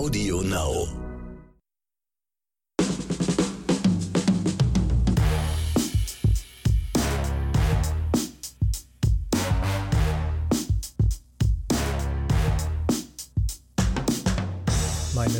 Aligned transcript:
Audio 0.00 0.40
Now. 0.40 0.99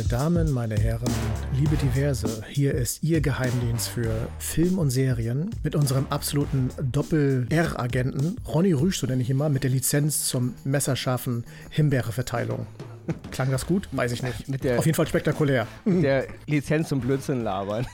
Meine 0.01 0.09
Damen, 0.09 0.51
meine 0.51 0.75
Herren, 0.79 1.11
liebe 1.59 1.75
Diverse, 1.75 2.41
hier 2.49 2.73
ist 2.73 3.03
Ihr 3.03 3.21
Geheimdienst 3.21 3.87
für 3.89 4.09
Film 4.39 4.79
und 4.79 4.89
Serien 4.89 5.51
mit 5.61 5.75
unserem 5.75 6.07
absoluten 6.09 6.71
Doppel-R-Agenten, 6.91 8.35
Ronny 8.47 8.73
Rüsch, 8.73 8.97
so 8.97 9.05
nenne 9.05 9.21
ich 9.21 9.29
ihn 9.29 9.37
mal, 9.37 9.51
mit 9.51 9.61
der 9.63 9.69
Lizenz 9.69 10.25
zum 10.25 10.55
messerscharfen 10.63 11.43
Himbeereverteilung. 11.69 12.65
Klang 13.31 13.51
das 13.51 13.67
gut? 13.67 13.89
Weiß 13.91 14.11
ich 14.11 14.23
nicht. 14.23 14.49
Mit 14.49 14.63
der- 14.63 14.79
Auf 14.79 14.87
jeden 14.87 14.95
Fall 14.95 15.05
spektakulär. 15.05 15.67
Der 15.85 16.25
Lizenz 16.47 16.89
zum 16.89 16.99
Blödsinn 16.99 17.43
labern. 17.43 17.85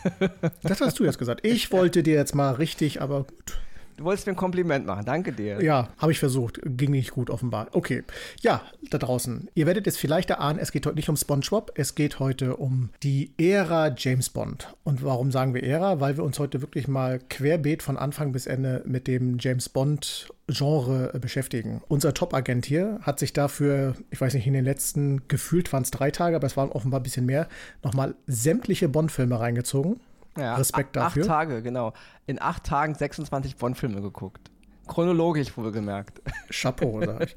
Das 0.64 0.80
hast 0.80 0.98
du 1.00 1.04
jetzt 1.04 1.20
gesagt. 1.20 1.46
Ich 1.46 1.74
wollte 1.74 2.04
dir 2.04 2.14
jetzt 2.16 2.34
mal 2.36 2.54
richtig, 2.54 3.02
aber 3.02 3.24
gut. 3.26 3.60
Du 3.98 4.04
wolltest 4.04 4.28
mir 4.28 4.34
ein 4.34 4.38
Kompliment 4.38 4.86
machen. 4.86 5.06
Danke 5.06 5.34
dir. 5.34 5.62
Ja, 5.64 5.90
habe 5.98 6.12
ich 6.12 6.20
versucht. 6.20 6.60
Ging 6.64 6.92
nicht 6.92 7.12
gut, 7.12 7.32
offenbar. 7.32 7.68
Okay. 7.72 8.04
Ja, 8.42 8.62
da 8.92 9.00
draußen. 9.00 9.50
Ihr 9.56 9.66
werdet 9.66 9.88
jetzt 9.88 9.98
vielleicht 9.98 10.30
erahnen, 10.30 10.60
es 10.60 10.72
geht 10.72 10.86
heute 10.86 10.96
nicht 10.96 11.10
um 11.10 11.18
SpongeBob, 11.18 11.72
es 11.74 11.96
geht 11.96 12.20
heute 12.20 12.58
um 12.58 12.90
die 13.02 13.32
Ära 13.40 13.94
James 13.98 14.30
Bond. 14.30 14.76
Und 14.84 15.04
warum 15.04 15.32
sagen 15.32 15.56
wir 15.56 15.64
Ära? 15.64 16.00
Weil 16.00 16.16
wir 16.16 16.24
uns 16.24 16.38
heute 16.38 16.62
wirklich 16.62 16.88
mal 16.88 17.20
querbeet 17.28 17.82
von 17.82 17.98
Anfang 17.98 18.32
bis 18.32 18.46
Ende 18.46 18.84
mit 18.86 19.08
dem 19.08 19.38
James 19.40 19.68
Bond 19.68 20.30
Genre 20.48 21.12
äh, 21.14 21.20
beschäftigen. 21.20 21.82
Unser 21.88 22.14
Top-Agent 22.14 22.66
hier 22.66 23.00
hat 23.02 23.20
sich 23.20 23.34
dafür, 23.34 23.96
ich 24.12 24.22
weiß 24.22 24.34
nicht, 24.34 24.48
in 24.48 24.54
den 24.54 24.64
letzten, 24.64 25.28
gefühlt 25.28 25.74
waren 25.74 25.84
es 25.84 25.92
drei 25.92 26.12
Tage, 26.12 26.36
aber 26.36 26.48
es 26.48 26.56
waren 26.56 26.70
offenbar 26.70 27.00
ein 27.00 27.04
bisschen 27.04 27.26
mehr, 27.26 27.50
nochmal 27.84 28.16
sämtliche 28.28 28.88
Bond-Filme 28.88 29.40
reingezogen. 29.40 30.00
Ja, 30.38 30.56
Respekt 30.56 30.96
dafür. 30.96 31.24
Acht 31.24 31.30
Tage, 31.30 31.62
genau. 31.62 31.94
In 32.26 32.42
acht 32.42 32.64
Tagen 32.64 32.96
26 32.96 33.56
Bond-Filme 33.58 34.02
geguckt. 34.02 34.52
Chronologisch 34.88 35.56
wohlgemerkt. 35.58 36.22
Chapeau, 36.50 37.02
sag 37.06 37.24
ich. 37.24 37.36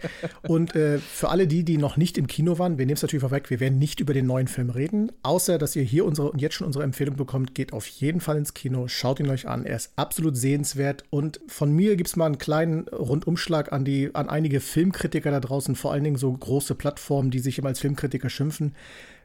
Und 0.48 0.75
äh, 0.77 0.98
für 0.98 1.28
alle 1.28 1.47
die, 1.47 1.65
die 1.65 1.78
noch 1.78 1.97
nicht 1.97 2.17
im 2.17 2.27
Kino 2.27 2.59
waren, 2.59 2.78
wir 2.78 2.87
nehmen 2.87 2.95
es 2.95 3.03
natürlich 3.03 3.23
vorweg, 3.23 3.51
wir 3.51 3.61
werden 3.61 3.78
nicht 3.78 4.01
über 4.01 4.15
den 4.15 4.27
neuen 4.27 4.47
Film 4.47 4.71
reden, 4.71 5.12
außer 5.23 5.59
dass 5.59 5.77
ihr 5.77 5.83
hier 5.83 6.05
unsere 6.05 6.31
und 6.31 6.41
jetzt 6.41 6.55
schon 6.55 6.67
unsere 6.67 6.84
Empfehlung 6.84 7.17
bekommt, 7.17 7.55
geht 7.55 7.73
auf 7.73 7.87
jeden 7.87 8.21
Fall 8.21 8.37
ins 8.37 8.55
Kino, 8.55 8.89
schaut 8.89 9.21
ihn 9.21 9.28
euch 9.28 9.48
an, 9.48 9.67
er 9.67 9.77
ist 9.77 9.93
absolut 9.97 10.37
sehenswert 10.37 11.05
und 11.11 11.41
von 11.48 11.73
mir 11.73 11.97
gibt 11.97 12.09
es 12.09 12.17
mal 12.17 12.27
einen 12.27 12.39
kleinen 12.39 12.89
Rundumschlag 12.89 13.73
an 13.73 13.84
die 13.84 14.15
an 14.15 14.28
einige 14.28 14.61
Filmkritiker 14.61 15.31
da 15.31 15.41
draußen, 15.41 15.75
vor 15.75 15.93
allen 15.93 16.05
Dingen 16.05 16.17
so 16.17 16.33
große 16.33 16.75
Plattformen, 16.75 17.31
die 17.31 17.41
sich 17.41 17.59
immer 17.59 17.69
als 17.69 17.81
Filmkritiker 17.81 18.31
schimpfen. 18.31 18.75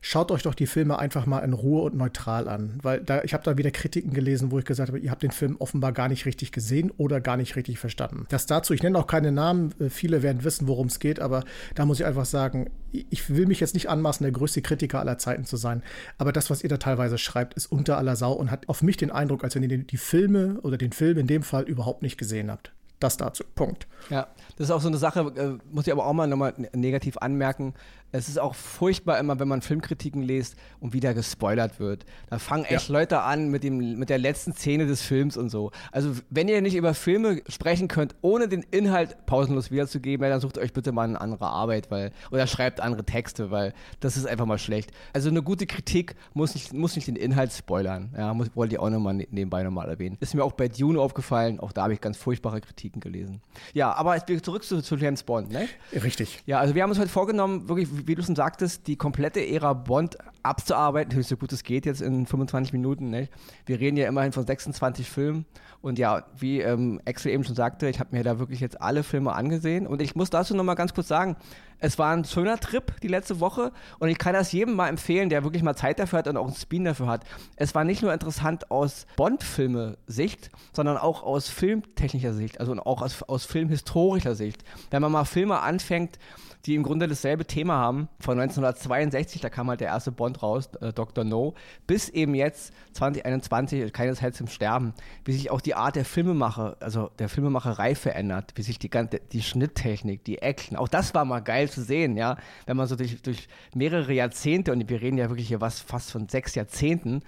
Schaut 0.08 0.30
euch 0.30 0.44
doch 0.44 0.53
die 0.53 0.67
Filme 0.67 1.00
einfach 1.00 1.25
mal 1.25 1.39
in 1.39 1.53
Ruhe 1.53 1.81
und 1.81 1.95
neutral 1.95 2.48
an, 2.48 2.78
weil 2.84 3.00
da 3.00 3.23
ich 3.23 3.34
habe 3.34 3.44
da 3.44 3.58
wieder 3.58 3.72
Kritiken 3.72 4.14
gelesen, 4.14 4.52
wo 4.52 4.59
ich 4.59 4.66
gesagt 4.66 4.89
habe, 4.89 5.00
ihr 5.00 5.09
habt 5.09 5.23
den 5.23 5.31
Film 5.31 5.56
offenbar 5.58 5.94
gar 5.94 6.09
nicht 6.09 6.28
richtig 6.28 6.52
gesehen 6.52 6.92
oder 6.97 7.20
gar 7.20 7.38
nicht 7.38 7.56
richtig 7.56 7.80
verstanden. 7.80 8.28
Das 8.30 8.45
dazu, 8.45 8.75
ich 8.75 8.84
nenne 8.84 9.00
auch 9.00 9.08
keine 9.08 9.31
Namen, 9.31 9.73
äh, 9.80 9.89
viele 9.89 10.22
werden 10.22 10.44
wissen, 10.44 10.67
worum 10.67 10.86
es 10.86 11.00
geht, 11.00 11.20
aber 11.20 11.44
da 11.73 11.88
muss 11.88 12.00
ich 12.00 12.06
einfach 12.06 12.25
sagen, 12.25 12.70
ich 12.92 13.36
will 13.36 13.47
mich 13.47 13.59
jetzt 13.59 13.73
nicht 13.73 13.89
anmaßen, 13.89 14.23
der 14.23 14.31
größte 14.31 14.62
Kritiker 14.62 15.00
aller 15.00 15.17
Zeiten 15.17 15.45
zu 15.45 15.58
sein, 15.58 15.81
aber 16.19 16.31
das, 16.31 16.52
was 16.52 16.62
ihr 16.62 16.69
da 16.69 16.78
teilweise 16.78 17.17
schreibt, 17.17 17.56
ist 17.56 17.66
unter 17.66 17.97
aller 17.97 18.16
Sau 18.16 18.34
und 18.34 18.52
hat 18.52 18.69
auf 18.69 18.84
mich 18.84 18.97
den 18.97 19.09
Eindruck, 19.09 19.44
als 19.44 19.56
wenn 19.56 19.64
ihr 19.64 19.75
die, 19.75 19.97
Filme 19.97 20.59
oder 20.62 20.78
den 20.78 20.92
Film 20.92 21.17
in 21.17 21.25
dem 21.25 21.42
Fall 21.42 21.64
überhaupt 21.64 22.03
nicht 22.03 22.19
gesehen 22.19 22.52
habt. 22.52 22.73
Das 23.00 23.17
dazu. 23.17 23.44
Punkt. 23.56 23.88
Ja, 24.09 24.28
das 24.58 24.67
ist 24.67 24.72
auch 24.72 24.81
so 24.81 24.88
eine 24.88 24.97
Sache, 24.97 25.19
äh, 25.36 25.73
muss 25.73 25.88
ich 25.88 25.92
aber 25.92 26.06
auch 26.06 26.14
mal 26.14 26.28
nochmal 26.28 26.53
ne- 26.58 26.69
negativ 26.73 27.17
anmerken. 27.17 27.73
Es 28.17 28.30
ist 28.30 28.39
auch 28.39 28.55
furchtbar 28.55 29.19
immer, 29.19 29.39
wenn 29.39 29.47
man 29.47 29.61
Filmkritiken 29.61 30.21
liest 30.21 30.55
und 30.80 30.94
wieder 30.94 31.13
gespoilert 31.13 31.80
wird. 31.80 32.05
Da 32.30 32.39
fangen 32.39 32.63
echt 32.66 32.88
Leute 32.89 33.22
an 33.22 33.49
mit, 33.49 33.63
dem, 33.63 33.97
mit 33.99 34.09
der 34.09 34.17
letzten 34.17 34.53
Szene 34.53 34.85
des 34.85 35.02
Films 35.02 35.35
und 35.38 35.49
so. 35.49 35.72
Also, 35.91 36.13
wenn 36.29 36.47
ihr 36.47 36.62
nicht 36.62 36.75
über 36.75 36.94
Filme 36.94 37.41
sprechen 37.50 37.88
könnt, 37.88 38.16
ohne 38.22 38.47
den 38.47 38.63
Inhalt 38.72 39.25
pausenlos 39.25 39.69
wiederzugeben, 39.72 40.23
ja, 40.23 40.29
dann 40.29 40.40
sucht 40.40 40.57
euch 40.57 40.72
bitte 40.72 40.91
mal 40.91 41.03
eine 41.03 41.19
andere 41.19 41.47
Arbeit, 41.47 41.91
weil, 41.91 42.12
oder 42.31 42.47
schreibt 42.47 42.79
andere 42.79 43.03
Texte, 43.03 43.51
weil 43.51 43.73
das 44.00 44.16
ist 44.17 44.25
einfach 44.28 44.45
mal 44.45 44.57
schlecht. 44.59 44.91
Also, 45.13 45.29
eine 45.29 45.41
gute 45.44 45.66
Kritik 45.66 46.16
muss 46.34 46.53
nicht, 46.56 46.73
muss 46.73 46.95
nicht 46.95 47.07
den 47.07 47.16
Inhalt 47.17 47.51
spoilern. 47.51 48.13
Ja, 48.17 48.34
muss, 48.34 48.47
wollte 48.56 48.75
ich 48.75 48.79
auch 48.79 48.90
nochmal 48.90 49.16
ne- 49.16 49.28
nebenbei 49.31 49.63
nochmal 49.63 49.90
erwähnen. 49.90 50.17
Ist 50.22 50.34
mir 50.35 50.44
auch 50.44 50.53
bei 50.53 50.67
Dune 50.67 51.00
aufgefallen, 51.00 51.59
auch 51.59 51.72
da 51.72 51.84
habe 51.84 51.94
ich 51.94 52.01
ganz 52.01 52.17
furchtbare 52.17 52.61
Kritiken 52.61 53.01
gelesen. 53.01 53.41
Ja, 53.73 53.91
aber 53.94 54.16
jetzt 54.16 54.45
zurück 54.45 54.63
zu, 54.63 54.81
zu 54.81 54.95
James 54.95 55.23
Bond, 55.23 55.51
ne? 55.51 55.67
Richtig. 55.94 56.41
Ja, 56.45 56.59
also 56.59 56.75
wir 56.75 56.84
haben 56.84 56.90
uns 56.91 57.00
heute 57.00 57.09
vorgenommen, 57.09 57.67
wirklich, 57.67 57.88
wie 58.05 58.16
du 58.16 58.23
schon 58.23 58.35
sagtest, 58.35 58.88
die 58.88 58.95
komplette 58.95 59.45
Ära 59.45 59.73
Bond 59.73 60.17
abzuarbeiten, 60.43 61.21
so 61.23 61.38
gut 61.38 61.51
es 61.51 61.63
geht 61.63 61.85
jetzt 61.85 62.01
in 62.01 62.25
25 62.25 62.71
Minuten. 62.71 63.09
Ne? 63.09 63.29
Wir 63.66 63.79
reden 63.79 63.97
ja 63.97 64.07
immerhin 64.07 64.31
von 64.31 64.45
26 64.45 65.09
Filmen 65.09 65.45
und 65.81 65.97
ja, 65.97 66.25
wie 66.38 66.61
ähm, 66.61 67.01
Axel 67.05 67.31
eben 67.31 67.43
schon 67.43 67.55
sagte, 67.55 67.89
ich 67.89 67.99
habe 67.99 68.16
mir 68.16 68.23
da 68.23 68.38
wirklich 68.39 68.59
jetzt 68.59 68.79
alle 68.81 69.03
Filme 69.03 69.33
angesehen 69.33 69.88
und 69.88 70.01
ich 70.01 70.16
muss 70.16 70.29
dazu 70.29 70.55
nochmal 70.55 70.75
ganz 70.75 70.93
kurz 70.93 71.07
sagen, 71.07 71.35
es 71.80 72.00
war 72.00 72.16
ein 72.16 72.25
schöner 72.25 72.59
Trip 72.59 73.00
die 73.02 73.08
letzte 73.08 73.40
Woche 73.40 73.72
und 74.00 74.09
ich 74.09 74.18
kann 74.18 74.34
das 74.34 74.52
jedem 74.52 74.75
mal 74.75 74.90
empfehlen, 74.90 75.30
der 75.30 75.44
wirklich 75.44 75.63
mal 75.63 75.75
Zeit 75.75 76.00
dafür 76.00 76.19
hat 76.19 76.28
und 76.28 76.38
auch 76.38 76.47
einen 76.47 76.56
Spin 76.56 76.86
dafür 76.86 77.08
hat. 77.08 77.24
Es 77.56 77.75
war 77.75 77.84
nicht 77.84 78.02
nur 78.02 78.13
interessant 78.13 78.72
aus 78.72 79.06
Bond-Filme-Sicht, 79.16 80.52
sondern 80.74 80.97
auch 80.97 81.24
aus 81.24 81.50
filmtechnischer 81.50 82.34
Sicht, 82.34 82.59
also 82.59 82.74
auch 82.74 83.02
aus, 83.02 83.24
aus 83.24 83.46
filmhistorischer 83.46 84.35
Sicht. 84.35 84.64
Wenn 84.91 85.02
man 85.02 85.12
mal 85.12 85.25
Filme 85.25 85.59
anfängt, 85.59 86.18
die 86.66 86.75
im 86.75 86.84
Grunde 86.84 87.08
dasselbe 87.08 87.46
Thema 87.46 87.75
haben. 87.75 88.09
Von 88.19 88.40
1962, 88.40 89.41
da 89.41 89.50
kam 89.50 89.69
halt 89.69 89.81
der 89.81 89.90
erste 89.90 90.12
Bond 90.12 90.41
raus, 90.41 90.69
äh, 90.81 90.91
Dr. 90.91 91.24
No, 91.24 91.53
bis 91.85 92.09
eben 92.09 92.34
jetzt 92.34 92.74
2021, 92.94 93.94
keine 93.94 94.16
Zeit 94.16 94.35
zum 94.35 94.47
Sterben, 94.47 94.94
wie 95.25 95.34
sich 95.34 95.52
auch 95.52 95.62
die 95.62 95.75
Art 95.75 95.96
der 95.96 96.06
Filmemacher, 96.06 96.78
also 96.80 97.12
der 97.19 97.30
Filmemacherei 97.30 97.96
verändert, 97.96 98.53
wie 98.56 98.64
sich 98.64 98.80
die 98.80 98.90
die 99.31 99.41
Schnitttechnik, 99.41 100.24
die 100.24 100.40
Action, 100.40 100.78
auch 100.78 100.88
das 100.88 101.14
war 101.14 101.25
mal 101.25 101.41
geil 101.41 101.65
zu 101.70 101.84
sehen, 101.84 102.18
ja, 102.18 102.38
wenn 102.66 102.78
man 102.78 102.88
so 102.88 102.96
durch, 102.96 103.22
durch 103.22 103.48
mehrere 103.74 104.14
Jahrzehnte, 104.14 104.72
und 104.72 104.90
wir 104.90 105.02
reden 105.02 105.18
ja 105.18 105.30
wirklich 105.30 105.48
hier 105.48 105.62
was 105.62 105.80
fast 105.80 106.12
von 106.12 106.28
sechs 106.30 106.56
Jahrzehnten, 106.56 107.22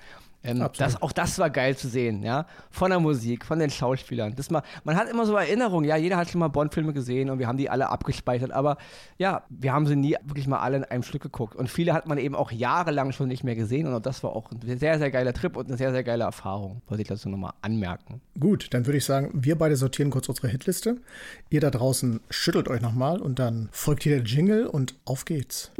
ähm, 0.43 0.65
das, 0.77 1.01
auch 1.01 1.11
das 1.11 1.39
war 1.39 1.49
geil 1.49 1.75
zu 1.75 1.87
sehen, 1.87 2.23
ja. 2.23 2.45
Von 2.69 2.91
der 2.91 2.99
Musik, 2.99 3.45
von 3.45 3.59
den 3.59 3.69
Schauspielern. 3.69 4.35
Das 4.35 4.49
mal, 4.49 4.63
man 4.83 4.95
hat 4.95 5.09
immer 5.09 5.25
so 5.25 5.35
Erinnerungen, 5.35 5.87
ja, 5.87 5.97
jeder 5.97 6.17
hat 6.17 6.29
schon 6.29 6.39
mal 6.39 6.47
Bond-Filme 6.47 6.93
gesehen 6.93 7.29
und 7.29 7.39
wir 7.39 7.47
haben 7.47 7.57
die 7.57 7.69
alle 7.69 7.89
abgespeichert, 7.89 8.51
aber 8.51 8.77
ja, 9.17 9.43
wir 9.49 9.73
haben 9.73 9.87
sie 9.87 9.95
nie 9.95 10.15
wirklich 10.23 10.47
mal 10.47 10.59
alle 10.59 10.77
in 10.77 10.83
einem 10.85 11.03
Stück 11.03 11.23
geguckt. 11.23 11.55
Und 11.55 11.69
viele 11.69 11.93
hat 11.93 12.07
man 12.07 12.17
eben 12.17 12.35
auch 12.35 12.51
jahrelang 12.51 13.11
schon 13.11 13.27
nicht 13.27 13.43
mehr 13.43 13.55
gesehen 13.55 13.87
und 13.87 13.93
auch 13.93 14.01
das 14.01 14.23
war 14.23 14.35
auch 14.35 14.51
ein 14.51 14.77
sehr, 14.77 14.99
sehr 14.99 15.11
geiler 15.11 15.33
Trip 15.33 15.55
und 15.57 15.67
eine 15.67 15.77
sehr, 15.77 15.91
sehr 15.91 16.03
geile 16.03 16.23
Erfahrung. 16.23 16.81
Wollte 16.87 17.01
ich 17.01 17.07
dazu 17.07 17.29
nochmal 17.29 17.53
anmerken. 17.61 18.21
Gut, 18.39 18.73
dann 18.73 18.85
würde 18.85 18.97
ich 18.97 19.05
sagen, 19.05 19.31
wir 19.33 19.57
beide 19.57 19.75
sortieren 19.75 20.11
kurz 20.11 20.29
unsere 20.29 20.47
Hitliste. 20.47 20.97
Ihr 21.49 21.61
da 21.61 21.71
draußen 21.71 22.21
schüttelt 22.29 22.67
euch 22.67 22.81
nochmal 22.81 23.19
und 23.21 23.39
dann 23.39 23.69
folgt 23.71 24.03
hier 24.03 24.17
der 24.17 24.25
Jingle 24.25 24.67
und 24.67 24.95
auf 25.05 25.25
geht's. 25.25 25.71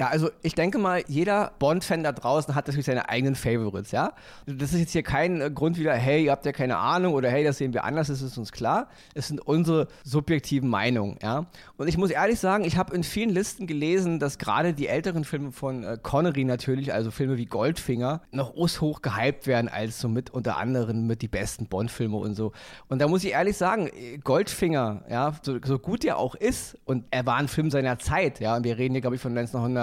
Ja, 0.00 0.08
also 0.08 0.30
ich 0.40 0.54
denke 0.54 0.78
mal, 0.78 1.04
jeder 1.08 1.52
Bond-Fan 1.58 2.02
da 2.02 2.12
draußen 2.12 2.54
hat 2.54 2.66
natürlich 2.66 2.86
seine 2.86 3.10
eigenen 3.10 3.34
Favorites, 3.34 3.90
ja. 3.90 4.14
Das 4.46 4.72
ist 4.72 4.80
jetzt 4.80 4.92
hier 4.92 5.02
kein 5.02 5.42
äh, 5.42 5.50
Grund 5.50 5.78
wieder, 5.78 5.92
hey, 5.92 6.24
ihr 6.24 6.30
habt 6.30 6.46
ja 6.46 6.52
keine 6.52 6.78
Ahnung 6.78 7.12
oder 7.12 7.28
hey, 7.28 7.44
das 7.44 7.58
sehen 7.58 7.74
wir 7.74 7.84
anders, 7.84 8.08
das 8.08 8.22
ist 8.22 8.38
uns 8.38 8.50
klar. 8.50 8.88
Es 9.12 9.28
sind 9.28 9.46
unsere 9.46 9.88
subjektiven 10.02 10.70
Meinungen, 10.70 11.18
ja. 11.22 11.44
Und 11.76 11.88
ich 11.88 11.98
muss 11.98 12.10
ehrlich 12.10 12.40
sagen, 12.40 12.64
ich 12.64 12.78
habe 12.78 12.94
in 12.94 13.04
vielen 13.04 13.28
Listen 13.28 13.66
gelesen, 13.66 14.18
dass 14.18 14.38
gerade 14.38 14.72
die 14.72 14.86
älteren 14.86 15.24
Filme 15.24 15.52
von 15.52 15.84
äh, 15.84 15.98
Connery 16.02 16.44
natürlich, 16.44 16.94
also 16.94 17.10
Filme 17.10 17.36
wie 17.36 17.44
Goldfinger, 17.44 18.22
noch 18.30 18.54
hoch 18.54 19.02
gehypt 19.02 19.46
werden 19.46 19.68
als 19.68 20.00
so 20.00 20.08
mit 20.08 20.30
unter 20.30 20.56
anderem 20.56 21.06
mit 21.06 21.20
die 21.20 21.28
besten 21.28 21.66
Bond-Filme 21.66 22.16
und 22.16 22.36
so. 22.36 22.52
Und 22.88 23.02
da 23.02 23.06
muss 23.06 23.22
ich 23.22 23.32
ehrlich 23.32 23.58
sagen, 23.58 23.88
äh, 23.88 24.16
Goldfinger, 24.16 25.02
ja, 25.10 25.34
so, 25.42 25.58
so 25.62 25.78
gut 25.78 26.06
er 26.06 26.16
auch 26.16 26.36
ist, 26.36 26.78
und 26.86 27.04
er 27.10 27.26
war 27.26 27.36
ein 27.36 27.48
Film 27.48 27.70
seiner 27.70 27.98
Zeit, 27.98 28.40
ja, 28.40 28.56
und 28.56 28.64
wir 28.64 28.78
reden 28.78 28.94
hier, 28.94 29.02
glaube 29.02 29.16
ich, 29.16 29.20
von 29.20 29.34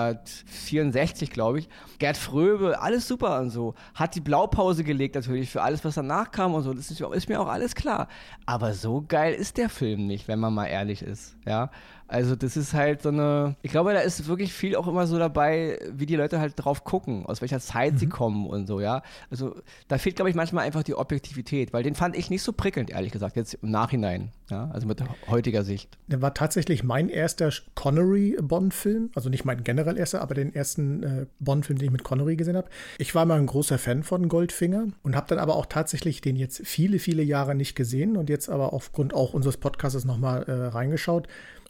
1964, 0.10 1.30
glaube 1.30 1.60
ich. 1.60 1.70
Gerd 2.00 2.18
Fröbe, 2.18 2.82
alles 2.82 3.08
super 3.08 3.40
und 3.40 3.50
so. 3.50 3.76
Hat 3.94 4.16
die 4.16 4.22
Blaupause 4.22 4.84
gelegt 4.84 5.16
natürlich 5.16 5.50
für 5.50 5.62
alles, 5.62 5.84
was 5.86 5.96
danach 5.96 6.32
kam 6.32 6.54
und 6.54 6.64
so. 6.64 6.74
Das 6.74 6.92
ist, 6.92 7.02
ist 7.02 7.30
mir 7.30 7.40
auch 7.40 7.48
alles 7.48 7.76
klar. 7.76 8.08
Aber 8.46 8.74
so 8.74 9.04
geil 9.08 9.34
ist 9.34 9.58
der 9.58 9.70
Film 9.70 10.08
nicht, 10.08 10.28
wenn 10.28 10.40
man 10.40 10.54
mal 10.54 10.68
ehrlich 10.68 11.02
ist, 11.02 11.36
ja. 11.46 11.70
Also 12.08 12.36
das 12.36 12.56
ist 12.56 12.74
halt 12.74 13.02
so 13.02 13.10
eine, 13.10 13.56
ich 13.62 13.72
glaube, 13.72 13.94
da 13.94 14.00
ist 14.00 14.28
wirklich 14.28 14.54
viel 14.54 14.76
auch 14.76 14.88
immer 14.88 15.08
so 15.08 15.20
dabei, 15.20 15.78
wie 15.92 16.06
die 16.06 16.16
Leute 16.16 16.40
halt 16.40 16.54
drauf 16.56 16.84
gucken, 16.84 17.26
aus 17.26 17.42
welcher 17.42 17.60
Zeit 17.60 18.00
sie 18.00 18.08
kommen 18.08 18.48
und 18.48 18.68
so, 18.68 18.80
ja. 18.80 19.04
Also 19.30 19.56
da 19.88 19.98
fehlt, 19.98 20.16
glaube 20.16 20.30
ich, 20.30 20.36
manchmal 20.36 20.66
einfach 20.66 20.84
die 20.84 20.96
Objektivität, 20.96 21.74
weil 21.74 21.84
den 21.84 21.96
fand 21.96 22.16
ich 22.16 22.30
nicht 22.30 22.44
so 22.44 22.54
prickelnd, 22.54 22.92
ehrlich 22.92 23.12
gesagt, 23.12 23.36
jetzt 23.36 23.56
im 23.56 23.72
Nachhinein, 23.72 24.32
ja, 24.50 24.70
also 24.72 24.88
mit 24.88 25.04
heutiger 25.28 25.64
Sicht. 25.64 25.98
Der 26.08 26.22
war 26.22 26.34
tatsächlich 26.34 26.84
mein 26.84 27.10
erster 27.10 27.52
Connery-Bond-Film, 27.76 29.12
also 29.14 29.30
nicht 29.30 29.44
mein 29.44 29.64
generell 29.64 29.98
erster, 29.98 30.22
aber 30.22 30.34
den 30.34 30.56
ersten 30.56 31.04
äh, 31.04 31.26
Bond-Film, 31.40 31.78
den 31.78 31.88
ich 31.88 31.92
mit 31.92 32.04
Connery 32.06 32.38
gesehen 32.38 32.56
habe. 32.56 32.70
Ich 33.00 33.16
war 33.16 33.26
mal 33.26 33.38
ein 33.38 33.48
großer 33.48 33.78
Fan 33.78 34.04
von 34.04 34.30
Goldfinger 34.30 34.88
und 35.04 35.16
habe 35.16 35.28
dann 35.28 35.40
aber 35.40 35.56
auch 35.56 35.66
tatsächlich 35.66 36.22
den 36.22 36.38
jetzt 36.38 36.62
viele, 36.66 37.00
viele 37.00 37.24
Jahre 37.24 37.54
nicht 37.54 37.76
gesehen 37.76 38.16
und 38.16 38.30
jetzt 38.30 38.50
aber 38.50 38.72
aufgrund 38.72 39.14
auch 39.14 39.34
unseres 39.34 39.58
Podcasts 39.58 40.06
nochmal 40.06 40.44
äh, 40.44 40.52
reingeschaut. 40.52 41.28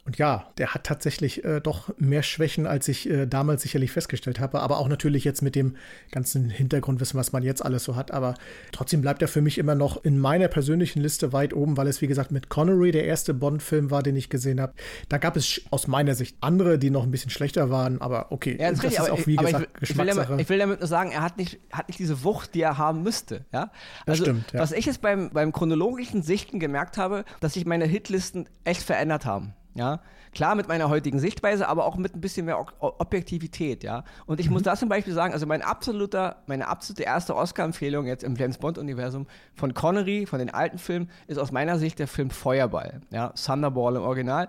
Und 0.08 0.16
ja, 0.16 0.46
der 0.56 0.72
hat 0.72 0.84
tatsächlich 0.84 1.44
äh, 1.44 1.60
doch 1.60 1.90
mehr 1.98 2.22
Schwächen, 2.22 2.66
als 2.66 2.88
ich 2.88 3.10
äh, 3.10 3.26
damals 3.26 3.60
sicherlich 3.60 3.92
festgestellt 3.92 4.40
habe. 4.40 4.60
Aber 4.60 4.78
auch 4.78 4.88
natürlich 4.88 5.22
jetzt 5.22 5.42
mit 5.42 5.54
dem 5.54 5.76
ganzen 6.10 6.48
Hintergrundwissen, 6.48 7.20
was 7.20 7.32
man 7.32 7.42
jetzt 7.42 7.62
alles 7.62 7.84
so 7.84 7.94
hat. 7.94 8.10
Aber 8.10 8.32
trotzdem 8.72 9.02
bleibt 9.02 9.20
er 9.20 9.28
für 9.28 9.42
mich 9.42 9.58
immer 9.58 9.74
noch 9.74 10.02
in 10.02 10.18
meiner 10.18 10.48
persönlichen 10.48 11.02
Liste 11.02 11.34
weit 11.34 11.52
oben, 11.52 11.76
weil 11.76 11.88
es, 11.88 12.00
wie 12.00 12.06
gesagt, 12.06 12.30
mit 12.30 12.48
Connery 12.48 12.90
der 12.90 13.04
erste 13.04 13.34
Bond-Film 13.34 13.90
war, 13.90 14.02
den 14.02 14.16
ich 14.16 14.30
gesehen 14.30 14.62
habe. 14.62 14.72
Da 15.10 15.18
gab 15.18 15.36
es 15.36 15.60
aus 15.68 15.88
meiner 15.88 16.14
Sicht 16.14 16.38
andere, 16.40 16.78
die 16.78 16.88
noch 16.88 17.02
ein 17.02 17.10
bisschen 17.10 17.30
schlechter 17.30 17.68
waren. 17.68 18.00
Aber 18.00 18.32
okay, 18.32 18.56
ja, 18.58 18.70
das, 18.70 18.80
das 18.80 18.94
ist 18.94 19.10
auch, 19.10 19.26
wie 19.26 19.36
gesagt, 19.36 19.68
ich, 19.82 19.90
ich, 19.90 19.98
will 19.98 20.06
damit, 20.06 20.40
ich 20.40 20.48
will 20.48 20.58
damit 20.58 20.80
nur 20.80 20.88
sagen, 20.88 21.10
er 21.10 21.20
hat 21.20 21.36
nicht, 21.36 21.60
hat 21.70 21.86
nicht 21.88 22.00
diese 22.00 22.24
Wucht, 22.24 22.54
die 22.54 22.62
er 22.62 22.78
haben 22.78 23.02
müsste. 23.02 23.44
Ja? 23.52 23.70
Also, 24.06 24.06
das 24.06 24.18
stimmt. 24.20 24.52
Ja. 24.54 24.60
Was 24.60 24.72
ich 24.72 24.86
jetzt 24.86 25.02
beim, 25.02 25.28
beim 25.34 25.52
chronologischen 25.52 26.22
Sichten 26.22 26.60
gemerkt 26.60 26.96
habe, 26.96 27.26
dass 27.40 27.52
sich 27.52 27.66
meine 27.66 27.84
Hitlisten 27.84 28.48
echt 28.64 28.80
verändert 28.80 29.26
haben. 29.26 29.52
Ja, 29.74 30.00
klar 30.32 30.54
mit 30.54 30.66
meiner 30.66 30.88
heutigen 30.88 31.18
Sichtweise, 31.18 31.68
aber 31.68 31.84
auch 31.84 31.96
mit 31.96 32.14
ein 32.14 32.20
bisschen 32.20 32.46
mehr 32.46 32.58
Objektivität, 32.80 33.84
ja. 33.84 34.04
Und 34.26 34.40
ich 34.40 34.46
mhm. 34.46 34.54
muss 34.54 34.62
da 34.62 34.76
zum 34.76 34.88
Beispiel 34.88 35.14
sagen, 35.14 35.32
also 35.32 35.46
mein 35.46 35.62
absoluter, 35.62 36.42
meine 36.46 36.68
absolute 36.68 37.04
erste 37.04 37.36
Oscar-Empfehlung 37.36 38.06
jetzt 38.06 38.24
im 38.24 38.34
James 38.34 38.58
Bond-Universum 38.58 39.26
von 39.54 39.74
Connery, 39.74 40.26
von 40.26 40.38
den 40.38 40.50
alten 40.50 40.78
Filmen, 40.78 41.10
ist 41.26 41.38
aus 41.38 41.52
meiner 41.52 41.78
Sicht 41.78 41.98
der 41.98 42.08
Film 42.08 42.30
Feuerball, 42.30 43.00
ja, 43.10 43.28
Thunderball 43.30 43.96
im 43.96 44.02
Original. 44.02 44.48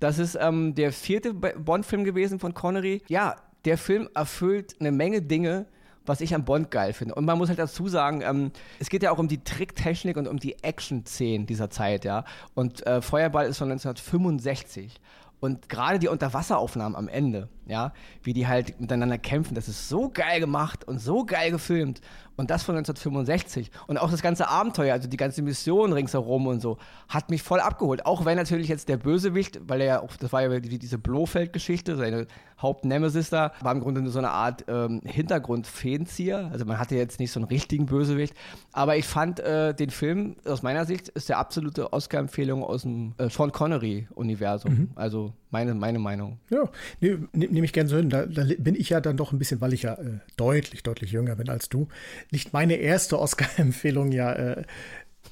Das 0.00 0.18
ist 0.18 0.36
ähm, 0.40 0.74
der 0.74 0.92
vierte 0.92 1.32
Bond-Film 1.32 2.04
gewesen 2.04 2.38
von 2.38 2.52
Connery. 2.52 3.02
Ja, 3.08 3.36
der 3.64 3.78
Film 3.78 4.08
erfüllt 4.14 4.76
eine 4.78 4.92
Menge 4.92 5.22
Dinge, 5.22 5.66
was 6.06 6.20
ich 6.20 6.34
am 6.34 6.44
Bond 6.44 6.70
geil 6.70 6.92
finde. 6.92 7.14
Und 7.14 7.24
man 7.24 7.38
muss 7.38 7.48
halt 7.48 7.58
dazu 7.58 7.88
sagen, 7.88 8.22
ähm, 8.22 8.52
es 8.78 8.88
geht 8.88 9.02
ja 9.02 9.10
auch 9.10 9.18
um 9.18 9.28
die 9.28 9.42
Tricktechnik 9.42 10.16
und 10.16 10.28
um 10.28 10.38
die 10.38 10.62
Action-Szenen 10.62 11.46
dieser 11.46 11.70
Zeit, 11.70 12.04
ja. 12.04 12.24
Und 12.54 12.86
äh, 12.86 13.00
Feuerball 13.02 13.46
ist 13.46 13.58
von 13.58 13.70
1965. 13.70 15.00
Und 15.40 15.68
gerade 15.68 15.98
die 15.98 16.08
Unterwasseraufnahmen 16.08 16.96
am 16.96 17.08
Ende, 17.08 17.48
ja, 17.66 17.92
wie 18.22 18.32
die 18.32 18.46
halt 18.46 18.80
miteinander 18.80 19.18
kämpfen, 19.18 19.54
das 19.54 19.68
ist 19.68 19.88
so 19.88 20.08
geil 20.08 20.40
gemacht 20.40 20.86
und 20.86 21.00
so 21.00 21.24
geil 21.24 21.50
gefilmt. 21.50 22.00
Und 22.36 22.50
das 22.50 22.62
von 22.62 22.76
1965. 22.76 23.70
Und 23.86 23.96
auch 23.96 24.10
das 24.10 24.20
ganze 24.20 24.48
Abenteuer, 24.48 24.92
also 24.92 25.08
die 25.08 25.16
ganze 25.16 25.40
Mission 25.40 25.94
ringsherum 25.94 26.46
und 26.46 26.60
so, 26.60 26.76
hat 27.08 27.30
mich 27.30 27.42
voll 27.42 27.60
abgeholt. 27.60 28.04
Auch 28.04 28.26
wenn 28.26 28.36
natürlich 28.36 28.68
jetzt 28.68 28.90
der 28.90 28.98
Bösewicht, 28.98 29.60
weil 29.66 29.80
er 29.80 29.86
ja 29.86 30.00
auch, 30.02 30.16
das 30.16 30.32
war 30.32 30.42
ja 30.42 30.60
diese 30.60 30.98
Blofeld-Geschichte, 30.98 31.96
seine 31.96 32.26
Hauptnemesis 32.60 33.30
da, 33.30 33.52
war 33.60 33.72
im 33.72 33.80
Grunde 33.80 34.02
nur 34.02 34.10
so 34.10 34.18
eine 34.18 34.30
Art 34.30 34.66
ähm, 34.68 35.00
Hintergrund-Fähnzieher. 35.04 36.50
Also 36.52 36.66
man 36.66 36.78
hatte 36.78 36.94
jetzt 36.94 37.20
nicht 37.20 37.32
so 37.32 37.40
einen 37.40 37.48
richtigen 37.48 37.86
Bösewicht. 37.86 38.34
Aber 38.72 38.96
ich 38.96 39.06
fand 39.06 39.40
äh, 39.40 39.74
den 39.74 39.88
Film, 39.88 40.36
aus 40.44 40.62
meiner 40.62 40.84
Sicht, 40.84 41.08
ist 41.08 41.30
der 41.30 41.38
absolute 41.38 41.94
Oscar-Empfehlung 41.94 42.62
aus 42.62 42.82
dem 42.82 43.14
äh, 43.16 43.30
Sean 43.30 43.50
Connery-Universum. 43.50 44.72
Mhm. 44.72 44.90
Also 44.94 45.32
meine, 45.50 45.74
meine 45.74 45.98
Meinung. 45.98 46.38
Ja, 46.50 46.68
nehme 47.00 47.28
nehm 47.32 47.64
ich 47.64 47.72
gerne 47.72 47.88
so 47.88 47.96
hin. 47.96 48.10
Da, 48.10 48.26
da, 48.26 48.44
bin 48.58 48.74
ich 48.74 48.90
ja 48.90 49.00
dann 49.00 49.16
doch 49.16 49.32
ein 49.32 49.38
bisschen, 49.38 49.60
weil 49.60 49.72
ich 49.72 49.82
ja 49.82 49.94
äh, 49.94 50.18
deutlich, 50.36 50.82
deutlich 50.82 51.12
jünger 51.12 51.36
bin 51.36 51.48
als 51.48 51.68
du, 51.68 51.88
nicht 52.30 52.52
meine 52.52 52.76
erste 52.76 53.18
Oscar-Empfehlung 53.18 54.12
ja 54.12 54.32
äh, 54.32 54.62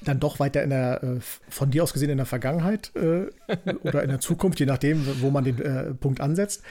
dann 0.03 0.19
doch 0.19 0.39
weiter 0.39 0.63
in 0.63 0.69
der, 0.69 1.03
äh, 1.03 1.19
von 1.49 1.71
dir 1.71 1.83
aus 1.83 1.93
gesehen 1.93 2.09
in 2.09 2.17
der 2.17 2.25
Vergangenheit 2.25 2.91
äh, 2.95 3.27
oder 3.83 4.03
in 4.03 4.09
der 4.09 4.19
Zukunft, 4.19 4.59
je 4.59 4.65
nachdem, 4.65 5.21
wo 5.21 5.29
man 5.29 5.43
den 5.43 5.61
äh, 5.61 5.93
Punkt 5.93 6.21
ansetzt. 6.21 6.63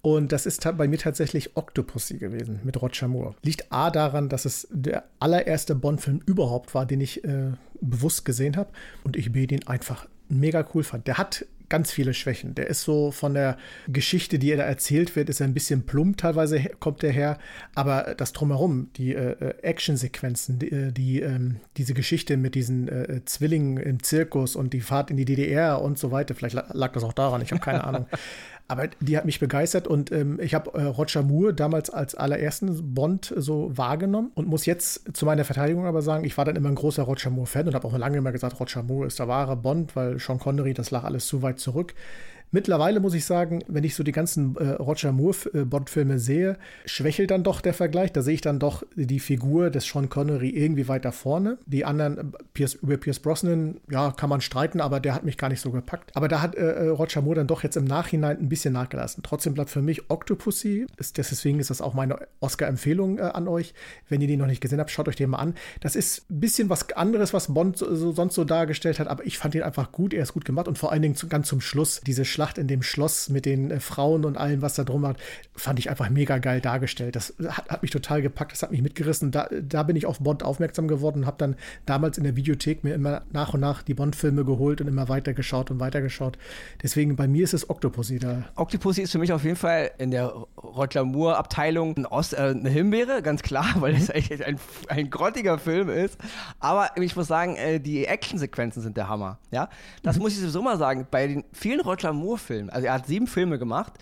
Und 0.00 0.32
das 0.32 0.46
ist 0.46 0.66
bei 0.76 0.88
mir 0.88 0.98
tatsächlich 0.98 1.56
Octopussy 1.56 2.18
gewesen 2.18 2.58
mit 2.64 2.80
Roger 2.82 3.06
Moore. 3.06 3.36
Liegt 3.42 3.70
A 3.70 3.90
daran, 3.90 4.28
dass 4.28 4.44
es 4.44 4.66
der 4.72 5.04
allererste 5.20 5.76
Bond-Film 5.76 6.20
überhaupt 6.26 6.74
war, 6.74 6.86
den 6.86 7.00
ich 7.00 7.22
äh, 7.22 7.52
bewusst 7.80 8.24
gesehen 8.24 8.56
habe 8.56 8.70
und 9.04 9.16
ich 9.16 9.30
B 9.30 9.46
den 9.46 9.66
einfach 9.68 10.08
mega 10.28 10.66
cool 10.74 10.82
fand. 10.82 11.06
Der 11.06 11.18
hat 11.18 11.46
ganz 11.72 11.90
viele 11.90 12.12
Schwächen. 12.12 12.54
Der 12.54 12.66
ist 12.66 12.82
so 12.82 13.12
von 13.12 13.32
der 13.32 13.56
Geschichte, 13.88 14.38
die 14.38 14.50
er 14.50 14.58
da 14.58 14.64
erzählt 14.64 15.16
wird, 15.16 15.30
ist 15.30 15.40
er 15.40 15.46
ein 15.46 15.54
bisschen 15.54 15.86
plump 15.86 16.18
teilweise 16.18 16.60
kommt 16.80 17.02
er 17.02 17.12
her, 17.12 17.38
aber 17.74 18.14
das 18.14 18.34
drumherum, 18.34 18.90
die 18.96 19.14
äh, 19.14 19.30
äh 19.40 19.54
Actionsequenzen, 19.62 20.58
die, 20.58 20.70
äh, 20.70 20.92
die 20.92 21.20
ähm, 21.22 21.60
diese 21.78 21.94
Geschichte 21.94 22.36
mit 22.36 22.54
diesen 22.56 22.88
äh, 22.88 23.24
Zwillingen 23.24 23.78
im 23.78 24.02
Zirkus 24.02 24.54
und 24.54 24.74
die 24.74 24.82
Fahrt 24.82 25.10
in 25.10 25.16
die 25.16 25.24
DDR 25.24 25.80
und 25.80 25.98
so 25.98 26.10
weiter, 26.10 26.34
vielleicht 26.34 26.56
lag 26.74 26.92
das 26.92 27.04
auch 27.04 27.14
daran, 27.14 27.40
ich 27.40 27.52
habe 27.52 27.62
keine 27.62 27.84
Ahnung. 27.84 28.06
Aber 28.72 28.88
die 29.00 29.18
hat 29.18 29.26
mich 29.26 29.38
begeistert 29.38 29.86
und 29.86 30.10
ähm, 30.12 30.40
ich 30.40 30.54
habe 30.54 30.72
äh, 30.72 30.84
Roger 30.84 31.22
Moore 31.22 31.52
damals 31.52 31.90
als 31.90 32.14
allerersten 32.14 32.94
Bond 32.94 33.30
so 33.36 33.70
wahrgenommen 33.76 34.30
und 34.34 34.48
muss 34.48 34.64
jetzt 34.64 35.14
zu 35.14 35.26
meiner 35.26 35.44
Verteidigung 35.44 35.84
aber 35.84 36.00
sagen, 36.00 36.24
ich 36.24 36.38
war 36.38 36.46
dann 36.46 36.56
immer 36.56 36.70
ein 36.70 36.74
großer 36.74 37.02
Roger 37.02 37.28
Moore-Fan 37.28 37.68
und 37.68 37.74
habe 37.74 37.86
auch 37.86 37.98
lange 37.98 38.16
immer 38.16 38.32
gesagt, 38.32 38.58
Roger 38.58 38.82
Moore 38.82 39.08
ist 39.08 39.18
der 39.18 39.28
wahre 39.28 39.56
Bond, 39.56 39.94
weil 39.94 40.18
Sean 40.18 40.38
Connery, 40.38 40.72
das 40.72 40.90
lag 40.90 41.04
alles 41.04 41.26
zu 41.26 41.42
weit 41.42 41.58
zurück. 41.58 41.92
Mittlerweile 42.54 43.00
muss 43.00 43.14
ich 43.14 43.24
sagen, 43.24 43.64
wenn 43.66 43.82
ich 43.82 43.94
so 43.94 44.04
die 44.04 44.12
ganzen 44.12 44.56
äh, 44.56 44.72
Roger 44.74 45.10
Moore-Bond-Filme 45.10 46.18
sehe, 46.18 46.58
schwächelt 46.84 47.30
dann 47.30 47.42
doch 47.42 47.62
der 47.62 47.72
Vergleich. 47.72 48.12
Da 48.12 48.20
sehe 48.20 48.34
ich 48.34 48.42
dann 48.42 48.58
doch 48.58 48.82
die 48.94 49.20
Figur 49.20 49.70
des 49.70 49.86
Sean 49.86 50.10
Connery 50.10 50.50
irgendwie 50.50 50.86
weiter 50.86 51.12
vorne. 51.12 51.56
Die 51.64 51.86
anderen, 51.86 52.34
Pierce, 52.52 52.74
über 52.74 52.98
Pierce 52.98 53.20
Brosnan, 53.20 53.80
ja, 53.90 54.12
kann 54.12 54.28
man 54.28 54.42
streiten, 54.42 54.82
aber 54.82 55.00
der 55.00 55.14
hat 55.14 55.24
mich 55.24 55.38
gar 55.38 55.48
nicht 55.48 55.62
so 55.62 55.70
gepackt. 55.70 56.14
Aber 56.14 56.28
da 56.28 56.42
hat 56.42 56.54
äh, 56.54 56.60
äh, 56.60 56.88
Roger 56.88 57.22
Moore 57.22 57.36
dann 57.36 57.46
doch 57.46 57.62
jetzt 57.62 57.78
im 57.78 57.84
Nachhinein 57.84 58.38
ein 58.38 58.50
bisschen 58.50 58.74
nachgelassen. 58.74 59.22
Trotzdem 59.22 59.54
bleibt 59.54 59.70
für 59.70 59.80
mich 59.80 60.10
Octopussy, 60.10 60.86
ist, 60.98 61.16
deswegen 61.16 61.58
ist 61.58 61.70
das 61.70 61.80
auch 61.80 61.94
meine 61.94 62.18
Oscar-Empfehlung 62.40 63.18
äh, 63.18 63.22
an 63.22 63.48
euch. 63.48 63.72
Wenn 64.10 64.20
ihr 64.20 64.28
die 64.28 64.36
noch 64.36 64.46
nicht 64.46 64.60
gesehen 64.60 64.78
habt, 64.78 64.90
schaut 64.90 65.08
euch 65.08 65.16
den 65.16 65.30
mal 65.30 65.38
an. 65.38 65.54
Das 65.80 65.96
ist 65.96 66.30
ein 66.30 66.40
bisschen 66.40 66.68
was 66.68 66.92
anderes, 66.92 67.32
was 67.32 67.54
Bond 67.54 67.78
so, 67.78 67.94
so, 67.94 68.12
sonst 68.12 68.34
so 68.34 68.44
dargestellt 68.44 69.00
hat, 69.00 69.08
aber 69.08 69.24
ich 69.24 69.38
fand 69.38 69.54
ihn 69.54 69.62
einfach 69.62 69.90
gut. 69.90 70.12
Er 70.12 70.22
ist 70.22 70.34
gut 70.34 70.44
gemacht 70.44 70.68
und 70.68 70.76
vor 70.76 70.92
allen 70.92 71.00
Dingen 71.00 71.14
zu, 71.14 71.28
ganz 71.28 71.48
zum 71.48 71.62
Schluss 71.62 72.02
diese 72.04 72.26
Schlacht 72.26 72.41
Schlacht 72.42 72.58
in 72.58 72.66
dem 72.66 72.82
Schloss 72.82 73.28
mit 73.28 73.46
den 73.46 73.70
äh, 73.70 73.78
Frauen 73.78 74.24
und 74.24 74.36
allem, 74.36 74.62
was 74.62 74.74
da 74.74 74.82
drum 74.82 75.06
hat, 75.06 75.16
fand 75.54 75.78
ich 75.78 75.90
einfach 75.90 76.10
mega 76.10 76.38
geil 76.38 76.60
dargestellt. 76.60 77.14
Das 77.14 77.34
hat, 77.48 77.68
hat 77.68 77.82
mich 77.82 77.92
total 77.92 78.20
gepackt, 78.20 78.50
das 78.50 78.62
hat 78.62 78.72
mich 78.72 78.82
mitgerissen. 78.82 79.30
Da, 79.30 79.48
da 79.62 79.84
bin 79.84 79.94
ich 79.94 80.06
auf 80.06 80.18
Bond 80.18 80.42
aufmerksam 80.42 80.88
geworden 80.88 81.20
und 81.20 81.26
habe 81.26 81.36
dann 81.38 81.54
damals 81.86 82.18
in 82.18 82.24
der 82.24 82.34
Videothek 82.34 82.82
mir 82.82 82.94
immer 82.94 83.22
nach 83.30 83.54
und 83.54 83.60
nach 83.60 83.82
die 83.82 83.94
Bond-Filme 83.94 84.44
geholt 84.44 84.80
und 84.80 84.88
immer 84.88 85.08
weiter 85.08 85.34
geschaut 85.34 85.70
und 85.70 85.78
weiter 85.78 86.00
geschaut. 86.00 86.36
Deswegen 86.82 87.14
bei 87.14 87.28
mir 87.28 87.44
ist 87.44 87.54
es 87.54 87.70
Octopussy 87.70 88.18
da. 88.18 88.44
Octopussy 88.56 89.02
ist 89.02 89.12
für 89.12 89.18
mich 89.18 89.32
auf 89.32 89.44
jeden 89.44 89.56
Fall 89.56 89.92
in 89.98 90.10
der 90.10 90.32
Roger 90.56 91.04
Moore-Abteilung 91.04 91.96
ein 91.96 92.06
äh, 92.06 92.36
eine 92.36 92.70
Himbeere, 92.70 93.22
ganz 93.22 93.42
klar, 93.42 93.66
weil 93.76 93.94
es 93.94 94.08
echt 94.08 94.42
ein, 94.42 94.58
ein 94.88 95.10
grottiger 95.10 95.58
Film 95.58 95.88
ist. 95.88 96.18
Aber 96.58 96.90
ich 96.96 97.14
muss 97.14 97.28
sagen, 97.28 97.54
äh, 97.54 97.78
die 97.78 98.06
Actionsequenzen 98.06 98.82
sind 98.82 98.96
der 98.96 99.08
Hammer. 99.08 99.38
Ja? 99.52 99.68
Das 100.02 100.16
mhm. 100.16 100.22
muss 100.22 100.32
ich 100.32 100.40
sowieso 100.40 100.62
mal 100.62 100.78
sagen. 100.78 101.06
Bei 101.08 101.28
den 101.28 101.44
vielen 101.52 101.80
Roger 101.80 102.12
Moore-Filmen. 102.32 102.70
Also 102.70 102.86
er 102.86 102.94
hat 102.94 103.06
sieben 103.06 103.26
Filme 103.26 103.58
gemacht 103.58 103.92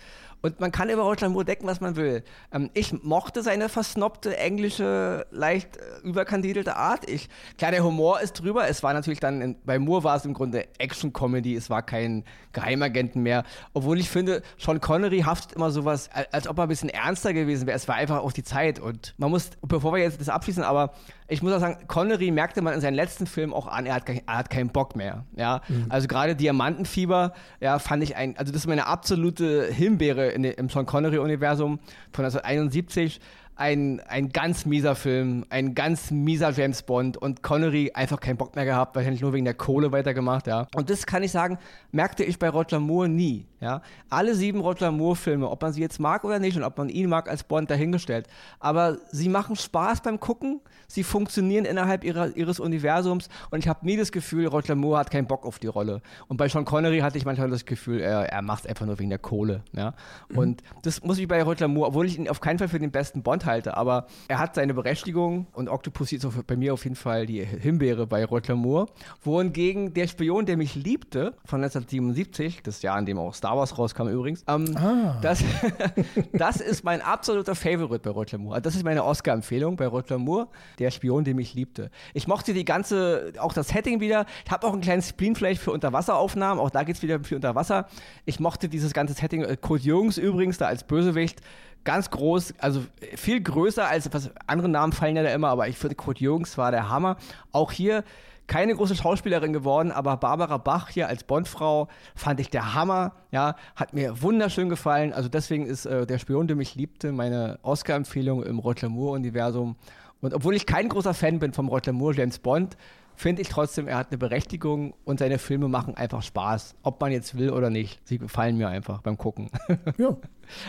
und 0.41 0.59
man 0.59 0.71
kann 0.71 0.89
über 0.89 1.03
Roger 1.03 1.29
Moore 1.29 1.45
denken, 1.45 1.67
was 1.67 1.81
man 1.81 1.95
will. 1.95 2.23
Ähm, 2.51 2.69
ich 2.73 3.03
mochte 3.03 3.43
seine 3.43 3.69
versnobte, 3.69 4.37
englische, 4.37 5.25
leicht 5.31 5.77
äh, 5.77 5.81
überkandidelte 6.03 6.75
Art. 6.75 7.09
Ich, 7.09 7.29
klar, 7.57 7.71
der 7.71 7.83
Humor 7.83 8.21
ist 8.21 8.33
drüber. 8.33 8.67
Es 8.67 8.81
war 8.81 8.93
natürlich 8.93 9.19
dann, 9.19 9.41
in, 9.41 9.55
bei 9.63 9.77
Moore 9.77 10.03
war 10.03 10.15
es 10.15 10.25
im 10.25 10.33
Grunde 10.33 10.65
Action-Comedy. 10.79 11.55
Es 11.55 11.69
war 11.69 11.83
kein 11.83 12.23
Geheimagenten 12.53 13.21
mehr. 13.21 13.43
Obwohl 13.73 13.99
ich 13.99 14.09
finde, 14.09 14.41
Sean 14.57 14.81
Connery 14.81 15.21
haftet 15.21 15.53
immer 15.53 15.69
sowas, 15.69 16.09
als 16.31 16.47
ob 16.47 16.57
er 16.57 16.63
ein 16.63 16.69
bisschen 16.69 16.89
ernster 16.89 17.33
gewesen 17.33 17.67
wäre. 17.67 17.75
Es 17.75 17.87
war 17.87 17.95
einfach 17.95 18.19
auch 18.19 18.33
die 18.33 18.43
Zeit. 18.43 18.79
Und 18.79 19.13
man 19.17 19.29
muss, 19.29 19.51
bevor 19.61 19.93
wir 19.93 20.01
jetzt 20.01 20.19
das 20.19 20.29
abschließen, 20.29 20.63
aber 20.63 20.93
ich 21.27 21.41
muss 21.41 21.53
auch 21.53 21.59
sagen, 21.59 21.87
Connery 21.87 22.29
merkte 22.31 22.61
man 22.61 22.73
in 22.73 22.81
seinen 22.81 22.95
letzten 22.95 23.25
Filmen 23.25 23.53
auch 23.53 23.67
an, 23.67 23.85
er 23.85 23.95
hat, 23.95 24.09
er 24.09 24.37
hat 24.37 24.49
keinen 24.49 24.69
Bock 24.69 24.95
mehr. 24.97 25.23
Ja? 25.35 25.61
Mhm. 25.69 25.85
Also 25.87 26.07
gerade 26.07 26.35
Diamantenfieber, 26.35 27.33
ja, 27.61 27.79
fand 27.79 28.03
ich 28.03 28.17
ein, 28.17 28.35
also 28.37 28.51
das 28.51 28.63
ist 28.63 28.67
meine 28.67 28.87
absolute 28.87 29.67
Himbeere 29.71 30.30
in, 30.31 30.43
im 30.43 30.69
Sean 30.69 30.85
Connery-Universum 30.85 31.79
von 32.11 32.25
1971 32.25 33.19
ein, 33.55 33.99
ein 34.07 34.29
ganz 34.29 34.65
mieser 34.65 34.95
Film, 34.95 35.45
ein 35.49 35.75
ganz 35.75 36.09
mieser 36.09 36.51
James 36.51 36.81
Bond 36.81 37.17
und 37.17 37.43
Connery 37.43 37.91
einfach 37.93 38.19
keinen 38.19 38.37
Bock 38.37 38.55
mehr 38.55 38.65
gehabt, 38.65 38.95
wahrscheinlich 38.95 39.21
nur 39.21 39.33
wegen 39.33 39.45
der 39.45 39.53
Kohle 39.53 39.91
weitergemacht, 39.91 40.47
ja. 40.47 40.67
Und 40.75 40.89
das 40.89 41.05
kann 41.05 41.21
ich 41.21 41.31
sagen, 41.31 41.59
merkte 41.91 42.23
ich 42.23 42.39
bei 42.39 42.49
Roger 42.49 42.79
Moore 42.79 43.07
nie, 43.07 43.45
ja. 43.61 43.81
Alle 44.09 44.35
sieben 44.35 44.59
Roger 44.59 44.91
Moore-Filme, 44.91 45.49
ob 45.49 45.61
man 45.61 45.71
sie 45.71 45.81
jetzt 45.81 45.99
mag 45.99 46.23
oder 46.23 46.39
nicht 46.39 46.57
und 46.57 46.63
ob 46.63 46.77
man 46.77 46.89
ihn 46.89 47.07
mag 47.07 47.29
als 47.29 47.43
Bond 47.43 47.69
dahingestellt, 47.69 48.27
aber 48.59 48.97
sie 49.11 49.29
machen 49.29 49.55
Spaß 49.55 50.01
beim 50.01 50.19
Gucken, 50.19 50.59
sie 50.87 51.03
funktionieren 51.03 51.65
innerhalb 51.65 52.03
ihrer, 52.03 52.35
ihres 52.35 52.59
Universums 52.59 53.29
und 53.51 53.59
ich 53.59 53.67
habe 53.67 53.85
nie 53.85 53.95
das 53.95 54.11
Gefühl, 54.11 54.47
Roger 54.47 54.75
Moore 54.75 54.99
hat 54.99 55.11
keinen 55.11 55.27
Bock 55.27 55.45
auf 55.45 55.59
die 55.59 55.67
Rolle. 55.67 56.01
Und 56.27 56.37
bei 56.37 56.49
Sean 56.49 56.65
Connery 56.65 56.99
hatte 56.99 57.17
ich 57.17 57.25
manchmal 57.25 57.49
das 57.49 57.65
Gefühl, 57.65 58.01
er, 58.01 58.31
er 58.31 58.41
macht 58.41 58.65
es 58.65 58.69
einfach 58.69 58.85
nur 58.85 58.99
wegen 58.99 59.09
der 59.09 59.19
Kohle, 59.19 59.63
ja. 59.73 59.93
Mhm. 60.29 60.37
Und 60.37 60.63
das 60.81 61.03
muss 61.03 61.19
ich 61.19 61.27
bei 61.27 61.43
Roger 61.43 61.67
Moore, 61.67 61.89
obwohl 61.89 62.07
ich 62.07 62.17
ihn 62.17 62.27
auf 62.27 62.41
keinen 62.41 62.57
Fall 62.57 62.67
für 62.67 62.79
den 62.79 62.91
besten 62.91 63.21
Bond 63.21 63.45
halte, 63.45 63.77
aber 63.77 64.07
er 64.27 64.39
hat 64.39 64.55
seine 64.55 64.73
Berechtigung 64.73 65.45
und 65.53 65.69
Octopussy 65.69 66.15
ist 66.15 66.27
bei 66.47 66.55
mir 66.55 66.73
auf 66.73 66.83
jeden 66.83 66.95
Fall 66.95 67.27
die 67.27 67.45
Himbeere 67.45 68.07
bei 68.07 68.25
Roger 68.25 68.55
Moore. 68.55 68.87
Wohingegen 69.23 69.93
der 69.93 70.07
Spion, 70.07 70.47
der 70.47 70.57
mich 70.57 70.73
liebte, 70.73 71.35
von 71.45 71.63
1977, 71.63 72.63
das 72.63 72.81
Jahr, 72.81 72.97
in 72.97 73.05
dem 73.05 73.19
auch 73.19 73.33
Star 73.33 73.50
Wars 73.57 73.77
rauskam 73.77 74.07
übrigens, 74.07 74.43
ähm, 74.47 74.75
ah. 74.77 75.17
das, 75.21 75.43
das 76.33 76.57
ist 76.57 76.83
mein 76.83 77.01
absoluter 77.01 77.55
Favorite 77.55 77.99
bei 77.99 78.09
Roger 78.09 78.37
Moore. 78.37 78.55
Also 78.55 78.63
das 78.63 78.75
ist 78.75 78.83
meine 78.83 79.03
Oscar-Empfehlung 79.03 79.75
bei 79.75 79.87
Roger 79.87 80.17
Moore, 80.17 80.47
der 80.79 80.91
Spion, 80.91 81.23
der 81.23 81.35
mich 81.35 81.53
liebte. 81.53 81.89
Ich 82.13 82.27
mochte 82.27 82.53
die 82.53 82.65
ganze, 82.65 83.33
auch 83.39 83.53
das 83.53 83.69
Setting 83.69 83.99
wieder. 83.99 84.25
Ich 84.45 84.51
habe 84.51 84.67
auch 84.67 84.73
einen 84.73 84.81
kleinen 84.81 85.01
Spleen 85.01 85.35
vielleicht 85.35 85.61
für 85.61 85.71
Unterwasseraufnahmen, 85.71 86.59
auch 86.59 86.69
da 86.69 86.83
geht 86.83 86.95
es 86.95 87.01
wieder 87.01 87.23
für 87.23 87.35
Unterwasser. 87.35 87.87
Ich 88.25 88.39
mochte 88.39 88.69
dieses 88.69 88.93
ganze 88.93 89.13
Setting. 89.13 89.41
Code 89.61 89.83
Jungs 89.83 90.17
übrigens 90.17 90.57
da 90.57 90.67
als 90.67 90.83
Bösewicht 90.83 91.41
ganz 91.83 92.09
groß, 92.09 92.53
also 92.59 92.83
viel 93.15 93.41
größer 93.41 93.87
als 93.87 94.11
was 94.13 94.29
andere 94.47 94.69
Namen 94.69 94.93
fallen 94.93 95.15
ja 95.15 95.23
da 95.23 95.33
immer, 95.33 95.49
aber 95.49 95.67
ich 95.67 95.77
finde 95.77 95.95
Kurt 95.95 96.19
Jürgens 96.19 96.57
war 96.57 96.71
der 96.71 96.89
Hammer. 96.89 97.17
Auch 97.51 97.71
hier 97.71 98.03
keine 98.51 98.75
große 98.75 98.97
Schauspielerin 98.97 99.53
geworden, 99.53 99.93
aber 99.93 100.17
Barbara 100.17 100.57
Bach 100.57 100.89
hier 100.89 101.07
als 101.07 101.23
Bondfrau 101.23 101.87
fand 102.15 102.41
ich 102.41 102.49
der 102.49 102.73
Hammer. 102.73 103.13
Ja, 103.31 103.55
hat 103.77 103.93
mir 103.93 104.21
wunderschön 104.21 104.67
gefallen. 104.67 105.13
Also 105.13 105.29
deswegen 105.29 105.65
ist 105.65 105.85
äh, 105.85 106.05
der 106.05 106.19
Spion, 106.19 106.47
der 106.47 106.57
mich 106.57 106.75
liebte, 106.75 107.13
meine 107.13 107.59
Oscar-Empfehlung 107.61 108.43
im 108.43 108.59
Roger 108.59 108.89
Moore-Universum. 108.89 109.77
Und 110.19 110.33
obwohl 110.33 110.53
ich 110.53 110.65
kein 110.65 110.89
großer 110.89 111.13
Fan 111.13 111.39
bin 111.39 111.53
vom 111.53 111.69
Roger 111.69 111.93
Moore 111.93 112.13
James 112.13 112.39
Bond, 112.39 112.75
finde 113.21 113.43
ich 113.43 113.49
trotzdem, 113.49 113.87
er 113.87 113.97
hat 113.97 114.07
eine 114.09 114.17
Berechtigung 114.17 114.95
und 115.05 115.19
seine 115.19 115.37
Filme 115.37 115.67
machen 115.67 115.95
einfach 115.95 116.23
Spaß, 116.23 116.73
ob 116.81 116.99
man 116.99 117.11
jetzt 117.11 117.37
will 117.37 117.51
oder 117.51 117.69
nicht. 117.69 118.01
Sie 118.03 118.17
gefallen 118.17 118.57
mir 118.57 118.67
einfach 118.67 119.01
beim 119.01 119.17
Gucken. 119.17 119.49
Ja. 119.97 120.17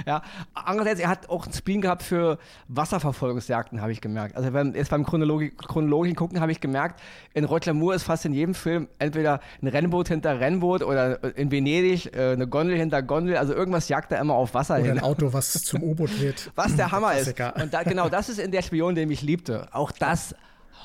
ja. 0.07 0.23
Andererseits, 0.55 1.01
er 1.01 1.09
hat 1.09 1.29
auch 1.29 1.45
einen 1.45 1.55
Spleen 1.55 1.81
gehabt 1.81 2.03
für 2.03 2.39
Wasserverfolgungsjagden, 2.69 3.81
habe 3.81 3.93
ich 3.93 4.01
gemerkt. 4.01 4.37
Also 4.37 4.51
beim, 4.51 4.75
jetzt 4.75 4.91
beim 4.91 5.05
Chronologi 5.05 5.51
chronologischen 5.51 6.15
Gucken 6.17 6.41
habe 6.41 6.53
ich 6.53 6.61
gemerkt, 6.61 7.01
in 7.35 7.45
Roger 7.45 7.73
Moore 7.73 7.97
ist 7.97 8.03
fast 8.03 8.25
in 8.25 8.33
jedem 8.33 8.55
Film 8.55 8.89
entweder 8.99 9.41
ein 9.61 9.69
Rennboot 9.69 10.09
hinter 10.09 10.39
Rennboot 10.39 10.83
oder 10.83 11.23
in 11.37 11.51
Venedig 11.51 12.15
äh, 12.15 12.33
eine 12.33 12.47
Gondel 12.47 12.77
hinter 12.77 13.03
Gondel. 13.03 13.37
Also 13.37 13.55
irgendwas 13.55 13.89
jagt 13.89 14.13
er 14.13 14.21
immer 14.21 14.35
auf 14.35 14.55
Wasser 14.55 14.75
oder 14.75 14.85
hin. 14.85 14.99
ein 14.99 15.01
Auto, 15.03 15.33
was 15.33 15.53
zum 15.53 15.83
U-Boot 15.83 16.21
wird. 16.21 16.53
Was 16.55 16.77
der 16.77 16.93
Hammer 16.93 17.15
ist. 17.15 17.29
Und 17.29 17.73
da, 17.73 17.83
genau, 17.83 18.09
das 18.09 18.29
ist 18.29 18.39
in 18.39 18.51
der 18.51 18.63
Spion, 18.63 18.95
den 18.95 19.11
ich 19.11 19.23
liebte. 19.23 19.69
Auch 19.73 19.93
das 19.93 20.35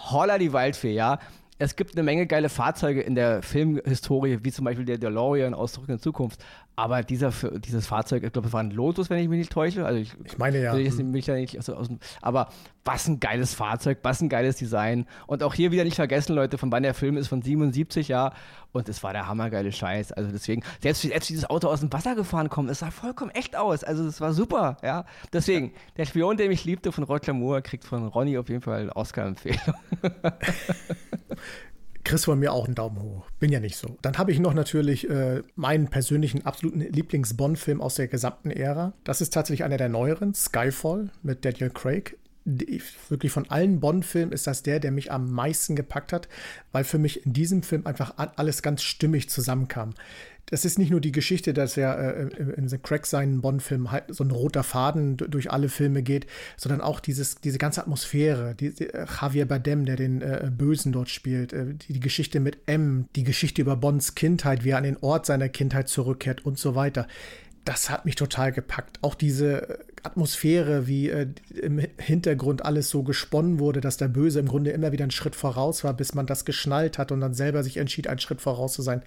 Holla 0.09 0.37
die 0.37 0.53
Waldfee, 0.53 0.93
ja 0.93 1.19
es 1.59 1.75
gibt 1.75 1.95
eine 1.95 2.03
Menge 2.03 2.27
geile 2.27 2.49
Fahrzeuge 2.49 3.01
in 3.01 3.15
der 3.15 3.41
Filmhistorie, 3.41 4.39
wie 4.43 4.51
zum 4.51 4.65
Beispiel 4.65 4.85
der 4.85 4.97
DeLorean 4.97 5.53
aus 5.53 5.73
Zurück 5.73 5.89
in 5.89 5.99
Zukunft. 5.99 6.43
Aber 6.79 7.01
dieser, 7.01 7.33
dieses 7.57 7.87
Fahrzeug, 7.87 8.23
ich 8.23 8.31
glaube, 8.31 8.49
es 8.49 8.53
war 8.53 8.61
ein 8.61 8.69
Lotus, 8.69 9.09
wenn 9.09 9.17
ich 9.17 9.27
mich 9.27 9.39
nicht 9.39 9.51
täusche. 9.51 9.83
Also 9.83 9.99
ich, 9.99 10.13
ich 10.23 10.37
meine 10.37 10.61
ja. 10.61 10.77
Ich 10.77 10.95
mich 10.95 11.25
ja 11.25 11.33
nicht 11.33 11.57
aus, 11.57 11.69
aus, 11.69 11.89
aber 12.21 12.49
was 12.85 13.07
ein 13.07 13.19
geiles 13.19 13.55
Fahrzeug, 13.55 13.97
was 14.03 14.21
ein 14.21 14.29
geiles 14.29 14.57
Design. 14.57 15.07
Und 15.25 15.41
auch 15.41 15.55
hier 15.55 15.71
wieder 15.71 15.83
nicht 15.83 15.95
vergessen, 15.95 16.35
Leute, 16.35 16.59
von 16.59 16.71
wann 16.71 16.83
der 16.83 16.93
Film 16.93 17.17
ist, 17.17 17.29
von 17.29 17.41
77, 17.41 18.09
ja. 18.09 18.31
Und 18.73 18.89
es 18.89 19.01
war 19.01 19.11
der 19.11 19.27
hammergeile 19.27 19.71
Scheiß. 19.71 20.11
Also 20.11 20.29
deswegen, 20.31 20.61
selbst 20.79 21.03
wie 21.03 21.09
dieses 21.09 21.49
Auto 21.49 21.67
aus 21.67 21.79
dem 21.79 21.91
Wasser 21.91 22.13
gefahren 22.13 22.49
kommt, 22.49 22.69
es 22.69 22.77
sah 22.77 22.91
vollkommen 22.91 23.31
echt 23.31 23.55
aus. 23.55 23.83
Also 23.83 24.05
es 24.05 24.21
war 24.21 24.33
super, 24.33 24.77
ja. 24.83 25.05
Deswegen, 25.33 25.73
der 25.97 26.05
Spion, 26.05 26.37
der 26.37 26.47
mich 26.47 26.63
liebte 26.63 26.91
von 26.91 27.05
Roger 27.05 27.33
Moore, 27.33 27.63
kriegt 27.63 27.85
von 27.85 28.05
Ronny 28.05 28.37
auf 28.37 28.49
jeden 28.49 28.61
Fall 28.61 28.91
Oscar-Empfehlung. 28.93 29.73
kriegst 32.07 32.25
von 32.25 32.39
mir 32.39 32.53
auch 32.53 32.65
einen 32.65 32.75
Daumen 32.75 33.01
hoch. 33.01 33.25
Bin 33.39 33.51
ja 33.51 33.59
nicht 33.59 33.77
so. 33.77 33.97
Dann 34.01 34.17
habe 34.17 34.31
ich 34.31 34.39
noch 34.39 34.53
natürlich 34.53 35.09
äh, 35.09 35.41
meinen 35.55 35.89
persönlichen 35.89 36.45
absoluten 36.45 36.79
Lieblings-Bond-Film 36.79 37.81
aus 37.81 37.95
der 37.95 38.07
gesamten 38.07 38.49
Ära. 38.49 38.93
Das 39.03 39.21
ist 39.21 39.33
tatsächlich 39.33 39.63
einer 39.63 39.77
der 39.77 39.89
neueren, 39.89 40.33
Skyfall 40.33 41.09
mit 41.21 41.45
Daniel 41.45 41.69
Craig. 41.69 42.17
Wirklich 42.45 43.31
von 43.33 43.49
allen 43.49 43.81
Bond-Filmen 43.81 44.31
ist 44.31 44.47
das 44.47 44.63
der, 44.63 44.79
der 44.79 44.91
mich 44.91 45.11
am 45.11 45.31
meisten 45.31 45.75
gepackt 45.75 46.13
hat, 46.13 46.29
weil 46.71 46.85
für 46.85 46.97
mich 46.97 47.25
in 47.25 47.33
diesem 47.33 47.61
Film 47.61 47.85
einfach 47.85 48.13
alles 48.37 48.61
ganz 48.61 48.83
stimmig 48.83 49.29
zusammenkam 49.29 49.93
das 50.49 50.63
ist 50.63 50.79
nicht 50.79 50.91
nur 50.91 51.01
die 51.01 51.11
Geschichte, 51.11 51.53
dass 51.53 51.75
er 51.75 51.97
äh, 51.99 52.53
in 52.55 52.69
The 52.69 52.77
Crack 52.77 53.05
seinen 53.05 53.41
Bond-Film 53.41 53.91
halt 53.91 54.05
so 54.07 54.23
ein 54.23 54.31
roter 54.31 54.63
Faden 54.63 55.17
durch 55.17 55.51
alle 55.51 55.67
Filme 55.67 56.03
geht, 56.03 56.25
sondern 56.55 56.79
auch 56.79 57.01
dieses, 57.01 57.35
diese 57.35 57.57
ganze 57.57 57.81
Atmosphäre. 57.81 58.55
Die, 58.55 58.73
die, 58.73 58.85
äh, 58.85 59.05
Javier 59.21 59.45
Bardem, 59.45 59.85
der 59.85 59.97
den 59.97 60.21
äh, 60.21 60.49
Bösen 60.49 60.93
dort 60.93 61.09
spielt, 61.09 61.51
äh, 61.51 61.73
die, 61.73 61.93
die, 61.93 61.99
Geschichte 61.99 62.39
mit 62.39 62.59
M, 62.65 63.09
die 63.17 63.25
Geschichte 63.25 63.61
über 63.61 63.75
Bonds 63.75 64.15
Kindheit, 64.15 64.63
wie 64.63 64.69
er 64.69 64.77
an 64.77 64.85
den 64.85 64.97
Ort 64.97 65.25
seiner 65.25 65.49
Kindheit 65.49 65.89
zurückkehrt 65.89 66.45
und 66.45 66.57
so 66.57 66.75
weiter. 66.75 67.07
Das 67.65 67.89
hat 67.89 68.05
mich 68.05 68.15
total 68.15 68.53
gepackt. 68.53 68.99
Auch 69.01 69.15
diese 69.15 69.69
äh, 69.69 69.77
Atmosphäre, 70.03 70.87
wie 70.87 71.09
äh, 71.09 71.27
im 71.61 71.81
Hintergrund 71.97 72.63
alles 72.63 72.89
so 72.89 73.03
gesponnen 73.03 73.59
wurde, 73.59 73.81
dass 73.81 73.97
der 73.97 74.07
Böse 74.07 74.39
im 74.39 74.47
Grunde 74.47 74.71
immer 74.71 74.93
wieder 74.93 75.03
einen 75.03 75.11
Schritt 75.11 75.35
voraus 75.35 75.83
war, 75.83 75.93
bis 75.93 76.13
man 76.13 76.25
das 76.25 76.45
geschnallt 76.45 76.97
hat 76.97 77.11
und 77.11 77.19
dann 77.19 77.33
selber 77.33 77.63
sich 77.63 77.75
entschied, 77.75 78.07
einen 78.07 78.19
Schritt 78.19 78.39
voraus 78.39 78.71
zu 78.71 78.81
sein 78.81 79.01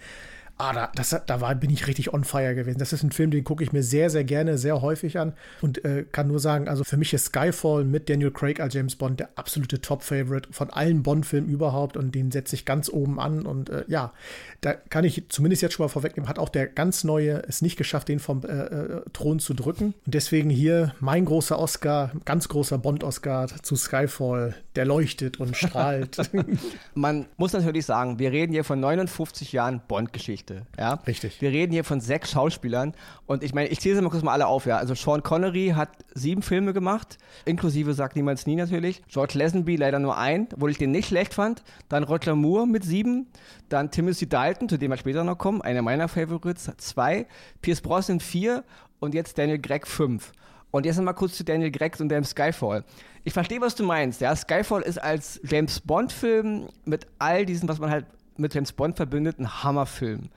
ah, 0.60 0.72
da, 0.72 0.90
das, 0.94 1.16
da 1.26 1.40
war, 1.40 1.54
bin 1.54 1.70
ich 1.70 1.86
richtig 1.86 2.12
on 2.12 2.24
fire 2.24 2.54
gewesen. 2.54 2.78
Das 2.78 2.92
ist 2.92 3.02
ein 3.02 3.12
Film, 3.12 3.30
den 3.30 3.44
gucke 3.44 3.64
ich 3.64 3.72
mir 3.72 3.82
sehr, 3.82 4.10
sehr 4.10 4.24
gerne, 4.24 4.58
sehr 4.58 4.82
häufig 4.82 5.18
an 5.18 5.32
und 5.60 5.84
äh, 5.84 6.04
kann 6.10 6.28
nur 6.28 6.38
sagen, 6.38 6.68
also 6.68 6.84
für 6.84 6.96
mich 6.96 7.12
ist 7.14 7.26
Skyfall 7.26 7.84
mit 7.84 8.08
Daniel 8.08 8.30
Craig 8.30 8.60
als 8.60 8.74
James 8.74 8.96
Bond 8.96 9.20
der 9.20 9.30
absolute 9.36 9.80
Top-Favorite 9.80 10.48
von 10.52 10.70
allen 10.70 11.02
Bond-Filmen 11.02 11.48
überhaupt 11.48 11.96
und 11.96 12.14
den 12.14 12.30
setze 12.30 12.54
ich 12.54 12.64
ganz 12.64 12.88
oben 12.88 13.18
an 13.18 13.46
und 13.46 13.70
äh, 13.70 13.84
ja, 13.88 14.12
da 14.60 14.74
kann 14.74 15.04
ich 15.04 15.24
zumindest 15.28 15.62
jetzt 15.62 15.74
schon 15.74 15.84
mal 15.84 15.88
vorwegnehmen, 15.88 16.28
hat 16.28 16.38
auch 16.38 16.50
der 16.50 16.66
ganz 16.66 17.04
neue 17.04 17.42
es 17.48 17.62
nicht 17.62 17.76
geschafft, 17.76 18.08
den 18.08 18.18
vom 18.18 18.42
äh, 18.44 18.46
äh 18.46 19.00
Thron 19.12 19.38
zu 19.38 19.54
drücken 19.54 19.94
und 20.04 20.14
deswegen 20.14 20.50
hier 20.50 20.94
mein 21.00 21.24
großer 21.24 21.58
Oscar, 21.58 22.12
ganz 22.24 22.48
großer 22.48 22.78
Bond-Oscar 22.78 23.48
zu 23.62 23.76
Skyfall, 23.76 24.54
der 24.76 24.84
leuchtet 24.84 25.40
und 25.40 25.56
strahlt. 25.56 26.18
Man 26.94 27.26
muss 27.36 27.52
natürlich 27.52 27.86
sagen, 27.86 28.18
wir 28.18 28.30
reden 28.32 28.52
hier 28.52 28.64
von 28.64 28.80
59 28.80 29.52
Jahren 29.52 29.80
Bond-Geschichte. 29.88 30.49
Geschichte. 30.50 30.66
Ja? 30.78 30.94
Richtig. 31.06 31.40
Wir 31.40 31.50
reden 31.50 31.72
hier 31.72 31.84
von 31.84 32.00
sechs 32.00 32.30
Schauspielern 32.32 32.94
und 33.26 33.42
ich 33.42 33.54
meine, 33.54 33.68
ich 33.68 33.80
zähle 33.80 33.96
sie 33.96 34.02
mal 34.02 34.10
kurz 34.10 34.22
mal 34.22 34.32
alle 34.32 34.46
auf. 34.46 34.66
Ja? 34.66 34.76
Also 34.76 34.94
Sean 34.94 35.22
Connery 35.22 35.72
hat 35.76 35.90
sieben 36.14 36.42
Filme 36.42 36.72
gemacht, 36.72 37.18
inklusive 37.44 37.94
sagt 37.94 38.16
niemals 38.16 38.46
nie 38.46 38.56
natürlich. 38.56 39.02
George 39.08 39.38
Lazenby 39.38 39.76
leider 39.76 39.98
nur 39.98 40.16
ein, 40.16 40.48
obwohl 40.54 40.70
ich 40.70 40.78
den 40.78 40.90
nicht 40.90 41.08
schlecht 41.08 41.34
fand. 41.34 41.62
Dann 41.88 42.04
Roger 42.04 42.34
Moore 42.34 42.66
mit 42.66 42.84
sieben. 42.84 43.28
Dann 43.68 43.90
Timothy 43.90 44.28
Dalton, 44.28 44.68
zu 44.68 44.78
dem 44.78 44.90
wir 44.90 44.96
später 44.96 45.24
noch 45.24 45.38
kommen, 45.38 45.62
einer 45.62 45.82
meiner 45.82 46.08
Favorites, 46.08 46.70
zwei. 46.78 47.26
Pierce 47.62 47.80
Brosnan 47.80 48.20
vier 48.20 48.64
und 48.98 49.14
jetzt 49.14 49.38
Daniel 49.38 49.58
Gregg 49.58 49.86
fünf. 49.86 50.32
Und 50.72 50.86
jetzt 50.86 50.96
nochmal 50.96 51.14
kurz 51.14 51.36
zu 51.36 51.42
Daniel 51.44 51.72
Gregg 51.72 52.00
und 52.00 52.10
dem 52.10 52.22
Skyfall. 52.22 52.84
Ich 53.24 53.32
verstehe, 53.32 53.60
was 53.60 53.74
du 53.74 53.84
meinst. 53.84 54.20
Ja, 54.20 54.34
Skyfall 54.36 54.82
ist 54.82 55.02
als 55.02 55.40
James 55.42 55.80
Bond-Film 55.80 56.68
mit 56.84 57.08
all 57.18 57.44
diesen, 57.44 57.68
was 57.68 57.80
man 57.80 57.90
halt 57.90 58.06
mit 58.40 58.54
James 58.54 58.72
Bond 58.72 58.96
verbindet, 58.96 59.38
ein 59.38 59.62
Hammerfilm. 59.62 60.30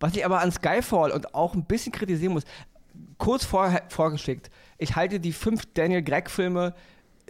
Was 0.00 0.14
ich 0.14 0.24
aber 0.24 0.40
an 0.40 0.52
Skyfall 0.52 1.10
und 1.10 1.34
auch 1.34 1.54
ein 1.54 1.64
bisschen 1.64 1.92
kritisieren 1.92 2.32
muss, 2.32 2.44
kurz 3.18 3.44
vorher 3.44 3.82
vorgeschickt, 3.88 4.50
ich 4.78 4.96
halte 4.96 5.20
die 5.20 5.32
fünf 5.32 5.62
Daniel 5.74 6.02
Gregg-Filme 6.02 6.74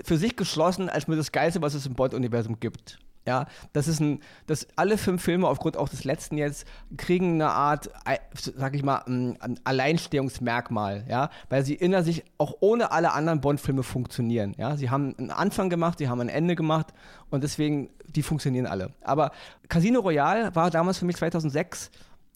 für 0.04 0.18
sich 0.18 0.36
geschlossen 0.36 0.88
als 0.88 1.08
mit 1.08 1.18
das 1.18 1.32
Geilste, 1.32 1.62
was 1.62 1.74
es 1.74 1.86
im 1.86 1.94
Bond-Universum 1.94 2.60
gibt. 2.60 2.98
Ja, 3.28 3.44
das 3.74 3.88
ist 3.88 4.00
ein, 4.00 4.20
dass 4.46 4.66
alle 4.76 4.96
fünf 4.96 5.22
Filme 5.22 5.48
aufgrund 5.48 5.76
auch 5.76 5.90
des 5.90 6.04
letzten 6.04 6.38
jetzt 6.38 6.66
kriegen 6.96 7.34
eine 7.34 7.50
Art, 7.50 7.90
sag 8.32 8.74
ich 8.74 8.82
mal, 8.82 9.02
ein 9.06 9.60
Alleinstehungsmerkmal, 9.64 11.04
ja, 11.10 11.28
weil 11.50 11.62
sie 11.62 11.74
inner 11.74 12.02
sich 12.02 12.24
auch 12.38 12.56
ohne 12.60 12.90
alle 12.90 13.12
anderen 13.12 13.42
Bond-Filme 13.42 13.82
funktionieren, 13.82 14.54
ja. 14.56 14.78
Sie 14.78 14.88
haben 14.88 15.14
einen 15.18 15.30
Anfang 15.30 15.68
gemacht, 15.68 15.98
sie 15.98 16.08
haben 16.08 16.22
ein 16.22 16.30
Ende 16.30 16.56
gemacht 16.56 16.94
und 17.28 17.44
deswegen, 17.44 17.90
die 18.06 18.22
funktionieren 18.22 18.64
alle. 18.64 18.94
Aber 19.02 19.32
Casino 19.68 20.00
Royale 20.00 20.54
war 20.54 20.70
damals 20.70 20.96
für 20.96 21.04
mich 21.04 21.16
2006 21.16 21.90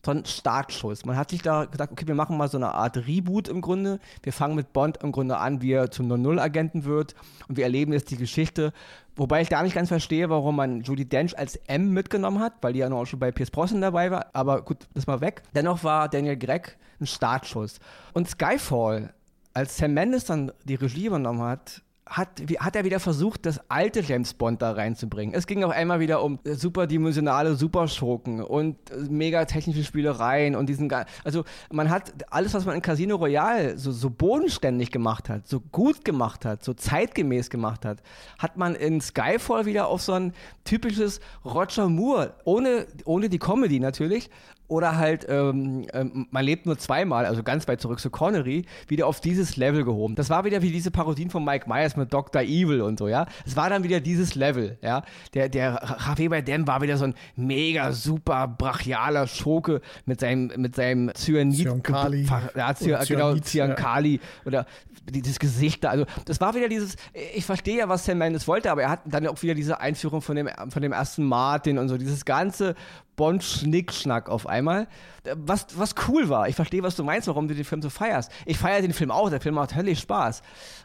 so 0.05 0.11
ein 0.11 0.25
Startschuss. 0.25 1.05
Man 1.05 1.17
hat 1.17 1.31
sich 1.31 1.43
da 1.43 1.65
gesagt, 1.65 1.93
okay, 1.93 2.07
wir 2.07 2.15
machen 2.15 2.37
mal 2.37 2.49
so 2.49 2.57
eine 2.57 2.75
Art 2.75 2.97
Reboot 2.97 3.49
im 3.49 3.61
Grunde. 3.61 4.01
Wir 4.23 4.33
fangen 4.33 4.57
mit 4.57 4.73
Bond 4.73 4.99
im 5.03 5.13
Grunde 5.13 5.39
an, 5.39 5.63
wie 5.63 5.73
er 5.73 5.91
zum 5.91 6.11
00-Agenten 6.11 6.85
wird 6.85 7.15
und 7.49 7.57
wir 7.57 7.65
erleben 7.65 7.93
jetzt 7.93 8.11
die 8.11 8.17
Geschichte. 8.17 8.73
Wobei 9.15 9.43
ich 9.43 9.49
da 9.49 9.63
nicht 9.63 9.75
ganz 9.75 9.89
verstehe, 9.89 10.31
warum 10.31 10.57
man 10.57 10.81
Judy 10.81 11.05
Dench 11.05 11.39
als 11.39 11.57
M 11.67 11.93
mitgenommen 11.93 12.41
hat, 12.41 12.55
weil 12.63 12.73
die 12.73 12.81
ja 12.81 12.89
noch 12.89 13.03
auch 13.03 13.07
schon 13.07 13.21
bei 13.21 13.31
Pierce 13.31 13.51
Brosnan 13.51 13.83
dabei 13.83 14.11
war. 14.11 14.27
Aber 14.33 14.63
gut, 14.63 14.89
das 14.95 15.07
mal 15.07 15.21
weg. 15.21 15.43
Dennoch 15.55 15.85
war 15.85 16.09
Daniel 16.09 16.37
Gregg 16.37 16.71
ein 17.01 17.07
Startschuss. 17.07 17.79
Und 18.15 18.29
Skyfall, 18.29 19.13
als 19.55 19.77
Sam 19.77 19.95
Mendes 19.95 20.25
dann 20.25 20.51
die 20.65 20.77
Regie 20.77 21.07
übernommen 21.07 21.43
hat, 21.43 21.83
hat, 22.07 22.43
hat 22.59 22.77
er 22.77 22.85
wieder 22.85 23.01
versucht, 23.01 23.47
das 23.47 23.61
alte 23.71 24.01
James 24.01 24.35
Bond 24.35 24.61
da 24.61 24.73
reinzubringen. 24.73 25.35
Es 25.35 25.47
ging 25.47 25.63
auch 25.65 25.71
einmal 25.71 26.01
wieder 26.01 26.23
um 26.23 26.39
superdimensionale 26.45 27.55
Superschurken 27.55 28.43
und 28.43 28.77
mega 29.09 29.45
technische 29.45 29.85
Spielereien 29.85 30.57
und 30.57 30.67
diesen, 30.67 30.93
also 31.25 31.45
man 31.71 31.91
hat 31.91 32.13
alles, 32.31 32.55
was 32.55 32.67
man 32.67 32.75
in 32.75 32.83
Casino 32.83 33.17
Royale 33.17 33.79
so, 33.79 33.93
so 33.93 34.11
bodenständig 34.11 34.91
gemacht 34.91 35.29
hat, 35.29 35.47
so 35.47 35.61
gut 35.61 36.05
gemacht 36.05 36.45
hat, 36.45 36.65
so 36.65 36.75
zeitgemäß 36.75 37.51
gemacht 37.51 37.85
hat, 37.85 38.03
hat 38.39 38.57
man 38.57 38.75
in 38.75 39.01
Skyfall 39.01 39.65
wieder 39.65 39.87
auf 39.87 40.03
so 40.03 40.13
ein 40.13 40.33
typisches 40.65 41.21
Roger 41.45 41.89
Moore, 41.89 42.35
ohne, 42.45 42.87
ohne 43.05 43.29
die 43.29 43.39
Comedy 43.39 43.79
natürlich, 43.81 44.29
oder 44.73 44.97
halt 44.97 45.27
ähm, 45.29 45.87
ähm, 45.93 46.27
Man 46.31 46.45
lebt 46.45 46.65
nur 46.65 46.79
zweimal, 46.79 47.27
also 47.27 47.43
ganz 47.43 47.69
weit 47.69 47.81
zurück 47.81 48.01
zu 48.01 48.09
Connery, 48.09 48.65
wieder 48.89 49.07
auf 49.07 49.21
dieses 49.21 49.57
Level 49.57 49.85
gehoben. 49.85 50.15
Das 50.15 50.31
war 50.31 50.45
wieder 50.45 50.63
wie 50.63 50.73
diese 50.73 50.91
Parodien 50.91 51.29
von 51.29 51.45
Mike 51.45 51.69
Myers 51.69 51.97
mit 51.97 52.13
Dr. 52.13 52.41
Evil 52.43 52.81
und 52.81 52.99
so, 52.99 53.07
ja. 53.07 53.27
Es 53.47 53.55
war 53.55 53.69
dann 53.69 53.85
wieder 53.85 54.01
dieses 54.01 54.35
Level, 54.35 54.79
ja. 54.81 55.03
Der, 55.35 55.51
der 55.51 55.81
Javier 56.07 56.31
Bardem 56.31 56.67
war 56.67 56.81
wieder 56.81 56.97
so 56.97 57.05
ein 57.05 57.15
mega 57.37 57.93
super 57.93 58.49
brachialer 58.49 59.27
Schurke 59.27 59.83
mit 60.07 60.21
seinem, 60.21 60.51
mit 60.57 60.75
seinem 60.75 61.13
Cyanid. 61.15 61.69
Zyankali. 61.69 62.27
Ja, 62.57 62.75
Cyan, 62.75 63.05
genau, 63.07 63.35
Cyankali. 63.37 64.15
Ja. 64.15 64.21
Oder 64.47 64.67
dieses 65.11 65.39
Gesicht 65.39 65.85
da. 65.85 65.91
Also, 65.91 66.07
das 66.25 66.41
war 66.41 66.55
wieder 66.55 66.69
dieses, 66.69 66.97
ich 67.35 67.45
verstehe 67.45 67.79
ja, 67.79 67.89
was 67.89 68.05
Sam 68.05 68.19
Mendes 68.19 68.47
wollte, 68.47 68.71
aber 68.71 68.83
er 68.83 68.91
hat 68.91 69.01
dann 69.05 69.27
auch 69.27 69.43
wieder 69.43 69.55
diese 69.55 69.81
Einführung 69.81 70.23
von 70.23 70.37
dem, 70.37 70.49
von 70.69 70.83
dem 70.83 70.93
ersten 70.93 71.25
Martin 71.25 71.79
und 71.79 71.89
so, 71.89 71.97
dieses 71.97 72.25
ganze 72.25 72.75
Bond-Schnickschnack 73.17 74.29
auf 74.29 74.47
einmal. 74.47 74.89
Was, 75.37 75.67
was 75.77 75.95
cool 76.09 76.29
war. 76.29 76.49
Ich 76.49 76.57
verstehe, 76.57 76.83
was 76.83 76.97
du 76.97 77.05
meinst, 77.05 77.29
warum 77.29 77.49
du 77.49 77.55
den 77.55 77.65
Film 77.65 77.83
so 77.83 77.91
feierst. 77.91 78.31
Ich 78.47 78.59
feiere 78.59 78.83
den 78.83 78.93
Film 78.93 79.11
auch, 79.11 79.31
der 79.31 79.41
Film 79.41 79.57
macht 79.57 79.75
höllisch 79.77 80.01
Spaß. 80.01 80.43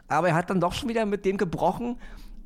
Aber 0.08 0.28
er 0.28 0.34
hat 0.34 0.50
dann 0.50 0.60
doch 0.60 0.72
schon 0.72 0.88
wieder 0.88 1.06
mit 1.06 1.24
dem 1.24 1.36
gebrochen. 1.36 1.98